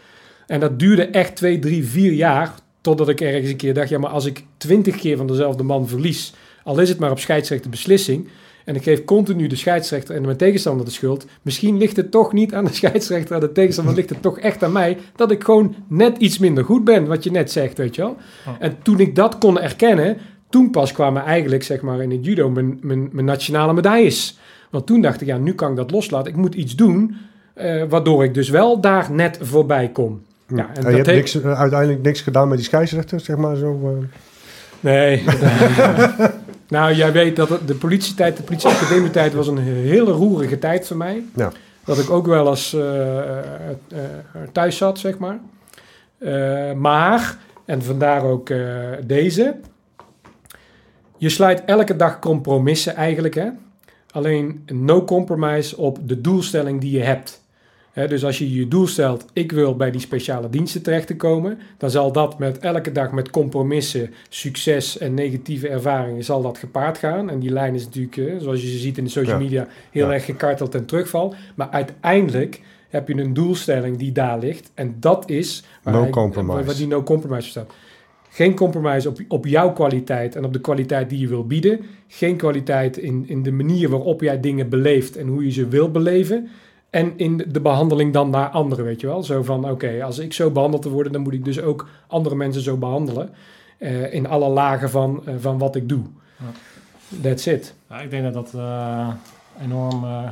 [0.46, 3.98] En dat duurde echt twee, drie, vier jaar, totdat ik ergens een keer dacht, ja
[3.98, 6.34] maar als ik twintig keer van dezelfde man verlies,
[6.64, 8.28] al is het maar op scheidsrechterbeslissing,
[8.68, 11.26] en ik geef continu de scheidsrechter en mijn tegenstander de schuld.
[11.42, 14.64] Misschien ligt het toch niet aan de scheidsrechter en de tegenstander, ligt het toch echt
[14.64, 17.94] aan mij dat ik gewoon net iets minder goed ben, wat je net zegt, weet
[17.94, 18.16] je wel.
[18.46, 18.54] Oh.
[18.58, 20.16] En toen ik dat kon erkennen,
[20.48, 24.38] toen pas kwamen eigenlijk, zeg maar, in het judo mijn, mijn, mijn nationale medailles.
[24.70, 26.30] Want toen dacht ik, ja, nu kan ik dat loslaten.
[26.30, 27.16] Ik moet iets doen,
[27.54, 30.22] eh, waardoor ik dus wel daar net voorbij kom.
[30.56, 33.56] Ja, en je hebt heeft- niks, eh, uiteindelijk niks gedaan met die scheidsrechter, zeg maar
[33.56, 33.80] zo.
[34.00, 34.06] eh.
[34.80, 35.24] Nee.
[36.68, 41.22] nou, jij weet dat de politietijd, de politieacademietijd was een hele roerige tijd voor mij.
[41.34, 41.52] Ja.
[41.84, 43.36] Dat ik ook wel eens eh,
[44.52, 45.38] thuis zat, zeg maar.
[46.76, 48.50] Maar, en vandaar ook
[49.06, 49.56] deze.
[51.16, 53.46] Je sluit elke dag compromissen eigenlijk, hè.
[54.10, 57.42] Alleen no compromise op de doelstelling die je hebt.
[58.06, 61.58] Dus als je je doel stelt, ik wil bij die speciale diensten terecht te komen,
[61.78, 66.98] dan zal dat met elke dag met compromissen, succes en negatieve ervaringen zal dat gepaard
[66.98, 67.30] gaan.
[67.30, 69.42] En die lijn is natuurlijk, eh, zoals je ziet in de social Ja.
[69.42, 70.12] media, heel Ja.
[70.12, 71.34] erg gekarteld en terugval.
[71.54, 74.70] Maar uiteindelijk heb je een doelstelling die daar ligt.
[74.74, 76.64] En dat is waar No hij- compromise.
[76.64, 77.72] waar- die no compromise staat.
[78.30, 81.80] Geen compromise op, op jouw kwaliteit en op de kwaliteit die je wil bieden.
[82.08, 85.90] Geen kwaliteit in, in de manier waarop jij dingen beleeft en hoe je ze wil
[85.90, 86.48] beleven.
[86.90, 89.22] En in de behandeling dan naar anderen, weet je wel.
[89.22, 92.34] Zo van, oké, als ik zo behandeld te worden, dan moet ik dus ook andere
[92.34, 93.30] mensen zo behandelen.
[93.78, 96.02] eh, in alle lagen van, eh, van wat ik doe.
[97.22, 97.74] That's it.
[97.90, 99.08] Ja, ik denk dat dat eh,
[99.62, 100.22] enorm eh,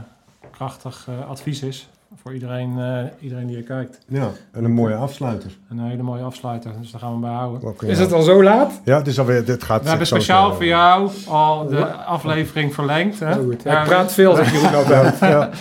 [0.51, 1.89] krachtig eh, advies is
[2.23, 3.99] voor iedereen, eh, iedereen die er kijkt.
[4.09, 5.57] Ja, en een mooie afsluiter.
[5.71, 7.75] Een hele mooie afsluiter, dus daar gaan we bij houden.
[7.87, 8.05] Is ja.
[8.05, 8.81] het al zo laat?
[8.85, 9.83] Ja, het is alweer, dit gaat...
[9.83, 13.21] We hebben speciaal voor jou al de aflevering verlengd.
[13.21, 13.35] Hè?
[13.35, 13.63] Goed.
[13.63, 15.21] Ja, ik praat veel, zeg Jeroen altijd.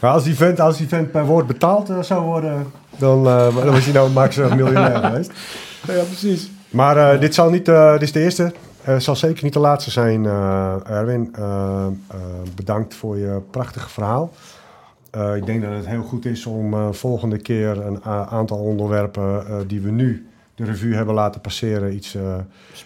[0.00, 3.56] Maar als die vent, als die vent per woord betaald eh, zou worden, dan, eh,
[3.56, 5.32] dan was hij nou max een miljonair geweest.
[5.86, 6.50] Ja, precies.
[6.70, 8.52] Maar eh, dit, zal niet, eh, dit is de eerste.
[8.82, 11.34] Het zal zeker niet de laatste zijn, eh, Erwin.
[11.34, 12.16] Eh, eh,
[12.54, 14.30] bedankt voor je prachtige verhaal.
[15.10, 19.46] Eh, ik denk dat het heel goed is om eh, volgende keer een aantal onderwerpen
[19.46, 22.22] eh, die we nu de revue hebben laten passeren, iets eh,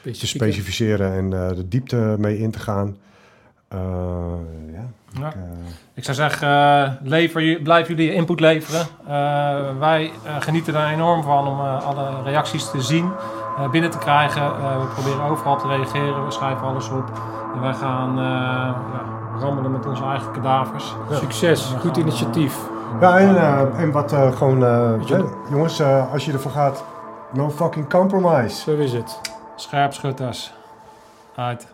[0.03, 2.97] te specificeren en eh, de diepte mee in te gaan.
[3.69, 3.79] Eh,
[4.73, 4.81] ja,
[5.21, 5.27] Ja.
[5.29, 5.41] ik, eh,
[5.95, 8.87] Ik zou zeggen, eh, lever, je- blijf jullie input leveren.
[9.07, 13.13] Eh, wij genieten er enorm van om eh, alle reacties te zien,
[13.59, 14.43] eh, binnen te krijgen.
[14.43, 17.11] Eh, we proberen overal op te reageren, we schrijven alles op.
[17.55, 18.25] En wij gaan eh,
[18.93, 19.03] ja,
[19.41, 20.95] rammelen met onze eigen kadavers.
[21.11, 22.59] Succes, goed initiatief.
[23.01, 26.51] Ja, en, eh, en wat eh, gewoon, eh, je hè, jongens, eh, als je ervoor
[26.53, 26.85] gaat,
[27.33, 28.57] no fucking compromise.
[28.61, 29.21] Zo is het.
[29.57, 30.53] Scherpschutters.
[31.37, 31.67] Uit.